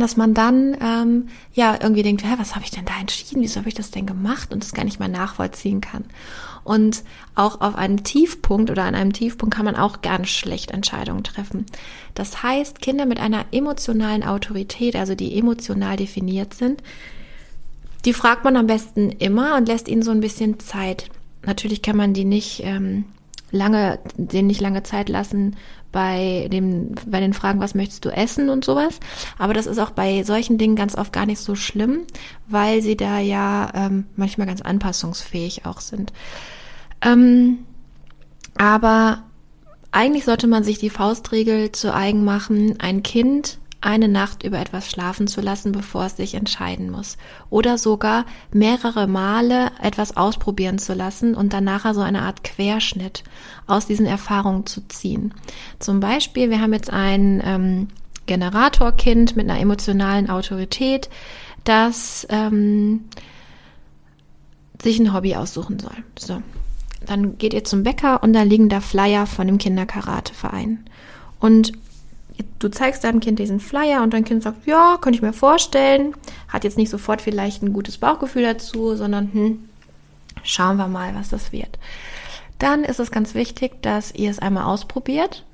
dass 0.00 0.16
man 0.16 0.34
dann 0.34 0.76
ähm, 0.80 1.28
ja 1.52 1.78
irgendwie 1.80 2.02
denkt, 2.02 2.24
hä, 2.24 2.34
was 2.36 2.54
habe 2.54 2.64
ich 2.64 2.70
denn 2.70 2.84
da 2.84 2.98
entschieden? 3.00 3.42
Wieso 3.42 3.60
habe 3.60 3.68
ich 3.68 3.74
das 3.74 3.90
denn 3.90 4.06
gemacht? 4.06 4.52
Und 4.52 4.62
das 4.62 4.72
gar 4.72 4.84
nicht 4.84 4.98
mehr 4.98 5.08
nachvollziehen 5.08 5.80
kann. 5.80 6.04
Und 6.64 7.02
auch 7.34 7.60
auf 7.62 7.76
einem 7.76 8.04
Tiefpunkt 8.04 8.70
oder 8.70 8.84
an 8.84 8.94
einem 8.94 9.12
Tiefpunkt 9.12 9.54
kann 9.54 9.64
man 9.64 9.76
auch 9.76 10.02
ganz 10.02 10.28
schlecht 10.28 10.70
Entscheidungen 10.70 11.24
treffen. 11.24 11.64
Das 12.14 12.42
heißt, 12.42 12.82
Kinder 12.82 13.06
mit 13.06 13.20
einer 13.20 13.46
emotionalen 13.52 14.22
Autorität, 14.22 14.94
also 14.94 15.14
die 15.14 15.38
emotional 15.38 15.96
definiert 15.96 16.52
sind, 16.52 16.82
die 18.04 18.12
fragt 18.12 18.44
man 18.44 18.56
am 18.56 18.66
besten 18.66 19.10
immer 19.10 19.56
und 19.56 19.66
lässt 19.66 19.88
ihnen 19.88 20.02
so 20.02 20.10
ein 20.10 20.20
bisschen 20.20 20.60
Zeit. 20.60 21.08
Natürlich 21.44 21.80
kann 21.82 21.96
man 21.96 22.12
die 22.12 22.24
nicht 22.24 22.62
ähm, 22.64 23.04
lange, 23.50 23.98
denen 24.16 24.48
nicht 24.48 24.60
lange 24.60 24.82
Zeit 24.82 25.08
lassen, 25.08 25.56
bei 25.92 26.48
dem, 26.52 26.94
bei 27.06 27.20
den 27.20 27.32
Fragen, 27.32 27.60
was 27.60 27.74
möchtest 27.74 28.04
du 28.04 28.10
essen 28.10 28.48
und 28.48 28.64
sowas. 28.64 29.00
Aber 29.38 29.54
das 29.54 29.66
ist 29.66 29.78
auch 29.78 29.90
bei 29.90 30.22
solchen 30.22 30.58
Dingen 30.58 30.76
ganz 30.76 30.96
oft 30.96 31.12
gar 31.12 31.26
nicht 31.26 31.40
so 31.40 31.54
schlimm, 31.54 32.02
weil 32.46 32.82
sie 32.82 32.96
da 32.96 33.18
ja 33.18 33.70
ähm, 33.74 34.06
manchmal 34.16 34.46
ganz 34.46 34.60
anpassungsfähig 34.60 35.64
auch 35.66 35.80
sind. 35.80 36.12
Ähm, 37.02 37.58
aber 38.56 39.22
eigentlich 39.92 40.24
sollte 40.24 40.46
man 40.46 40.64
sich 40.64 40.78
die 40.78 40.90
Faustregel 40.90 41.72
zu 41.72 41.94
eigen 41.94 42.24
machen, 42.24 42.76
ein 42.80 43.02
Kind 43.02 43.58
eine 43.80 44.08
Nacht 44.08 44.42
über 44.42 44.58
etwas 44.58 44.90
schlafen 44.90 45.28
zu 45.28 45.40
lassen, 45.40 45.72
bevor 45.72 46.06
es 46.06 46.16
sich 46.16 46.34
entscheiden 46.34 46.90
muss. 46.90 47.16
Oder 47.48 47.78
sogar 47.78 48.26
mehrere 48.52 49.06
Male 49.06 49.70
etwas 49.80 50.16
ausprobieren 50.16 50.78
zu 50.78 50.94
lassen 50.94 51.34
und 51.34 51.52
dann 51.52 51.64
nachher 51.64 51.94
so 51.94 52.00
eine 52.00 52.22
Art 52.22 52.42
Querschnitt 52.42 53.22
aus 53.66 53.86
diesen 53.86 54.06
Erfahrungen 54.06 54.66
zu 54.66 54.86
ziehen. 54.88 55.32
Zum 55.78 56.00
Beispiel, 56.00 56.50
wir 56.50 56.60
haben 56.60 56.72
jetzt 56.72 56.92
ein 56.92 57.40
ähm, 57.44 57.88
Generatorkind 58.26 59.36
mit 59.36 59.48
einer 59.48 59.60
emotionalen 59.60 60.28
Autorität, 60.28 61.08
das 61.62 62.26
ähm, 62.30 63.04
sich 64.82 64.98
ein 64.98 65.14
Hobby 65.14 65.36
aussuchen 65.36 65.78
soll. 65.78 65.96
So. 66.18 66.42
Dann 67.06 67.38
geht 67.38 67.54
ihr 67.54 67.64
zum 67.64 67.84
Bäcker 67.84 68.24
und 68.24 68.32
da 68.32 68.42
liegen 68.42 68.68
da 68.68 68.80
Flyer 68.80 69.26
von 69.26 69.46
dem 69.46 69.58
Kinderkarateverein. 69.58 70.84
Und 71.38 71.72
du 72.58 72.68
zeigst 72.68 73.04
deinem 73.04 73.20
Kind 73.20 73.38
diesen 73.38 73.60
Flyer 73.60 74.02
und 74.02 74.12
dein 74.12 74.24
Kind 74.24 74.42
sagt, 74.42 74.66
ja, 74.66 74.98
könnte 75.00 75.16
ich 75.16 75.22
mir 75.22 75.32
vorstellen, 75.32 76.14
hat 76.48 76.64
jetzt 76.64 76.76
nicht 76.76 76.90
sofort 76.90 77.22
vielleicht 77.22 77.62
ein 77.62 77.72
gutes 77.72 77.98
Bauchgefühl 77.98 78.42
dazu, 78.42 78.94
sondern 78.96 79.32
hm, 79.32 79.68
schauen 80.42 80.76
wir 80.76 80.88
mal, 80.88 81.14
was 81.14 81.28
das 81.28 81.52
wird. 81.52 81.78
Dann 82.58 82.84
ist 82.84 83.00
es 83.00 83.10
ganz 83.10 83.34
wichtig, 83.34 83.82
dass 83.82 84.12
ihr 84.14 84.30
es 84.30 84.38
einmal 84.38 84.64
ausprobiert 84.64 85.44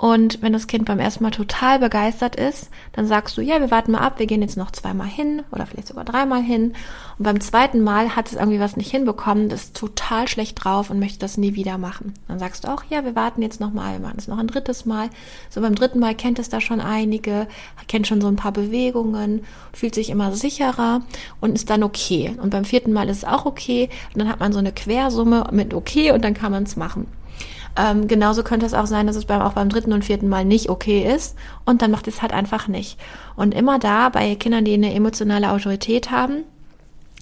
und 0.00 0.40
wenn 0.40 0.54
das 0.54 0.66
Kind 0.66 0.86
beim 0.86 0.98
ersten 0.98 1.22
Mal 1.22 1.30
total 1.30 1.78
begeistert 1.78 2.34
ist, 2.34 2.70
dann 2.94 3.06
sagst 3.06 3.36
du, 3.36 3.42
ja, 3.42 3.60
wir 3.60 3.70
warten 3.70 3.92
mal 3.92 3.98
ab, 3.98 4.18
wir 4.18 4.24
gehen 4.24 4.40
jetzt 4.40 4.56
noch 4.56 4.70
zweimal 4.70 5.06
hin 5.06 5.42
oder 5.52 5.66
vielleicht 5.66 5.88
sogar 5.88 6.06
dreimal 6.06 6.40
hin. 6.40 6.72
Und 7.18 7.24
beim 7.24 7.38
zweiten 7.42 7.82
Mal 7.82 8.16
hat 8.16 8.28
es 8.28 8.32
irgendwie 8.32 8.60
was 8.60 8.78
nicht 8.78 8.90
hinbekommen, 8.90 9.50
ist 9.50 9.76
total 9.76 10.26
schlecht 10.26 10.64
drauf 10.64 10.88
und 10.88 11.00
möchte 11.00 11.18
das 11.18 11.36
nie 11.36 11.54
wieder 11.54 11.76
machen. 11.76 12.14
Dann 12.28 12.38
sagst 12.38 12.64
du 12.64 12.68
auch, 12.68 12.82
ja, 12.88 13.04
wir 13.04 13.14
warten 13.14 13.42
jetzt 13.42 13.60
noch 13.60 13.74
mal, 13.74 13.92
wir 13.92 14.00
machen 14.00 14.16
es 14.16 14.26
noch 14.26 14.38
ein 14.38 14.46
drittes 14.46 14.86
Mal. 14.86 15.10
So 15.50 15.60
beim 15.60 15.74
dritten 15.74 15.98
Mal 15.98 16.14
kennt 16.14 16.38
es 16.38 16.48
da 16.48 16.62
schon 16.62 16.80
einige, 16.80 17.46
kennt 17.86 18.06
schon 18.06 18.22
so 18.22 18.28
ein 18.28 18.36
paar 18.36 18.52
Bewegungen, 18.52 19.44
fühlt 19.74 19.94
sich 19.94 20.08
immer 20.08 20.32
sicherer 20.32 21.02
und 21.42 21.52
ist 21.52 21.68
dann 21.68 21.82
okay. 21.82 22.38
Und 22.40 22.48
beim 22.48 22.64
vierten 22.64 22.94
Mal 22.94 23.10
ist 23.10 23.18
es 23.18 23.24
auch 23.26 23.44
okay. 23.44 23.90
Und 24.14 24.20
dann 24.20 24.30
hat 24.30 24.40
man 24.40 24.54
so 24.54 24.60
eine 24.60 24.72
Quersumme 24.72 25.44
mit 25.52 25.74
okay 25.74 26.12
und 26.12 26.24
dann 26.24 26.32
kann 26.32 26.52
man 26.52 26.62
es 26.62 26.76
machen. 26.76 27.06
Ähm, 27.76 28.08
genauso 28.08 28.42
könnte 28.42 28.66
es 28.66 28.74
auch 28.74 28.86
sein, 28.86 29.06
dass 29.06 29.16
es 29.16 29.24
beim, 29.24 29.40
auch 29.42 29.52
beim 29.52 29.68
dritten 29.68 29.92
und 29.92 30.04
vierten 30.04 30.28
Mal 30.28 30.44
nicht 30.44 30.68
okay 30.68 31.12
ist 31.14 31.36
und 31.64 31.82
dann 31.82 31.90
macht 31.90 32.08
es 32.08 32.22
halt 32.22 32.32
einfach 32.32 32.68
nicht. 32.68 32.98
Und 33.36 33.54
immer 33.54 33.78
da 33.78 34.08
bei 34.08 34.34
Kindern, 34.34 34.64
die 34.64 34.74
eine 34.74 34.92
emotionale 34.92 35.50
Autorität 35.50 36.10
haben, 36.10 36.44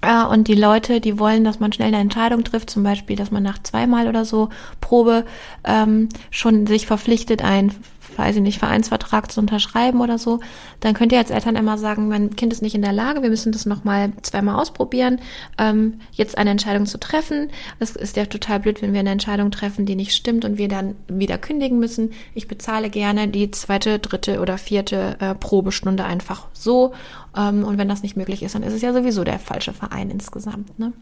äh, 0.03 0.25
und 0.25 0.49
die 0.49 0.55
Leute, 0.55 1.01
die 1.01 1.19
wollen, 1.19 1.45
dass 1.45 1.61
man 1.61 1.73
schnell 1.73 1.89
eine 1.89 1.99
Entscheidung 1.99 2.45
trifft, 2.45 2.71
zum 2.71 2.83
Beispiel, 2.83 3.17
dass 3.17 3.31
man 3.31 3.43
nach 3.43 3.63
zweimal 3.63 4.09
oder 4.09 4.25
so 4.25 4.49
Probe 4.81 5.25
ähm, 5.65 6.09
schon 6.31 6.67
sich 6.67 6.87
verpflichtet, 6.87 7.43
ein 7.43 7.73
weiß 8.17 8.37
ich 8.37 8.43
nicht, 8.43 8.59
Vereinsvertrag 8.59 9.31
zu 9.31 9.41
unterschreiben 9.41 10.01
oder 10.01 10.19
so, 10.19 10.41
dann 10.81 10.95
könnt 10.95 11.13
ihr 11.13 11.19
als 11.19 11.31
Eltern 11.31 11.57
immer 11.57 11.79
sagen, 11.79 12.09
mein 12.09 12.37
Kind 12.37 12.53
ist 12.53 12.63
nicht 12.63 12.75
in 12.75 12.83
der 12.83 12.93
Lage, 12.93 13.23
wir 13.23 13.31
müssen 13.31 13.53
das 13.53 13.67
nochmal 13.67 14.13
zweimal 14.23 14.57
ausprobieren, 14.57 15.21
ähm, 15.59 16.01
jetzt 16.13 16.39
eine 16.39 16.51
Entscheidung 16.51 16.87
zu 16.87 16.99
treffen. 16.99 17.51
Es 17.79 17.97
ist 17.97 18.17
ja 18.17 18.27
total 18.27 18.61
blöd, 18.61 18.83
wenn 18.83 18.93
wir 18.93 19.01
eine 19.01 19.11
Entscheidung 19.11 19.51
treffen, 19.51 19.87
die 19.87 19.97
nicht 19.97 20.15
stimmt 20.15 20.45
und 20.45 20.59
wir 20.59 20.69
dann 20.69 20.97
wieder 21.09 21.39
kündigen 21.39 21.79
müssen. 21.79 22.13
Ich 22.35 22.49
bezahle 22.49 22.91
gerne 22.91 23.29
die 23.29 23.51
zweite, 23.51 23.99
dritte 23.99 24.41
oder 24.41 24.59
vierte 24.59 25.17
äh, 25.21 25.35
Probestunde 25.35 26.05
einfach 26.05 26.47
so. 26.53 26.93
Ähm, 27.37 27.65
und 27.65 27.79
wenn 27.79 27.89
das 27.89 28.03
nicht 28.03 28.17
möglich 28.17 28.43
ist, 28.43 28.55
dann 28.55 28.63
ist 28.63 28.75
es 28.75 28.83
ja 28.83 28.93
sowieso 28.93 29.25
der 29.25 29.39
falsche 29.39 29.73
Verein 29.73 30.11
insgesamt. 30.11 30.79
Ne? 30.79 30.93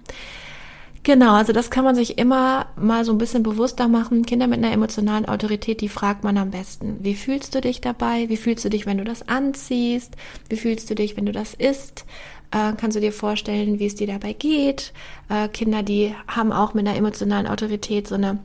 Genau, 1.06 1.34
also 1.34 1.52
das 1.52 1.70
kann 1.70 1.84
man 1.84 1.94
sich 1.94 2.18
immer 2.18 2.66
mal 2.74 3.04
so 3.04 3.12
ein 3.12 3.18
bisschen 3.18 3.44
bewusster 3.44 3.86
machen. 3.86 4.26
Kinder 4.26 4.48
mit 4.48 4.58
einer 4.58 4.72
emotionalen 4.72 5.24
Autorität, 5.24 5.80
die 5.80 5.88
fragt 5.88 6.24
man 6.24 6.36
am 6.36 6.50
besten. 6.50 6.96
Wie 6.98 7.14
fühlst 7.14 7.54
du 7.54 7.60
dich 7.60 7.80
dabei? 7.80 8.28
Wie 8.28 8.36
fühlst 8.36 8.64
du 8.64 8.70
dich, 8.70 8.86
wenn 8.86 8.98
du 8.98 9.04
das 9.04 9.28
anziehst? 9.28 10.16
Wie 10.48 10.56
fühlst 10.56 10.90
du 10.90 10.96
dich, 10.96 11.16
wenn 11.16 11.24
du 11.24 11.30
das 11.30 11.54
isst? 11.54 12.06
Äh, 12.50 12.72
kannst 12.76 12.96
du 12.96 13.00
dir 13.00 13.12
vorstellen, 13.12 13.78
wie 13.78 13.86
es 13.86 13.94
dir 13.94 14.08
dabei 14.08 14.32
geht? 14.32 14.92
Äh, 15.28 15.46
Kinder, 15.46 15.84
die 15.84 16.12
haben 16.26 16.50
auch 16.50 16.74
mit 16.74 16.88
einer 16.88 16.96
emotionalen 16.96 17.46
Autorität 17.46 18.08
so 18.08 18.16
eine 18.16 18.40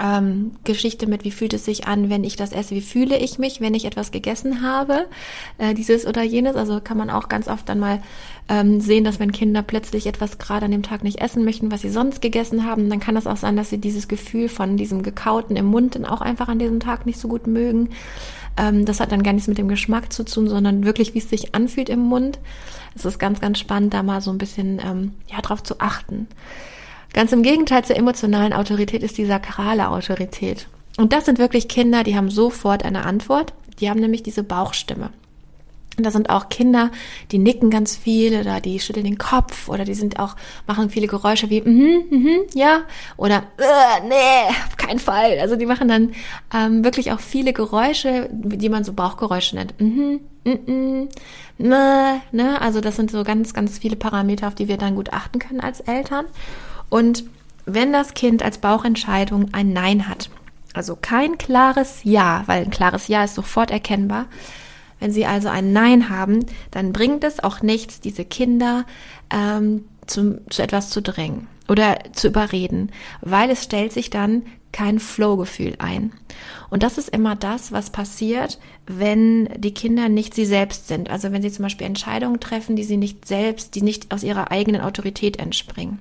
ähm, 0.00 0.52
Geschichte 0.64 1.06
mit, 1.06 1.24
wie 1.24 1.30
fühlt 1.30 1.52
es 1.52 1.64
sich 1.64 1.86
an, 1.86 2.08
wenn 2.08 2.24
ich 2.24 2.36
das 2.36 2.52
esse, 2.52 2.74
wie 2.74 2.80
fühle 2.80 3.18
ich 3.18 3.38
mich, 3.38 3.60
wenn 3.60 3.74
ich 3.74 3.84
etwas 3.84 4.10
gegessen 4.10 4.62
habe, 4.62 5.06
äh, 5.58 5.74
dieses 5.74 6.06
oder 6.06 6.22
jenes. 6.22 6.56
Also 6.56 6.80
kann 6.80 6.96
man 6.96 7.10
auch 7.10 7.28
ganz 7.28 7.48
oft 7.48 7.68
dann 7.68 7.78
mal 7.78 8.00
ähm, 8.48 8.80
sehen, 8.80 9.04
dass 9.04 9.20
wenn 9.20 9.32
Kinder 9.32 9.62
plötzlich 9.62 10.06
etwas 10.06 10.38
gerade 10.38 10.64
an 10.64 10.72
dem 10.72 10.82
Tag 10.82 11.04
nicht 11.04 11.20
essen 11.20 11.44
möchten, 11.44 11.70
was 11.70 11.82
sie 11.82 11.90
sonst 11.90 12.22
gegessen 12.22 12.64
haben, 12.64 12.88
dann 12.88 13.00
kann 13.00 13.14
das 13.14 13.26
auch 13.26 13.36
sein, 13.36 13.56
dass 13.56 13.70
sie 13.70 13.78
dieses 13.78 14.08
Gefühl 14.08 14.48
von 14.48 14.76
diesem 14.76 15.02
Gekauten 15.02 15.56
im 15.56 15.66
Mund 15.66 15.94
dann 15.94 16.06
auch 16.06 16.22
einfach 16.22 16.48
an 16.48 16.58
diesem 16.58 16.80
Tag 16.80 17.04
nicht 17.04 17.20
so 17.20 17.28
gut 17.28 17.46
mögen. 17.46 17.90
Ähm, 18.56 18.86
das 18.86 19.00
hat 19.00 19.12
dann 19.12 19.22
gar 19.22 19.34
nichts 19.34 19.48
mit 19.48 19.58
dem 19.58 19.68
Geschmack 19.68 20.12
zu 20.12 20.24
tun, 20.24 20.48
sondern 20.48 20.84
wirklich, 20.84 21.14
wie 21.14 21.18
es 21.18 21.28
sich 21.28 21.54
anfühlt 21.54 21.90
im 21.90 22.00
Mund. 22.00 22.38
Es 22.94 23.04
ist 23.04 23.18
ganz, 23.18 23.40
ganz 23.40 23.58
spannend, 23.58 23.92
da 23.92 24.02
mal 24.02 24.20
so 24.22 24.30
ein 24.30 24.38
bisschen 24.38 24.80
ähm, 24.84 25.12
ja 25.30 25.40
drauf 25.42 25.62
zu 25.62 25.78
achten. 25.78 26.26
Ganz 27.12 27.32
im 27.32 27.42
Gegenteil 27.42 27.84
zur 27.84 27.96
emotionalen 27.96 28.52
Autorität 28.52 29.02
ist 29.02 29.18
die 29.18 29.26
sakrale 29.26 29.88
Autorität. 29.88 30.68
Und 30.96 31.12
das 31.12 31.24
sind 31.24 31.38
wirklich 31.38 31.68
Kinder, 31.68 32.04
die 32.04 32.16
haben 32.16 32.30
sofort 32.30 32.84
eine 32.84 33.04
Antwort. 33.04 33.52
Die 33.80 33.88
haben 33.88 34.00
nämlich 34.00 34.22
diese 34.22 34.42
Bauchstimme. 34.42 35.10
Und 35.96 36.04
da 36.06 36.10
sind 36.10 36.30
auch 36.30 36.48
Kinder, 36.48 36.90
die 37.30 37.38
nicken 37.38 37.68
ganz 37.68 37.96
viel 37.96 38.40
oder 38.40 38.60
die 38.60 38.80
schütteln 38.80 39.04
den 39.04 39.18
Kopf 39.18 39.68
oder 39.68 39.84
die 39.84 39.94
sind 39.94 40.18
auch, 40.18 40.36
machen 40.66 40.88
viele 40.88 41.08
Geräusche 41.08 41.50
wie, 41.50 41.60
mhm, 41.60 42.04
mhm, 42.10 42.38
ja, 42.54 42.82
oder, 43.16 43.42
äh, 43.58 44.08
nee, 44.08 44.54
auf 44.66 44.76
keinen 44.76 44.98
Fall. 44.98 45.38
Also 45.40 45.56
die 45.56 45.66
machen 45.66 45.88
dann 45.88 46.12
ähm, 46.54 46.84
wirklich 46.84 47.12
auch 47.12 47.20
viele 47.20 47.52
Geräusche, 47.52 48.30
die 48.30 48.68
man 48.68 48.84
so 48.84 48.92
Bauchgeräusche 48.92 49.56
nennt. 49.56 49.78
Mhm, 49.78 50.20
mhm, 50.44 51.08
ne, 51.58 52.22
ne. 52.32 52.60
Also 52.62 52.80
das 52.80 52.96
sind 52.96 53.10
so 53.10 53.22
ganz, 53.24 53.52
ganz 53.52 53.78
viele 53.78 53.96
Parameter, 53.96 54.48
auf 54.48 54.54
die 54.54 54.68
wir 54.68 54.78
dann 54.78 54.94
gut 54.94 55.12
achten 55.12 55.38
können 55.38 55.60
als 55.60 55.80
Eltern. 55.80 56.24
Und 56.90 57.24
wenn 57.64 57.92
das 57.92 58.12
Kind 58.14 58.42
als 58.42 58.58
Bauchentscheidung 58.58 59.48
ein 59.52 59.72
Nein 59.72 60.08
hat, 60.08 60.28
also 60.74 60.96
kein 61.00 61.38
klares 61.38 62.00
Ja, 62.04 62.42
weil 62.46 62.64
ein 62.64 62.70
klares 62.70 63.08
Ja 63.08 63.24
ist 63.24 63.34
sofort 63.34 63.70
erkennbar, 63.70 64.26
wenn 64.98 65.12
sie 65.12 65.24
also 65.24 65.48
ein 65.48 65.72
Nein 65.72 66.10
haben, 66.10 66.44
dann 66.70 66.92
bringt 66.92 67.24
es 67.24 67.42
auch 67.42 67.62
nichts, 67.62 68.00
diese 68.00 68.24
Kinder 68.24 68.84
ähm, 69.32 69.84
zu, 70.06 70.42
zu 70.50 70.62
etwas 70.62 70.90
zu 70.90 71.00
drängen 71.00 71.46
oder 71.68 71.98
zu 72.12 72.28
überreden, 72.28 72.90
weil 73.22 73.50
es 73.50 73.64
stellt 73.64 73.92
sich 73.92 74.10
dann 74.10 74.42
kein 74.72 75.00
Flow-Gefühl 75.00 75.74
ein. 75.78 76.12
Und 76.68 76.82
das 76.84 76.98
ist 76.98 77.08
immer 77.08 77.34
das, 77.34 77.72
was 77.72 77.90
passiert, 77.90 78.60
wenn 78.86 79.48
die 79.56 79.74
Kinder 79.74 80.08
nicht 80.08 80.34
sie 80.34 80.44
selbst 80.44 80.86
sind. 80.86 81.10
Also 81.10 81.32
wenn 81.32 81.42
sie 81.42 81.50
zum 81.50 81.64
Beispiel 81.64 81.86
Entscheidungen 81.86 82.38
treffen, 82.38 82.76
die 82.76 82.84
sie 82.84 82.96
nicht 82.96 83.26
selbst, 83.26 83.74
die 83.74 83.82
nicht 83.82 84.12
aus 84.12 84.22
ihrer 84.22 84.52
eigenen 84.52 84.80
Autorität 84.80 85.38
entspringen 85.38 85.98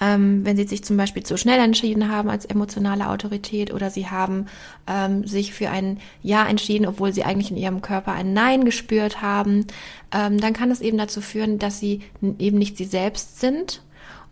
ähm, 0.00 0.44
wenn 0.44 0.56
sie 0.56 0.66
sich 0.66 0.84
zum 0.84 0.96
Beispiel 0.96 1.22
zu 1.22 1.36
schnell 1.36 1.60
entschieden 1.60 2.10
haben 2.10 2.30
als 2.30 2.44
emotionale 2.44 3.08
Autorität 3.08 3.72
oder 3.72 3.90
sie 3.90 4.08
haben 4.08 4.46
ähm, 4.86 5.26
sich 5.26 5.52
für 5.52 5.70
ein 5.70 5.98
Ja 6.22 6.46
entschieden, 6.46 6.86
obwohl 6.86 7.12
sie 7.12 7.24
eigentlich 7.24 7.50
in 7.50 7.56
ihrem 7.56 7.82
Körper 7.82 8.12
ein 8.12 8.32
Nein 8.32 8.64
gespürt 8.64 9.22
haben, 9.22 9.66
ähm, 10.12 10.40
dann 10.40 10.52
kann 10.52 10.70
es 10.70 10.80
eben 10.80 10.98
dazu 10.98 11.20
führen, 11.20 11.58
dass 11.58 11.80
sie 11.80 12.02
eben 12.38 12.58
nicht 12.58 12.76
sie 12.76 12.84
selbst 12.84 13.40
sind 13.40 13.82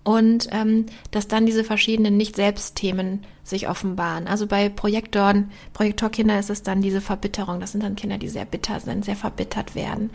und 0.06 0.46
ähm, 0.52 0.86
dass 1.10 1.26
dann 1.26 1.46
diese 1.46 1.64
verschiedenen 1.64 2.16
Nicht-Selbst-Themen 2.16 3.26
sich 3.42 3.68
offenbaren. 3.68 4.28
Also 4.28 4.46
bei 4.46 4.68
Projektoren, 4.68 5.50
Projektorkinder 5.72 6.38
ist 6.38 6.48
es 6.48 6.62
dann 6.62 6.80
diese 6.80 7.00
Verbitterung. 7.00 7.58
Das 7.58 7.72
sind 7.72 7.82
dann 7.82 7.96
Kinder, 7.96 8.16
die 8.16 8.28
sehr 8.28 8.44
bitter 8.44 8.78
sind, 8.78 9.04
sehr 9.04 9.16
verbittert 9.16 9.74
werden. 9.74 10.10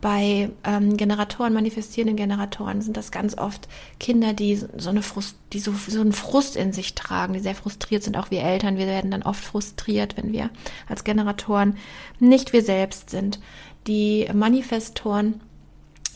Bei 0.00 0.48
ähm, 0.64 0.96
Generatoren, 0.96 1.52
manifestierenden 1.52 2.16
Generatoren 2.16 2.80
sind 2.80 2.96
das 2.96 3.10
ganz 3.10 3.36
oft 3.36 3.68
Kinder, 4.00 4.32
die 4.32 4.56
so 4.56 4.88
eine 4.88 5.02
Frust, 5.02 5.36
die 5.52 5.58
so, 5.58 5.74
so 5.74 6.00
einen 6.00 6.14
Frust 6.14 6.56
in 6.56 6.72
sich 6.72 6.94
tragen, 6.94 7.34
die 7.34 7.40
sehr 7.40 7.54
frustriert 7.54 8.02
sind. 8.02 8.16
Auch 8.16 8.30
wir 8.30 8.42
Eltern, 8.42 8.78
wir 8.78 8.86
werden 8.86 9.10
dann 9.10 9.24
oft 9.24 9.44
frustriert, 9.44 10.16
wenn 10.16 10.32
wir 10.32 10.48
als 10.88 11.04
Generatoren 11.04 11.76
nicht 12.18 12.54
wir 12.54 12.62
selbst 12.62 13.10
sind. 13.10 13.40
Die 13.86 14.26
Manifestoren 14.32 15.42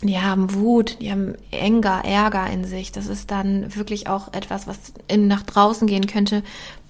die 0.03 0.19
haben 0.19 0.55
Wut, 0.55 0.99
die 1.01 1.11
haben 1.11 1.35
Ärger, 1.51 2.05
Ärger 2.05 2.49
in 2.51 2.65
sich. 2.65 2.93
Das 2.93 3.07
ist 3.09 3.31
dann 3.31 3.75
wirklich 3.75 4.09
auch 4.09 4.33
etwas, 4.33 4.67
was 4.67 4.93
in, 5.09 5.27
nach 5.27 5.43
draußen 5.43 5.89
gehen 5.89 6.07
könnte. 6.07 6.43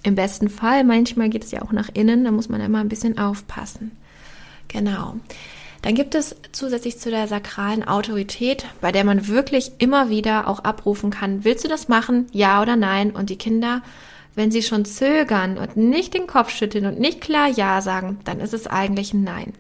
Im 0.03 0.15
besten 0.15 0.49
Fall. 0.51 0.85
Manchmal 0.85 1.31
geht 1.31 1.45
es 1.45 1.51
ja 1.51 1.63
auch 1.63 1.73
nach 1.73 1.89
innen. 1.95 2.25
Da 2.25 2.31
muss 2.31 2.49
man 2.49 2.61
immer 2.61 2.81
ein 2.81 2.89
bisschen 2.89 3.19
aufpassen. 3.19 3.93
Genau. 4.69 5.15
Dann 5.83 5.95
gibt 5.95 6.15
es 6.15 6.37
zusätzlich 6.53 6.99
zu 6.99 7.11
der 7.11 7.29
sakralen 7.29 7.87
Autorität, 7.87 8.67
bei 8.81 8.93
der 8.93 9.05
man 9.05 9.29
wirklich 9.29 9.73
immer 9.79 10.11
wieder 10.11 10.49
auch 10.49 10.61
abrufen 10.61 11.11
kann, 11.11 11.45
willst 11.45 11.65
du 11.65 11.69
das 11.69 11.89
machen? 11.89 12.27
Ja 12.33 12.61
oder 12.61 12.77
nein? 12.77 13.13
Und 13.13 13.31
die 13.31 13.37
Kinder, 13.37 13.83
wenn 14.35 14.51
sie 14.51 14.63
schon 14.63 14.85
zögern 14.85 15.57
und 15.57 15.77
nicht 15.77 16.15
den 16.15 16.27
Kopf 16.27 16.51
schütteln 16.51 16.85
und 16.85 16.99
nicht 16.99 17.21
klar 17.21 17.49
Ja 17.49 17.81
sagen, 17.81 18.19
dann 18.25 18.41
ist 18.41 18.55
es 18.55 18.67
eigentlich 18.67 19.15
ein 19.15 19.23
Nein. 19.23 19.55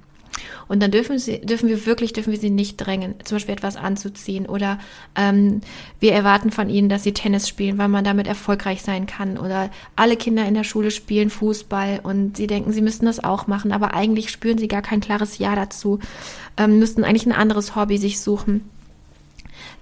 Und 0.68 0.83
dann 0.83 0.90
dürfen 0.90 1.18
sie, 1.18 1.40
dürfen 1.40 1.68
wir 1.68 1.87
wirklich, 1.87 2.12
dürfen 2.12 2.33
wir 2.33 2.38
sie 2.38 2.51
nicht 2.51 2.77
drängen, 2.77 3.14
zum 3.24 3.37
Beispiel 3.37 3.55
etwas 3.55 3.77
anzuziehen 3.77 4.46
oder 4.46 4.79
ähm, 5.16 5.61
wir 6.01 6.12
erwarten 6.12 6.51
von 6.51 6.68
ihnen, 6.68 6.88
dass 6.88 7.03
sie 7.03 7.12
Tennis 7.12 7.48
spielen, 7.48 7.79
weil 7.79 7.88
man 7.88 8.05
damit 8.05 8.27
erfolgreich 8.27 8.83
sein 8.83 9.07
kann. 9.07 9.38
Oder 9.38 9.70
alle 9.96 10.16
Kinder 10.16 10.46
in 10.46 10.55
der 10.55 10.64
Schule 10.64 10.90
spielen 10.90 11.31
Fußball 11.31 12.01
und 12.03 12.37
sie 12.37 12.46
denken, 12.46 12.72
sie 12.72 12.83
müssten 12.83 13.07
das 13.07 13.22
auch 13.22 13.46
machen, 13.46 13.72
aber 13.72 13.94
eigentlich 13.94 14.31
spüren 14.31 14.59
sie 14.59 14.68
gar 14.68 14.83
kein 14.83 15.01
klares 15.01 15.38
Ja 15.38 15.55
dazu, 15.55 15.98
ähm, 16.57 16.79
müssten 16.79 17.05
eigentlich 17.05 17.27
ein 17.27 17.33
anderes 17.33 17.77
Hobby 17.77 17.98
sich 17.98 18.20
suchen 18.20 18.68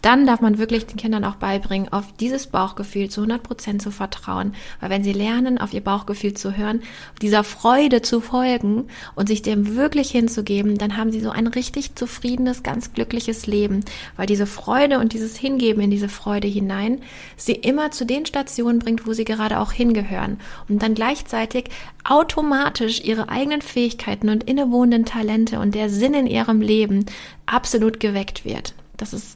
dann 0.02 0.26
darf 0.26 0.40
man 0.40 0.58
wirklich 0.58 0.86
den 0.86 0.96
Kindern 0.96 1.24
auch 1.24 1.36
beibringen, 1.36 1.92
auf 1.92 2.04
dieses 2.20 2.46
Bauchgefühl 2.46 3.08
zu 3.08 3.22
100 3.22 3.42
Prozent 3.42 3.82
zu 3.82 3.90
vertrauen. 3.90 4.54
Weil 4.80 4.90
wenn 4.90 5.04
sie 5.04 5.12
lernen, 5.12 5.58
auf 5.58 5.72
ihr 5.72 5.82
Bauchgefühl 5.82 6.34
zu 6.34 6.56
hören, 6.56 6.82
dieser 7.22 7.44
Freude 7.44 8.02
zu 8.02 8.20
folgen 8.20 8.88
und 9.14 9.28
sich 9.28 9.42
dem 9.42 9.76
wirklich 9.76 10.10
hinzugeben, 10.10 10.78
dann 10.78 10.96
haben 10.96 11.12
sie 11.12 11.20
so 11.20 11.30
ein 11.30 11.46
richtig 11.46 11.94
zufriedenes, 11.94 12.62
ganz 12.62 12.92
glückliches 12.92 13.46
Leben. 13.46 13.84
Weil 14.16 14.26
diese 14.26 14.46
Freude 14.46 14.98
und 14.98 15.12
dieses 15.12 15.36
Hingeben 15.36 15.82
in 15.82 15.90
diese 15.90 16.08
Freude 16.08 16.48
hinein 16.48 17.00
sie 17.36 17.54
immer 17.54 17.90
zu 17.90 18.04
den 18.04 18.26
Stationen 18.26 18.78
bringt, 18.78 19.06
wo 19.06 19.12
sie 19.12 19.24
gerade 19.24 19.60
auch 19.60 19.72
hingehören. 19.72 20.38
Und 20.68 20.82
dann 20.82 20.94
gleichzeitig 20.94 21.66
automatisch 22.04 23.00
ihre 23.00 23.28
eigenen 23.28 23.62
Fähigkeiten 23.62 24.28
und 24.28 24.44
innewohnenden 24.44 25.04
Talente 25.04 25.58
und 25.58 25.74
der 25.74 25.90
Sinn 25.90 26.14
in 26.14 26.26
ihrem 26.26 26.60
Leben 26.60 27.06
absolut 27.46 28.00
geweckt 28.00 28.44
wird. 28.44 28.74
Das 28.96 29.12
ist 29.12 29.35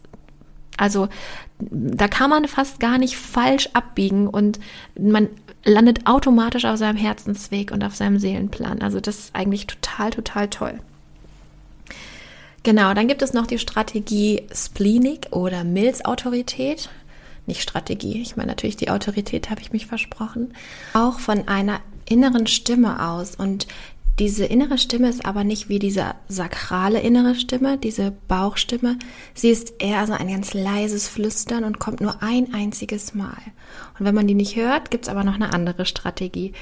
also 0.76 1.08
da 1.58 2.08
kann 2.08 2.30
man 2.30 2.48
fast 2.48 2.80
gar 2.80 2.98
nicht 2.98 3.16
falsch 3.16 3.68
abbiegen 3.74 4.26
und 4.26 4.58
man 4.98 5.28
landet 5.64 6.06
automatisch 6.06 6.64
auf 6.64 6.78
seinem 6.78 6.96
Herzensweg 6.96 7.70
und 7.70 7.84
auf 7.84 7.94
seinem 7.94 8.18
Seelenplan. 8.18 8.80
Also 8.80 9.00
das 9.00 9.18
ist 9.18 9.36
eigentlich 9.36 9.66
total, 9.66 10.10
total 10.10 10.48
toll. 10.48 10.80
Genau, 12.62 12.92
dann 12.94 13.08
gibt 13.08 13.22
es 13.22 13.32
noch 13.32 13.46
die 13.46 13.58
Strategie 13.58 14.42
Spleenik 14.54 15.28
oder 15.30 15.64
Milzautorität. 15.64 16.90
Nicht 17.46 17.62
Strategie, 17.62 18.20
ich 18.20 18.36
meine 18.36 18.48
natürlich 18.48 18.76
die 18.76 18.90
Autorität, 18.90 19.50
habe 19.50 19.62
ich 19.62 19.72
mich 19.72 19.86
versprochen. 19.86 20.54
Auch 20.92 21.18
von 21.18 21.48
einer 21.48 21.80
inneren 22.10 22.46
Stimme 22.46 23.08
aus. 23.08 23.34
Und 23.34 23.66
diese 24.18 24.44
innere 24.44 24.76
Stimme 24.76 25.08
ist 25.08 25.24
aber 25.24 25.44
nicht 25.44 25.68
wie 25.68 25.78
diese 25.78 26.14
sakrale 26.28 27.00
innere 27.00 27.34
Stimme, 27.34 27.78
diese 27.78 28.12
Bauchstimme. 28.28 28.98
Sie 29.34 29.48
ist 29.48 29.74
eher 29.78 30.06
so 30.06 30.12
ein 30.12 30.28
ganz 30.28 30.52
leises 30.52 31.08
Flüstern 31.08 31.64
und 31.64 31.78
kommt 31.78 32.00
nur 32.00 32.22
ein 32.22 32.52
einziges 32.52 33.14
Mal. 33.14 33.38
Und 33.98 34.04
wenn 34.04 34.14
man 34.14 34.26
die 34.26 34.34
nicht 34.34 34.56
hört, 34.56 34.90
gibt's 34.90 35.08
aber 35.08 35.24
noch 35.24 35.34
eine 35.34 35.54
andere 35.54 35.86
Strategie. 35.86 36.52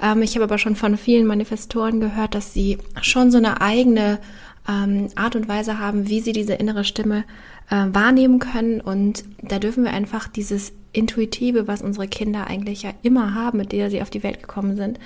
Ähm, 0.00 0.22
ich 0.22 0.34
habe 0.36 0.44
aber 0.44 0.58
schon 0.58 0.76
von 0.76 0.96
vielen 0.96 1.26
Manifestoren 1.26 1.98
gehört, 1.98 2.34
dass 2.34 2.54
sie 2.54 2.78
schon 3.02 3.32
so 3.32 3.38
eine 3.38 3.60
eigene 3.60 4.20
ähm, 4.68 5.08
Art 5.16 5.34
und 5.34 5.48
Weise 5.48 5.78
haben, 5.78 6.08
wie 6.08 6.20
sie 6.20 6.32
diese 6.32 6.54
innere 6.54 6.84
Stimme 6.84 7.24
äh, 7.70 7.86
wahrnehmen 7.88 8.38
können. 8.38 8.80
Und 8.80 9.24
da 9.42 9.58
dürfen 9.58 9.84
wir 9.84 9.92
einfach 9.92 10.28
dieses 10.28 10.72
Intuitive, 10.92 11.66
was 11.66 11.82
unsere 11.82 12.06
Kinder 12.06 12.46
eigentlich 12.46 12.82
ja 12.82 12.90
immer 13.02 13.34
haben, 13.34 13.58
mit 13.58 13.72
der 13.72 13.90
sie 13.90 14.02
auf 14.02 14.10
die 14.10 14.22
Welt 14.22 14.40
gekommen 14.40 14.76
sind, 14.76 14.98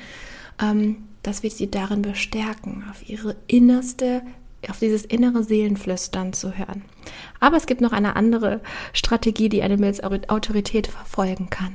ähm, 0.60 1.04
dass 1.22 1.42
wir 1.42 1.50
sie 1.50 1.70
darin 1.70 2.02
bestärken, 2.02 2.84
auf 2.90 3.08
ihre 3.08 3.36
innerste, 3.46 4.22
auf 4.68 4.78
dieses 4.78 5.04
innere 5.04 5.42
Seelenflüstern 5.42 6.32
zu 6.32 6.56
hören. 6.56 6.84
Aber 7.40 7.56
es 7.56 7.66
gibt 7.66 7.80
noch 7.80 7.92
eine 7.92 8.16
andere 8.16 8.60
Strategie, 8.92 9.48
die 9.48 9.62
eine 9.62 9.76
Milzautorität 9.76 10.86
verfolgen 10.86 11.50
kann. 11.50 11.74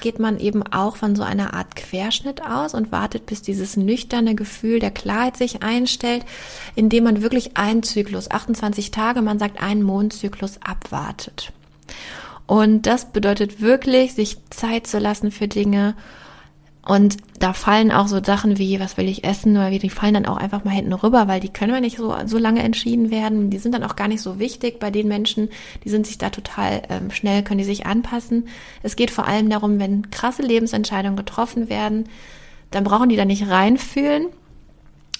Geht 0.00 0.18
man 0.18 0.38
eben 0.38 0.62
auch 0.62 0.96
von 0.96 1.16
so 1.16 1.22
einer 1.22 1.54
Art 1.54 1.74
Querschnitt 1.74 2.42
aus 2.42 2.74
und 2.74 2.92
wartet, 2.92 3.24
bis 3.24 3.40
dieses 3.40 3.78
nüchterne 3.78 4.34
Gefühl 4.34 4.78
der 4.78 4.90
Klarheit 4.90 5.38
sich 5.38 5.62
einstellt, 5.62 6.26
indem 6.74 7.04
man 7.04 7.22
wirklich 7.22 7.56
einen 7.56 7.82
Zyklus, 7.82 8.30
28 8.30 8.90
Tage, 8.90 9.22
man 9.22 9.38
sagt 9.38 9.62
einen 9.62 9.82
Mondzyklus 9.82 10.58
abwartet. 10.62 11.52
Und 12.46 12.82
das 12.82 13.06
bedeutet 13.06 13.60
wirklich, 13.60 14.12
sich 14.12 14.36
Zeit 14.50 14.86
zu 14.86 14.98
lassen 14.98 15.30
für 15.30 15.48
Dinge, 15.48 15.94
Und 16.86 17.16
da 17.40 17.52
fallen 17.52 17.90
auch 17.90 18.06
so 18.06 18.22
Sachen 18.22 18.58
wie, 18.58 18.78
was 18.78 18.96
will 18.96 19.08
ich 19.08 19.24
essen, 19.24 19.56
oder 19.56 19.72
wie, 19.72 19.80
die 19.80 19.90
fallen 19.90 20.14
dann 20.14 20.26
auch 20.26 20.36
einfach 20.36 20.62
mal 20.62 20.70
hinten 20.70 20.92
rüber, 20.92 21.26
weil 21.26 21.40
die 21.40 21.48
können 21.48 21.72
wir 21.72 21.80
nicht 21.80 21.96
so, 21.96 22.14
so 22.26 22.38
lange 22.38 22.62
entschieden 22.62 23.10
werden. 23.10 23.50
Die 23.50 23.58
sind 23.58 23.74
dann 23.74 23.82
auch 23.82 23.96
gar 23.96 24.06
nicht 24.06 24.22
so 24.22 24.38
wichtig 24.38 24.78
bei 24.78 24.92
den 24.92 25.08
Menschen, 25.08 25.48
die 25.84 25.88
sind 25.88 26.06
sich 26.06 26.16
da 26.16 26.30
total 26.30 26.82
ähm, 26.88 27.10
schnell, 27.10 27.42
können 27.42 27.58
die 27.58 27.64
sich 27.64 27.86
anpassen. 27.86 28.46
Es 28.84 28.94
geht 28.94 29.10
vor 29.10 29.26
allem 29.26 29.50
darum, 29.50 29.80
wenn 29.80 30.10
krasse 30.12 30.42
Lebensentscheidungen 30.42 31.16
getroffen 31.16 31.68
werden, 31.68 32.08
dann 32.70 32.84
brauchen 32.84 33.08
die 33.08 33.16
da 33.16 33.24
nicht 33.24 33.48
reinfühlen. 33.48 34.26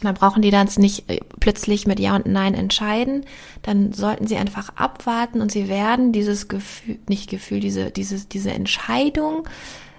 Dann 0.02 0.14
brauchen 0.14 0.42
die 0.42 0.50
dann 0.50 0.68
nicht 0.76 1.10
äh, 1.10 1.18
plötzlich 1.40 1.86
mit 1.86 1.98
Ja 1.98 2.14
und 2.14 2.26
Nein 2.26 2.54
entscheiden. 2.54 3.24
Dann 3.62 3.92
sollten 3.92 4.28
sie 4.28 4.36
einfach 4.36 4.76
abwarten 4.76 5.40
und 5.40 5.50
sie 5.50 5.68
werden 5.68 6.12
dieses 6.12 6.46
Gefühl, 6.46 6.98
nicht 7.08 7.28
Gefühl, 7.28 7.58
diese, 7.58 7.90
diese, 7.90 8.24
diese 8.26 8.52
Entscheidung, 8.52 9.48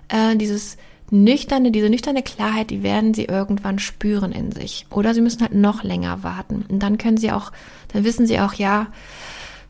äh, 0.08 0.38
dieses 0.38 0.78
nüchterne, 1.10 1.72
diese 1.72 1.90
nüchterne 1.90 2.24
Klarheit, 2.24 2.70
die 2.70 2.84
werden 2.84 3.14
sie 3.14 3.26
irgendwann 3.26 3.80
spüren 3.80 4.32
in 4.32 4.52
sich. 4.52 4.86
Oder 4.90 5.14
sie 5.14 5.22
müssen 5.22 5.42
halt 5.42 5.54
noch 5.54 5.84
länger 5.84 6.24
warten. 6.24 6.66
Und 6.68 6.84
dann 6.84 6.98
können 6.98 7.18
sie 7.18 7.32
auch, 7.32 7.52
dann 7.94 8.04
wissen 8.04 8.28
sie 8.28 8.40
auch, 8.40 8.54
ja, 8.54 8.88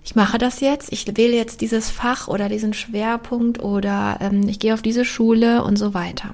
ich 0.03 0.15
mache 0.15 0.37
das 0.37 0.61
jetzt, 0.61 0.91
ich 0.93 1.05
wähle 1.17 1.35
jetzt 1.35 1.61
dieses 1.61 1.89
Fach 1.89 2.27
oder 2.27 2.47
diesen 2.47 2.73
Schwerpunkt 2.73 3.61
oder 3.61 4.17
ähm, 4.21 4.47
ich 4.47 4.59
gehe 4.59 4.73
auf 4.73 4.81
diese 4.81 5.03
Schule 5.03 5.63
und 5.63 5.77
so 5.77 5.93
weiter. 5.93 6.33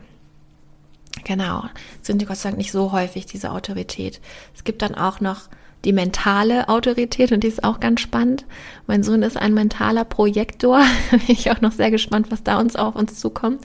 Genau, 1.23 1.63
sind 2.01 2.25
Gott 2.27 2.37
sei 2.37 2.49
Dank 2.49 2.57
nicht 2.57 2.71
so 2.71 2.91
häufig, 2.91 3.25
diese 3.25 3.51
Autorität. 3.51 4.21
Es 4.55 4.63
gibt 4.63 4.81
dann 4.81 4.95
auch 4.95 5.21
noch 5.21 5.49
die 5.85 5.93
mentale 5.93 6.69
Autorität 6.69 7.31
und 7.31 7.43
die 7.43 7.47
ist 7.47 7.63
auch 7.63 7.79
ganz 7.79 8.01
spannend. 8.01 8.45
Mein 8.87 9.03
Sohn 9.03 9.23
ist 9.23 9.37
ein 9.37 9.53
mentaler 9.53 10.05
Projektor. 10.05 10.81
Bin 11.11 11.21
ich 11.27 11.51
auch 11.51 11.61
noch 11.61 11.71
sehr 11.71 11.91
gespannt, 11.91 12.27
was 12.29 12.43
da 12.43 12.59
uns 12.59 12.75
auf 12.75 12.95
uns 12.95 13.19
zukommt. 13.19 13.61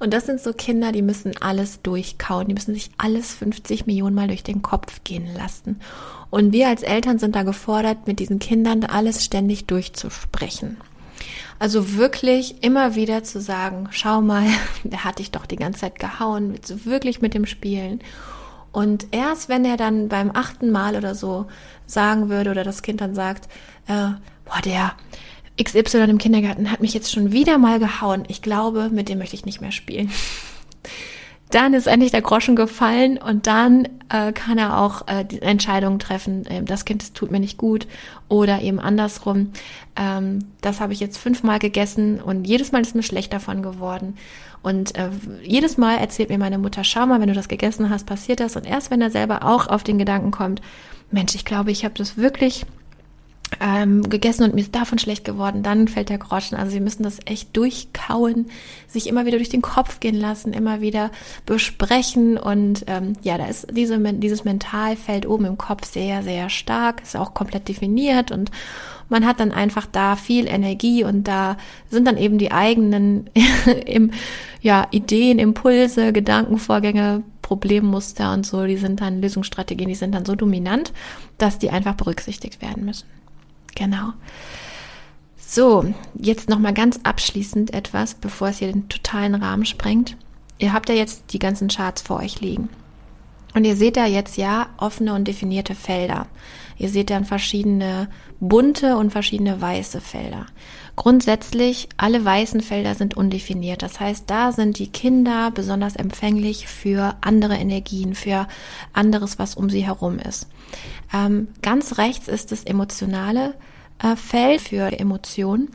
Und 0.00 0.14
das 0.14 0.26
sind 0.26 0.40
so 0.40 0.52
Kinder, 0.54 0.92
die 0.92 1.02
müssen 1.02 1.34
alles 1.40 1.82
durchkauen, 1.82 2.48
die 2.48 2.54
müssen 2.54 2.74
sich 2.74 2.90
alles 2.96 3.34
50 3.34 3.86
Millionen 3.86 4.16
Mal 4.16 4.28
durch 4.28 4.42
den 4.42 4.62
Kopf 4.62 5.04
gehen 5.04 5.28
lassen. 5.34 5.78
Und 6.30 6.52
wir 6.52 6.68
als 6.68 6.82
Eltern 6.82 7.18
sind 7.18 7.36
da 7.36 7.42
gefordert, 7.42 8.06
mit 8.06 8.18
diesen 8.18 8.38
Kindern 8.38 8.84
alles 8.84 9.22
ständig 9.24 9.66
durchzusprechen. 9.66 10.78
Also 11.58 11.96
wirklich 11.96 12.64
immer 12.64 12.94
wieder 12.94 13.22
zu 13.24 13.42
sagen, 13.42 13.88
schau 13.90 14.22
mal, 14.22 14.46
der 14.84 15.04
hat 15.04 15.18
dich 15.18 15.30
doch 15.30 15.44
die 15.44 15.56
ganze 15.56 15.80
Zeit 15.80 15.98
gehauen, 15.98 16.54
willst 16.54 16.70
du 16.70 16.86
wirklich 16.86 17.20
mit 17.20 17.34
dem 17.34 17.44
spielen? 17.44 18.00
Und 18.72 19.08
erst 19.10 19.50
wenn 19.50 19.66
er 19.66 19.76
dann 19.76 20.08
beim 20.08 20.30
achten 20.32 20.70
Mal 20.70 20.96
oder 20.96 21.14
so 21.14 21.46
sagen 21.86 22.30
würde 22.30 22.52
oder 22.52 22.64
das 22.64 22.82
Kind 22.82 23.02
dann 23.02 23.14
sagt, 23.14 23.46
äh, 23.86 24.12
boah, 24.46 24.62
der, 24.64 24.92
XY 25.62 26.04
im 26.08 26.18
Kindergarten 26.18 26.70
hat 26.70 26.80
mich 26.80 26.94
jetzt 26.94 27.12
schon 27.12 27.32
wieder 27.32 27.58
mal 27.58 27.78
gehauen. 27.78 28.24
Ich 28.28 28.42
glaube, 28.42 28.88
mit 28.90 29.08
dem 29.08 29.18
möchte 29.18 29.36
ich 29.36 29.44
nicht 29.44 29.60
mehr 29.60 29.72
spielen. 29.72 30.10
Dann 31.50 31.74
ist 31.74 31.88
endlich 31.88 32.12
der 32.12 32.22
Groschen 32.22 32.54
gefallen 32.54 33.18
und 33.18 33.48
dann 33.48 33.88
äh, 34.08 34.32
kann 34.32 34.56
er 34.56 34.78
auch 34.78 35.08
äh, 35.08 35.24
die 35.24 35.42
Entscheidung 35.42 35.98
treffen, 35.98 36.46
äh, 36.46 36.62
das 36.62 36.84
Kind 36.84 37.02
das 37.02 37.12
tut 37.12 37.32
mir 37.32 37.40
nicht 37.40 37.58
gut 37.58 37.88
oder 38.28 38.62
eben 38.62 38.78
andersrum. 38.78 39.50
Ähm, 39.96 40.44
das 40.60 40.78
habe 40.80 40.92
ich 40.92 41.00
jetzt 41.00 41.18
fünfmal 41.18 41.58
gegessen 41.58 42.20
und 42.20 42.44
jedes 42.44 42.70
Mal 42.70 42.82
ist 42.82 42.94
mir 42.94 43.02
schlecht 43.02 43.32
davon 43.32 43.64
geworden. 43.64 44.16
Und 44.62 44.96
äh, 44.96 45.10
jedes 45.42 45.76
Mal 45.76 45.96
erzählt 45.96 46.28
mir 46.28 46.38
meine 46.38 46.58
Mutter, 46.58 46.84
schau 46.84 47.06
mal, 47.06 47.20
wenn 47.20 47.28
du 47.28 47.34
das 47.34 47.48
gegessen 47.48 47.90
hast, 47.90 48.06
passiert 48.06 48.38
das. 48.38 48.54
Und 48.54 48.64
erst 48.64 48.92
wenn 48.92 49.00
er 49.00 49.10
selber 49.10 49.44
auch 49.44 49.66
auf 49.66 49.82
den 49.82 49.98
Gedanken 49.98 50.30
kommt, 50.30 50.62
Mensch, 51.10 51.34
ich 51.34 51.44
glaube, 51.44 51.72
ich 51.72 51.84
habe 51.84 51.94
das 51.94 52.16
wirklich 52.16 52.64
ähm, 53.58 54.08
gegessen 54.08 54.44
und 54.44 54.54
mir 54.54 54.60
ist 54.60 54.74
davon 54.74 54.98
schlecht 54.98 55.24
geworden, 55.24 55.62
dann 55.62 55.88
fällt 55.88 56.08
der 56.08 56.18
Groschen. 56.18 56.56
Also 56.56 56.72
sie 56.72 56.80
müssen 56.80 57.02
das 57.02 57.18
echt 57.24 57.56
durchkauen, 57.56 58.46
sich 58.86 59.08
immer 59.08 59.26
wieder 59.26 59.38
durch 59.38 59.48
den 59.48 59.62
Kopf 59.62 60.00
gehen 60.00 60.14
lassen, 60.14 60.52
immer 60.52 60.80
wieder 60.80 61.10
besprechen. 61.46 62.38
Und 62.38 62.84
ähm, 62.86 63.14
ja, 63.22 63.38
da 63.38 63.46
ist 63.46 63.66
diese, 63.72 63.98
dieses 64.14 64.44
Mentalfeld 64.44 65.26
oben 65.26 65.46
im 65.46 65.58
Kopf 65.58 65.84
sehr, 65.86 66.22
sehr 66.22 66.48
stark, 66.48 67.02
ist 67.02 67.16
auch 67.16 67.34
komplett 67.34 67.68
definiert. 67.68 68.30
Und 68.30 68.50
man 69.08 69.26
hat 69.26 69.40
dann 69.40 69.52
einfach 69.52 69.86
da 69.86 70.16
viel 70.16 70.46
Energie. 70.46 71.04
Und 71.04 71.24
da 71.24 71.56
sind 71.90 72.06
dann 72.06 72.16
eben 72.16 72.38
die 72.38 72.52
eigenen 72.52 73.28
im, 73.86 74.12
ja, 74.60 74.86
Ideen, 74.90 75.38
Impulse, 75.38 76.12
Gedankenvorgänge, 76.12 77.24
Problemmuster 77.42 78.32
und 78.32 78.46
so, 78.46 78.64
die 78.64 78.76
sind 78.76 79.00
dann 79.00 79.20
Lösungsstrategien, 79.20 79.88
die 79.88 79.96
sind 79.96 80.14
dann 80.14 80.24
so 80.24 80.36
dominant, 80.36 80.92
dass 81.36 81.58
die 81.58 81.70
einfach 81.70 81.94
berücksichtigt 81.94 82.62
werden 82.62 82.84
müssen. 82.84 83.06
Genau. 83.80 84.12
So, 85.38 85.86
jetzt 86.14 86.50
nochmal 86.50 86.74
ganz 86.74 87.00
abschließend 87.02 87.72
etwas, 87.72 88.14
bevor 88.14 88.48
es 88.48 88.58
hier 88.58 88.70
den 88.70 88.90
totalen 88.90 89.34
Rahmen 89.34 89.64
sprengt. 89.64 90.18
Ihr 90.58 90.74
habt 90.74 90.90
ja 90.90 90.94
jetzt 90.94 91.32
die 91.32 91.38
ganzen 91.38 91.68
Charts 91.68 92.02
vor 92.02 92.18
euch 92.18 92.42
liegen. 92.42 92.68
Und 93.54 93.64
ihr 93.64 93.76
seht 93.76 93.96
da 93.96 94.04
jetzt 94.04 94.36
ja 94.36 94.68
offene 94.76 95.14
und 95.14 95.26
definierte 95.26 95.74
Felder. 95.74 96.26
Ihr 96.76 96.90
seht 96.90 97.08
dann 97.08 97.24
verschiedene 97.24 98.08
bunte 98.38 98.96
und 98.98 99.12
verschiedene 99.12 99.60
weiße 99.60 100.02
Felder. 100.02 100.44
Grundsätzlich, 100.94 101.88
alle 101.96 102.22
weißen 102.22 102.60
Felder 102.60 102.94
sind 102.94 103.16
undefiniert. 103.16 103.82
Das 103.82 103.98
heißt, 103.98 104.28
da 104.28 104.52
sind 104.52 104.78
die 104.78 104.88
Kinder 104.88 105.50
besonders 105.50 105.96
empfänglich 105.96 106.66
für 106.66 107.16
andere 107.22 107.54
Energien, 107.54 108.14
für 108.14 108.46
anderes, 108.92 109.38
was 109.38 109.54
um 109.54 109.70
sie 109.70 109.86
herum 109.86 110.18
ist. 110.18 110.48
Ähm, 111.12 111.48
ganz 111.62 111.98
rechts 111.98 112.28
ist 112.28 112.52
das 112.52 112.64
emotionale 112.64 113.54
äh, 114.02 114.16
Feld 114.16 114.60
für 114.60 114.92
Emotionen. 114.98 115.68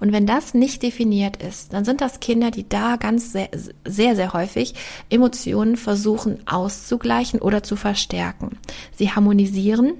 Und 0.00 0.12
wenn 0.12 0.26
das 0.26 0.54
nicht 0.54 0.82
definiert 0.82 1.42
ist, 1.42 1.72
dann 1.72 1.84
sind 1.84 2.00
das 2.00 2.20
Kinder, 2.20 2.50
die 2.50 2.68
da 2.68 2.96
ganz 2.96 3.32
sehr, 3.32 3.48
sehr, 3.84 4.16
sehr 4.16 4.32
häufig 4.32 4.74
Emotionen 5.10 5.76
versuchen 5.76 6.38
auszugleichen 6.46 7.40
oder 7.40 7.62
zu 7.62 7.76
verstärken. 7.76 8.58
Sie 8.94 9.10
harmonisieren 9.10 9.94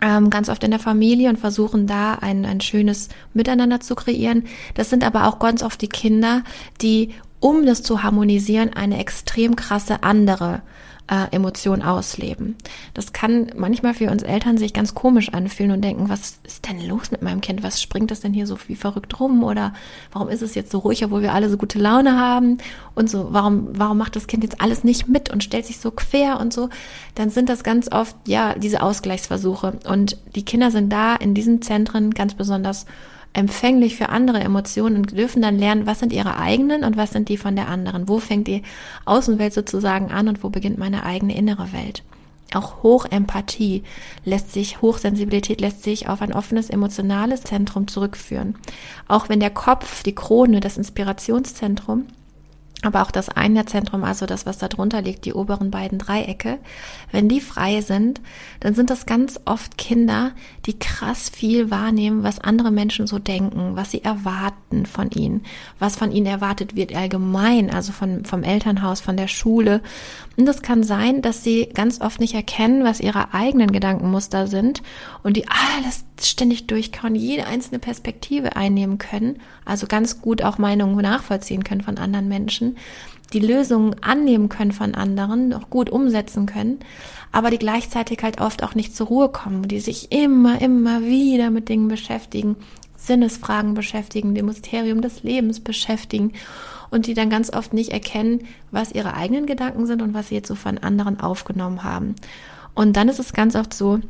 ähm, 0.00 0.30
ganz 0.30 0.48
oft 0.48 0.62
in 0.64 0.70
der 0.70 0.80
Familie 0.80 1.28
und 1.28 1.38
versuchen 1.38 1.86
da 1.86 2.14
ein, 2.14 2.44
ein 2.44 2.60
schönes 2.60 3.08
Miteinander 3.34 3.80
zu 3.80 3.94
kreieren. 3.94 4.44
Das 4.74 4.90
sind 4.90 5.04
aber 5.04 5.26
auch 5.26 5.38
ganz 5.38 5.62
oft 5.62 5.80
die 5.80 5.88
Kinder, 5.88 6.44
die, 6.80 7.14
um 7.40 7.66
das 7.66 7.82
zu 7.82 8.02
harmonisieren, 8.02 8.72
eine 8.72 8.98
extrem 8.98 9.56
krasse 9.56 10.02
andere 10.02 10.62
äh, 11.08 11.34
Emotion 11.34 11.82
ausleben. 11.82 12.56
Das 12.94 13.12
kann 13.12 13.50
manchmal 13.56 13.94
für 13.94 14.10
uns 14.10 14.22
Eltern 14.22 14.58
sich 14.58 14.72
ganz 14.72 14.94
komisch 14.94 15.32
anfühlen 15.32 15.72
und 15.72 15.82
denken, 15.82 16.08
was 16.08 16.38
ist 16.44 16.68
denn 16.68 16.86
los 16.86 17.10
mit 17.10 17.22
meinem 17.22 17.40
Kind? 17.40 17.62
Was 17.62 17.82
springt 17.82 18.10
das 18.10 18.20
denn 18.20 18.34
hier 18.34 18.46
so 18.46 18.58
wie 18.66 18.76
verrückt 18.76 19.18
rum? 19.18 19.42
Oder 19.42 19.72
warum 20.12 20.28
ist 20.28 20.42
es 20.42 20.54
jetzt 20.54 20.70
so 20.70 20.78
ruhig, 20.78 21.04
obwohl 21.04 21.22
wir 21.22 21.32
alle 21.32 21.48
so 21.48 21.56
gute 21.56 21.78
Laune 21.78 22.18
haben? 22.18 22.58
Und 22.94 23.10
so, 23.10 23.28
warum, 23.30 23.68
warum 23.72 23.98
macht 23.98 24.16
das 24.16 24.26
Kind 24.26 24.42
jetzt 24.42 24.60
alles 24.60 24.84
nicht 24.84 25.08
mit 25.08 25.30
und 25.30 25.42
stellt 25.42 25.66
sich 25.66 25.78
so 25.78 25.90
quer 25.90 26.40
und 26.40 26.52
so? 26.52 26.68
Dann 27.14 27.30
sind 27.30 27.48
das 27.48 27.64
ganz 27.64 27.90
oft, 27.90 28.16
ja, 28.26 28.54
diese 28.54 28.82
Ausgleichsversuche. 28.82 29.78
Und 29.88 30.18
die 30.34 30.44
Kinder 30.44 30.70
sind 30.70 30.92
da 30.92 31.16
in 31.16 31.34
diesen 31.34 31.62
Zentren 31.62 32.12
ganz 32.12 32.34
besonders 32.34 32.86
empfänglich 33.32 33.96
für 33.96 34.08
andere 34.08 34.40
Emotionen 34.40 34.96
und 34.96 35.16
dürfen 35.16 35.42
dann 35.42 35.58
lernen, 35.58 35.86
was 35.86 36.00
sind 36.00 36.12
ihre 36.12 36.38
eigenen 36.38 36.84
und 36.84 36.96
was 36.96 37.10
sind 37.10 37.28
die 37.28 37.36
von 37.36 37.56
der 37.56 37.68
anderen. 37.68 38.08
Wo 38.08 38.18
fängt 38.18 38.48
die 38.48 38.62
Außenwelt 39.04 39.52
sozusagen 39.52 40.10
an 40.10 40.28
und 40.28 40.42
wo 40.42 40.50
beginnt 40.50 40.78
meine 40.78 41.04
eigene 41.04 41.36
innere 41.36 41.72
Welt. 41.72 42.02
Auch 42.54 42.82
Hochempathie 42.82 43.82
lässt 44.24 44.52
sich, 44.52 44.80
Hochsensibilität 44.80 45.60
lässt 45.60 45.82
sich 45.82 46.08
auf 46.08 46.22
ein 46.22 46.32
offenes 46.32 46.70
emotionales 46.70 47.42
Zentrum 47.42 47.88
zurückführen. 47.88 48.54
Auch 49.06 49.28
wenn 49.28 49.40
der 49.40 49.50
Kopf, 49.50 50.02
die 50.02 50.14
Krone, 50.14 50.60
das 50.60 50.78
Inspirationszentrum, 50.78 52.06
aber 52.82 53.02
auch 53.02 53.10
das 53.10 53.28
Einerzentrum, 53.28 54.04
also 54.04 54.24
das, 54.24 54.46
was 54.46 54.58
da 54.58 54.68
drunter 54.68 55.02
liegt, 55.02 55.24
die 55.24 55.32
oberen 55.32 55.72
beiden 55.72 55.98
Dreiecke, 55.98 56.58
wenn 57.10 57.28
die 57.28 57.40
frei 57.40 57.80
sind, 57.80 58.20
dann 58.60 58.74
sind 58.74 58.88
das 58.88 59.04
ganz 59.04 59.40
oft 59.46 59.76
Kinder, 59.76 60.30
die 60.64 60.78
krass 60.78 61.28
viel 61.28 61.72
wahrnehmen, 61.72 62.22
was 62.22 62.38
andere 62.38 62.70
Menschen 62.70 63.08
so 63.08 63.18
denken, 63.18 63.74
was 63.74 63.90
sie 63.90 64.04
erwarten 64.04 64.86
von 64.86 65.10
ihnen, 65.10 65.42
was 65.80 65.96
von 65.96 66.12
ihnen 66.12 66.26
erwartet 66.26 66.76
wird 66.76 66.94
allgemein, 66.94 67.70
also 67.70 67.90
von, 67.90 68.24
vom 68.24 68.44
Elternhaus, 68.44 69.00
von 69.00 69.16
der 69.16 69.28
Schule. 69.28 69.82
Und 70.36 70.46
das 70.46 70.62
kann 70.62 70.84
sein, 70.84 71.20
dass 71.20 71.42
sie 71.42 71.68
ganz 71.74 72.00
oft 72.00 72.20
nicht 72.20 72.34
erkennen, 72.34 72.84
was 72.84 73.00
ihre 73.00 73.34
eigenen 73.34 73.72
Gedankenmuster 73.72 74.46
sind 74.46 74.82
und 75.24 75.36
die 75.36 75.46
alles 75.48 76.04
ständig 76.26 76.66
durchkauen, 76.66 77.14
jede 77.14 77.46
einzelne 77.46 77.78
Perspektive 77.78 78.56
einnehmen 78.56 78.98
können, 78.98 79.40
also 79.64 79.86
ganz 79.86 80.20
gut 80.20 80.42
auch 80.42 80.58
Meinungen 80.58 80.96
nachvollziehen 80.96 81.64
können 81.64 81.82
von 81.82 81.98
anderen 81.98 82.28
Menschen, 82.28 82.76
die 83.32 83.40
Lösungen 83.40 83.96
annehmen 84.02 84.48
können 84.48 84.72
von 84.72 84.94
anderen, 84.94 85.52
auch 85.52 85.68
gut 85.70 85.90
umsetzen 85.90 86.46
können, 86.46 86.78
aber 87.30 87.50
die 87.50 87.58
gleichzeitig 87.58 88.22
halt 88.22 88.40
oft 88.40 88.62
auch 88.62 88.74
nicht 88.74 88.96
zur 88.96 89.08
Ruhe 89.08 89.28
kommen, 89.28 89.68
die 89.68 89.80
sich 89.80 90.12
immer, 90.12 90.60
immer 90.62 91.02
wieder 91.02 91.50
mit 91.50 91.68
Dingen 91.68 91.88
beschäftigen, 91.88 92.56
Sinnesfragen 92.96 93.74
beschäftigen, 93.74 94.34
dem 94.34 94.46
Mysterium 94.46 95.02
des 95.02 95.22
Lebens 95.22 95.60
beschäftigen 95.60 96.32
und 96.90 97.06
die 97.06 97.14
dann 97.14 97.30
ganz 97.30 97.52
oft 97.52 97.72
nicht 97.72 97.90
erkennen, 97.92 98.44
was 98.70 98.92
ihre 98.92 99.14
eigenen 99.14 99.46
Gedanken 99.46 99.86
sind 99.86 100.02
und 100.02 100.14
was 100.14 100.28
sie 100.28 100.36
jetzt 100.36 100.48
so 100.48 100.54
von 100.54 100.78
anderen 100.78 101.20
aufgenommen 101.20 101.84
haben. 101.84 102.14
Und 102.74 102.96
dann 102.96 103.08
ist 103.08 103.18
es 103.18 103.32
ganz 103.32 103.56
oft 103.56 103.74
so, 103.74 104.00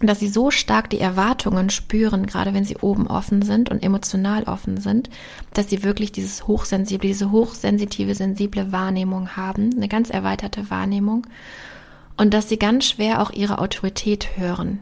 dass 0.00 0.20
sie 0.20 0.28
so 0.28 0.50
stark 0.50 0.90
die 0.90 1.00
Erwartungen 1.00 1.70
spüren, 1.70 2.26
gerade 2.26 2.54
wenn 2.54 2.64
sie 2.64 2.76
oben 2.76 3.08
offen 3.08 3.42
sind 3.42 3.70
und 3.70 3.82
emotional 3.82 4.44
offen 4.44 4.78
sind, 4.78 5.10
dass 5.54 5.70
sie 5.70 5.82
wirklich 5.82 6.12
dieses 6.12 6.46
hochsensible, 6.46 7.08
diese 7.08 7.32
hochsensitive, 7.32 8.14
sensible 8.14 8.70
Wahrnehmung 8.70 9.36
haben, 9.36 9.70
eine 9.76 9.88
ganz 9.88 10.10
erweiterte 10.10 10.70
Wahrnehmung 10.70 11.26
und 12.16 12.32
dass 12.32 12.48
sie 12.48 12.58
ganz 12.58 12.84
schwer 12.86 13.20
auch 13.20 13.32
ihre 13.32 13.58
Autorität 13.58 14.36
hören. 14.36 14.80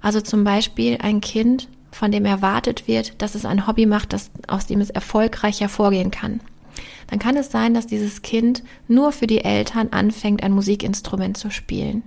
Also 0.00 0.20
zum 0.20 0.44
Beispiel 0.44 0.98
ein 1.00 1.20
Kind, 1.20 1.68
von 1.90 2.12
dem 2.12 2.24
erwartet 2.24 2.86
wird, 2.86 3.20
dass 3.20 3.34
es 3.34 3.44
ein 3.44 3.66
Hobby 3.66 3.86
macht, 3.86 4.12
das, 4.12 4.30
aus 4.46 4.66
dem 4.66 4.80
es 4.80 4.90
erfolgreich 4.90 5.60
hervorgehen 5.60 6.10
kann. 6.10 6.40
Dann 7.08 7.18
kann 7.18 7.36
es 7.36 7.50
sein, 7.50 7.74
dass 7.74 7.86
dieses 7.86 8.22
Kind 8.22 8.62
nur 8.86 9.12
für 9.12 9.26
die 9.26 9.42
Eltern 9.42 9.88
anfängt, 9.90 10.42
ein 10.42 10.52
Musikinstrument 10.52 11.36
zu 11.36 11.50
spielen 11.50 12.02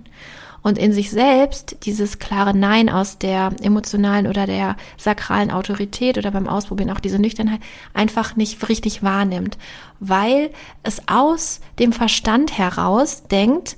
und 0.62 0.78
in 0.78 0.92
sich 0.92 1.10
selbst 1.10 1.76
dieses 1.84 2.18
klare 2.18 2.56
Nein 2.56 2.88
aus 2.88 3.18
der 3.18 3.52
emotionalen 3.62 4.26
oder 4.26 4.46
der 4.46 4.76
sakralen 4.96 5.50
Autorität 5.50 6.18
oder 6.18 6.30
beim 6.30 6.48
Ausprobieren 6.48 6.90
auch 6.90 7.00
diese 7.00 7.18
Nüchternheit 7.18 7.60
einfach 7.94 8.36
nicht 8.36 8.68
richtig 8.68 9.02
wahrnimmt, 9.02 9.58
weil 10.00 10.50
es 10.82 11.08
aus 11.08 11.60
dem 11.78 11.92
Verstand 11.92 12.56
heraus 12.56 13.24
denkt, 13.24 13.76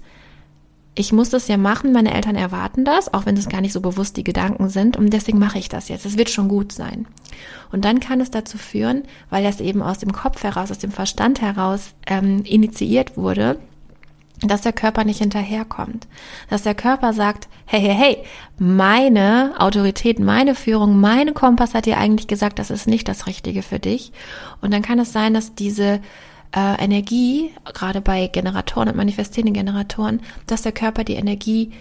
ich 0.96 1.12
muss 1.12 1.30
das 1.30 1.48
ja 1.48 1.56
machen, 1.56 1.92
meine 1.92 2.14
Eltern 2.14 2.36
erwarten 2.36 2.84
das, 2.84 3.12
auch 3.12 3.26
wenn 3.26 3.36
es 3.36 3.48
gar 3.48 3.60
nicht 3.60 3.72
so 3.72 3.80
bewusst 3.80 4.16
die 4.16 4.22
Gedanken 4.22 4.68
sind 4.68 4.96
und 4.96 5.10
deswegen 5.10 5.40
mache 5.40 5.58
ich 5.58 5.68
das 5.68 5.88
jetzt. 5.88 6.06
Es 6.06 6.16
wird 6.16 6.30
schon 6.30 6.48
gut 6.48 6.70
sein. 6.70 7.06
Und 7.72 7.84
dann 7.84 7.98
kann 7.98 8.20
es 8.20 8.30
dazu 8.30 8.58
führen, 8.58 9.02
weil 9.28 9.42
das 9.42 9.60
eben 9.60 9.82
aus 9.82 9.98
dem 9.98 10.12
Kopf 10.12 10.44
heraus, 10.44 10.70
aus 10.70 10.78
dem 10.78 10.92
Verstand 10.92 11.40
heraus 11.40 11.94
ähm, 12.06 12.44
initiiert 12.44 13.16
wurde, 13.16 13.58
dass 14.48 14.62
der 14.62 14.72
Körper 14.72 15.04
nicht 15.04 15.18
hinterherkommt. 15.18 16.06
Dass 16.50 16.62
der 16.62 16.74
Körper 16.74 17.12
sagt, 17.12 17.48
hey, 17.66 17.80
hey, 17.80 17.94
hey, 17.94 18.18
meine 18.58 19.54
Autorität, 19.58 20.18
meine 20.18 20.54
Führung, 20.54 21.00
meine 21.00 21.32
Kompass 21.32 21.74
hat 21.74 21.86
dir 21.86 21.98
eigentlich 21.98 22.26
gesagt, 22.26 22.58
das 22.58 22.70
ist 22.70 22.86
nicht 22.86 23.08
das 23.08 23.26
Richtige 23.26 23.62
für 23.62 23.78
dich. 23.78 24.12
Und 24.60 24.72
dann 24.72 24.82
kann 24.82 24.98
es 24.98 25.12
sein, 25.12 25.34
dass 25.34 25.54
diese 25.54 26.00
äh, 26.54 26.82
Energie, 26.82 27.50
gerade 27.72 28.00
bei 28.00 28.28
Generatoren 28.28 28.88
und 28.88 28.96
manifestierenden 28.96 29.54
Generatoren, 29.54 30.20
dass 30.46 30.62
der 30.62 30.72
Körper 30.72 31.04
die 31.04 31.14
Energie 31.14 31.72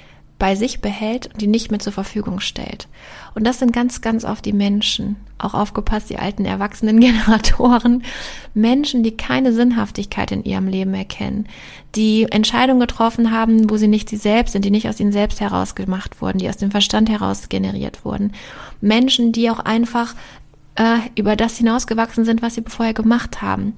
bei 0.44 0.56
sich 0.56 0.82
behält 0.82 1.28
und 1.28 1.40
die 1.40 1.48
nicht 1.48 1.72
mehr 1.72 1.80
zur 1.80 1.94
Verfügung 1.94 2.42
stellt. 2.42 2.90
Und 3.34 3.48
das 3.48 3.60
sind 3.60 3.72
ganz, 3.72 4.02
ganz 4.02 4.26
oft 4.26 4.44
die 4.44 4.52
Menschen, 4.52 5.16
auch 5.38 5.54
aufgepasst, 5.54 6.10
die 6.10 6.20
alten 6.20 6.44
erwachsenen 6.44 7.00
Generatoren, 7.00 8.04
Menschen, 8.54 9.04
die 9.04 9.16
keine 9.16 9.54
Sinnhaftigkeit 9.54 10.34
in 10.34 10.44
ihrem 10.44 10.68
Leben 10.68 10.94
erkennen, 10.96 11.48
die 11.96 12.28
Entscheidungen 12.30 12.82
getroffen 12.82 13.32
haben, 13.32 13.70
wo 13.70 13.78
sie 13.78 13.88
nicht 13.88 14.10
sie 14.10 14.18
selbst 14.18 14.52
sind, 14.52 14.66
die 14.66 14.70
nicht 14.70 14.90
aus 14.90 15.00
ihnen 15.00 15.14
selbst 15.14 15.40
heraus 15.40 15.76
gemacht 15.76 16.22
wurden, 16.22 16.40
die 16.40 16.50
aus 16.50 16.58
dem 16.58 16.72
Verstand 16.72 17.10
heraus 17.10 17.48
generiert 17.48 18.04
wurden. 18.04 18.34
Menschen, 18.82 19.32
die 19.32 19.50
auch 19.50 19.60
einfach 19.60 20.14
äh, 20.76 20.98
über 21.16 21.38
das 21.38 21.56
hinausgewachsen 21.56 22.26
sind, 22.26 22.42
was 22.42 22.56
sie 22.56 22.64
vorher 22.68 22.94
gemacht 22.94 23.42
haben 23.42 23.76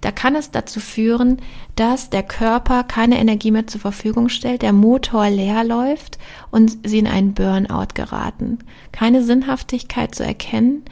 da 0.00 0.10
kann 0.10 0.34
es 0.34 0.50
dazu 0.50 0.80
führen, 0.80 1.38
dass 1.76 2.10
der 2.10 2.22
Körper 2.22 2.84
keine 2.84 3.18
Energie 3.18 3.50
mehr 3.50 3.66
zur 3.66 3.80
Verfügung 3.80 4.28
stellt, 4.28 4.62
der 4.62 4.72
Motor 4.72 5.28
leer 5.28 5.64
läuft 5.64 6.18
und 6.50 6.78
sie 6.86 6.98
in 6.98 7.06
einen 7.06 7.34
Burnout 7.34 7.94
geraten. 7.94 8.58
Keine 8.92 9.22
Sinnhaftigkeit 9.22 10.14
zu 10.14 10.24
erkennen, 10.24 10.84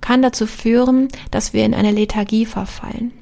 kann 0.00 0.22
dazu 0.22 0.46
führen, 0.46 1.08
dass 1.30 1.52
wir 1.52 1.64
in 1.64 1.74
eine 1.74 1.92
Lethargie 1.92 2.46
verfallen. 2.46 3.12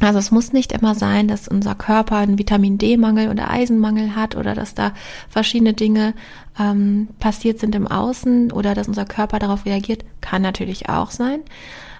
Also 0.00 0.18
es 0.18 0.30
muss 0.30 0.52
nicht 0.52 0.72
immer 0.72 0.94
sein, 0.94 1.28
dass 1.28 1.46
unser 1.46 1.74
Körper 1.74 2.16
einen 2.16 2.38
Vitamin 2.38 2.78
D-Mangel 2.78 3.28
oder 3.28 3.50
Eisenmangel 3.50 4.16
hat 4.16 4.34
oder 4.34 4.54
dass 4.54 4.74
da 4.74 4.94
verschiedene 5.28 5.74
Dinge 5.74 6.14
ähm, 6.58 7.08
passiert 7.20 7.60
sind 7.60 7.74
im 7.74 7.86
Außen 7.86 8.50
oder 8.52 8.74
dass 8.74 8.88
unser 8.88 9.04
Körper 9.04 9.38
darauf 9.38 9.64
reagiert. 9.64 10.04
Kann 10.20 10.42
natürlich 10.42 10.88
auch 10.88 11.10
sein. 11.10 11.40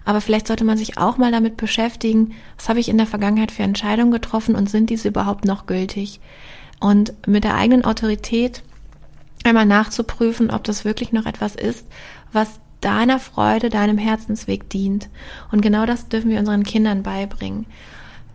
Aber 0.05 0.21
vielleicht 0.21 0.49
sollte 0.49 0.65
man 0.65 0.79
sich 0.79 0.99
auch 0.99 1.17
mal 1.17 1.33
damit 1.33 1.57
beschäftigen, 1.57 2.33
was 2.57 2.69
habe 2.69 2.81
ich 2.81 2.89
in 2.89 2.99
der 2.99 3.07
Vergangenheit 3.07 3.53
für 3.53 3.63
Entscheidungen 3.63 4.11
getroffen 4.11 4.55
und 4.55 4.69
sind 4.69 4.91
diese 4.91 5.09
überhaupt 5.09 5.45
noch 5.45 5.67
gültig? 5.67 6.21
Und 6.81 7.15
mit 7.27 7.45
der 7.45 7.55
eigenen 7.55 7.85
Autorität 7.85 8.63
einmal 9.45 9.67
nachzuprüfen, 9.67 10.51
ob 10.51 10.65
das 10.65 10.85
wirklich 10.85 11.13
noch 11.13 11.27
etwas 11.27 11.55
ist, 11.55 11.87
was 12.33 12.61
deiner 12.81 13.21
Freude, 13.21 13.71
deinem 13.71 13.99
Herzensweg 13.99 14.69
dient. 14.69 15.09
Und 15.51 15.61
genau 15.61 15.87
das 15.87 16.09
dürfen 16.09 16.31
wir 16.31 16.41
unseren 16.41 16.65
Kindern 16.65 17.03
beibringen. 17.03 17.67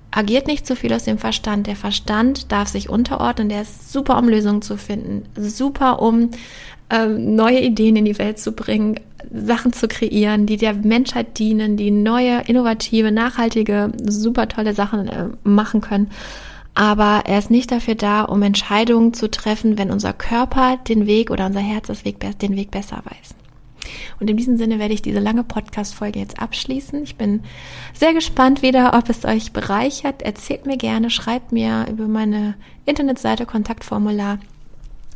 Agiert 0.10 0.48
nicht 0.48 0.66
zu 0.66 0.76
viel 0.76 0.94
aus 0.94 1.04
dem 1.04 1.18
Verstand. 1.18 1.68
Der 1.68 1.76
Verstand 1.76 2.52
darf 2.52 2.70
sich 2.70 2.90
unterordnen, 2.90 3.50
der 3.50 3.64
ist 3.64 3.92
super, 3.92 4.18
um 4.18 4.30
Lösungen 4.30 4.62
zu 4.62 4.78
finden, 4.78 5.28
super, 5.36 6.02
um 6.02 6.32
ähm, 6.90 7.36
neue 7.36 7.60
Ideen 7.60 7.96
in 7.96 8.06
die 8.06 8.18
Welt 8.18 8.40
zu 8.40 8.52
bringen, 8.54 9.00
Sachen 9.32 9.74
zu 9.74 9.88
kreieren, 9.88 10.46
die 10.46 10.58
der 10.58 10.74
Menschheit 10.74 11.38
dienen, 11.38 11.76
die 11.76 11.92
neue, 11.92 12.42
innovative, 12.48 13.12
nachhaltige, 13.12 13.92
super 14.06 14.48
tolle 14.48 14.74
Sachen 14.74 15.08
äh, 15.08 15.26
machen 15.44 15.82
können. 15.82 16.10
Aber 16.74 17.24
er 17.26 17.40
ist 17.40 17.50
nicht 17.50 17.72
dafür 17.72 17.96
da, 17.96 18.22
um 18.22 18.44
Entscheidungen 18.44 19.14
zu 19.14 19.30
treffen, 19.30 19.78
wenn 19.78 19.92
unser 19.92 20.14
Körper 20.14 20.78
den 20.88 21.08
Weg 21.08 21.32
oder 21.32 21.48
unser 21.48 21.60
Herz 21.60 21.88
den 21.88 22.56
Weg 22.56 22.72
besser 22.72 23.02
weiß. 23.04 23.36
Und 24.20 24.30
in 24.30 24.38
diesem 24.38 24.58
Sinne 24.58 24.80
werde 24.80 24.94
ich 24.94 25.02
diese 25.02 25.20
lange 25.20 25.44
Podcast-Folge 25.44 26.20
jetzt 26.20 26.40
abschließen. 26.40 27.04
Ich 27.04 27.16
bin 27.16 27.42
sehr 27.94 28.14
gespannt 28.14 28.62
wieder, 28.62 28.94
ob 28.94 29.10
es 29.10 29.26
euch 29.26 29.54
bereichert. 29.54 30.22
Erzählt 30.22 30.66
mir 30.66 30.78
gerne, 30.78 31.10
schreibt 31.10 31.52
mir 31.52 31.88
über 31.90 32.08
meine 32.08 32.56
Internetseite 32.86 33.46
Kontaktformular 33.46 34.40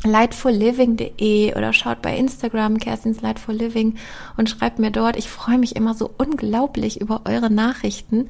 lightfulliving.de 0.04 1.56
oder 1.56 1.74
schaut 1.74 2.02
bei 2.02 2.16
Instagram 2.18 2.78
Kerstins 2.78 3.22
Lightful 3.22 3.56
Living 3.56 3.96
und 4.38 4.50
schreibt 4.50 4.80
mir 4.80 4.92
dort. 4.92 5.16
Ich 5.16 5.30
freue 5.30 5.58
mich 5.58 5.76
immer 5.76 5.94
so 5.94 6.10
unglaublich 6.18 7.00
über 7.00 7.22
eure 7.26 7.52
Nachrichten 7.52 8.30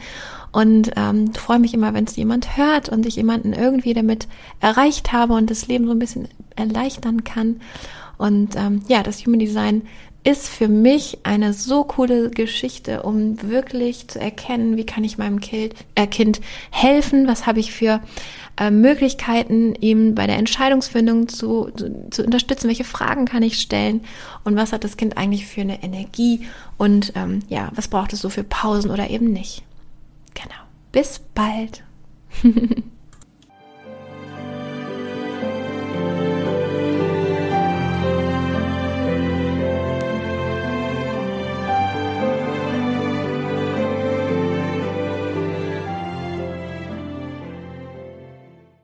und 0.51 0.91
ähm, 0.95 1.33
freue 1.33 1.59
mich 1.59 1.73
immer, 1.73 1.93
wenn 1.93 2.05
es 2.05 2.15
jemand 2.15 2.57
hört 2.57 2.89
und 2.89 3.05
ich 3.05 3.15
jemanden 3.15 3.53
irgendwie 3.53 3.93
damit 3.93 4.27
erreicht 4.59 5.13
habe 5.13 5.33
und 5.33 5.49
das 5.49 5.67
Leben 5.67 5.85
so 5.85 5.91
ein 5.91 5.99
bisschen 5.99 6.27
erleichtern 6.55 7.23
kann. 7.23 7.61
Und 8.17 8.55
ähm, 8.55 8.83
ja, 8.87 9.01
das 9.01 9.25
Human 9.25 9.39
Design 9.39 9.83
ist 10.23 10.49
für 10.49 10.67
mich 10.67 11.19
eine 11.23 11.53
so 11.53 11.83
coole 11.83 12.29
Geschichte, 12.29 13.03
um 13.03 13.41
wirklich 13.41 14.07
zu 14.07 14.19
erkennen, 14.19 14.77
wie 14.77 14.85
kann 14.85 15.03
ich 15.03 15.17
meinem 15.17 15.39
Kind, 15.39 15.73
äh, 15.95 16.05
kind 16.05 16.41
helfen, 16.69 17.27
was 17.27 17.47
habe 17.47 17.59
ich 17.59 17.71
für 17.71 18.01
äh, 18.57 18.69
Möglichkeiten, 18.69 19.73
ihm 19.75 20.13
bei 20.13 20.27
der 20.27 20.37
Entscheidungsfindung 20.37 21.27
zu, 21.27 21.71
zu, 21.75 22.09
zu, 22.11 22.23
unterstützen, 22.23 22.67
welche 22.67 22.83
Fragen 22.83 23.25
kann 23.25 23.41
ich 23.41 23.59
stellen 23.59 24.01
und 24.43 24.55
was 24.55 24.73
hat 24.73 24.83
das 24.83 24.97
Kind 24.97 25.17
eigentlich 25.17 25.47
für 25.47 25.61
eine 25.61 25.81
Energie 25.81 26.45
und 26.77 27.13
ähm, 27.15 27.39
ja, 27.49 27.71
was 27.73 27.87
braucht 27.87 28.13
es 28.13 28.21
so 28.21 28.29
für 28.29 28.43
Pausen 28.43 28.91
oder 28.91 29.09
eben 29.09 29.33
nicht. 29.33 29.63
Genau. 30.35 30.61
Bis 30.91 31.19
bald. 31.33 31.83